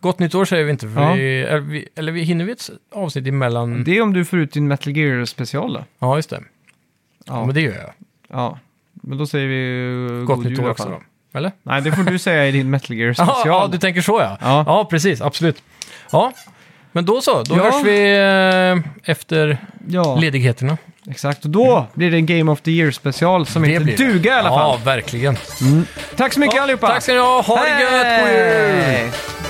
gott 0.02 0.20
nytt 0.20 0.36
år 0.36 0.46
säger 0.46 0.64
vi 0.64 0.72
inte. 0.72 0.90
För 0.90 1.02
Ja. 1.02 1.14
vi, 1.14 1.42
eller, 1.42 1.60
vi, 1.60 1.88
eller 1.96 2.12
vi 2.12 2.22
hinner 2.22 2.46
vi 2.46 2.52
ett 2.52 2.70
avsnitt 2.96 3.28
emellan? 3.28 3.84
Det 3.84 3.98
är 3.98 4.02
om 4.02 4.14
du 4.14 4.26
får 4.26 4.40
ut 4.40 4.52
din 4.54 4.68
Metal 4.68 4.94
Gear-special 4.98 5.74
då. 5.74 5.84
Ja, 6.00 6.16
just 6.16 6.30
det. 6.30 6.40
Ja. 7.26 7.34
Ja. 7.34 7.46
men 7.46 7.56
det 7.56 7.62
gör 7.62 7.74
jag. 7.74 7.92
ja. 8.30 8.60
Men 9.02 9.18
då 9.18 9.26
säger 9.28 9.48
vi 9.48 10.18
eh, 10.20 10.26
Gott 10.26 10.36
god 10.36 10.46
nytt 10.46 10.50
jul 10.50 10.60
i 10.60 10.62
år 10.62 10.64
alla 10.64 10.72
också 10.72 10.84
fall. 10.84 10.92
då. 11.34 11.38
Eller? 11.38 11.52
Nej, 11.64 11.82
det 11.82 11.92
får 11.92 12.04
du 12.04 12.20
säga 12.20 12.48
i 12.48 12.52
din 12.52 12.70
Metal 12.70 12.96
Gear-special. 12.98 13.36
Ja, 13.46 13.70
du 13.72 13.78
tänker 13.78 14.02
så 14.02 14.20
ja. 14.22 14.38
Ja. 14.42 14.64
Ja, 14.68 14.86
precis. 14.86 15.22
Absolut. 15.22 15.64
Ja, 16.12 16.34
men 16.92 17.06
då 17.06 17.22
så. 17.22 17.44
Då 17.44 17.56
Ja. 17.58 17.64
hörs 17.64 17.84
vi 17.86 18.18
eh, 18.18 19.12
efter 19.12 19.58
ja, 19.88 20.16
ledigheterna. 20.16 20.78
exakt. 21.10 21.46
Och 21.46 21.52
då 21.52 21.88
blir 21.94 22.12
det 22.12 22.18
en 22.18 22.26
Game 22.26 22.52
of 22.52 22.62
the 22.62 22.72
Year-special 22.72 23.46
som 23.46 23.62
Det 23.62 23.68
heter 23.68 23.84
blir 23.86 23.98
det. 23.98 24.04
duga 24.08 24.32
i 24.36 24.40
alla 24.40 24.50
fall. 24.50 24.80
Ja, 24.80 24.86
verkligen. 24.86 25.38
Tack 26.16 26.34
så 26.34 26.40
mycket 26.40 26.62
allihopa! 26.62 26.88
Tack 26.88 27.04
ska 27.04 27.14
ni 27.14 27.20
ha. 27.20 27.42
Ha 27.42 27.64
det 27.64 27.82
gött. 27.82 28.26
God 28.26 28.34
jul! 28.34 29.47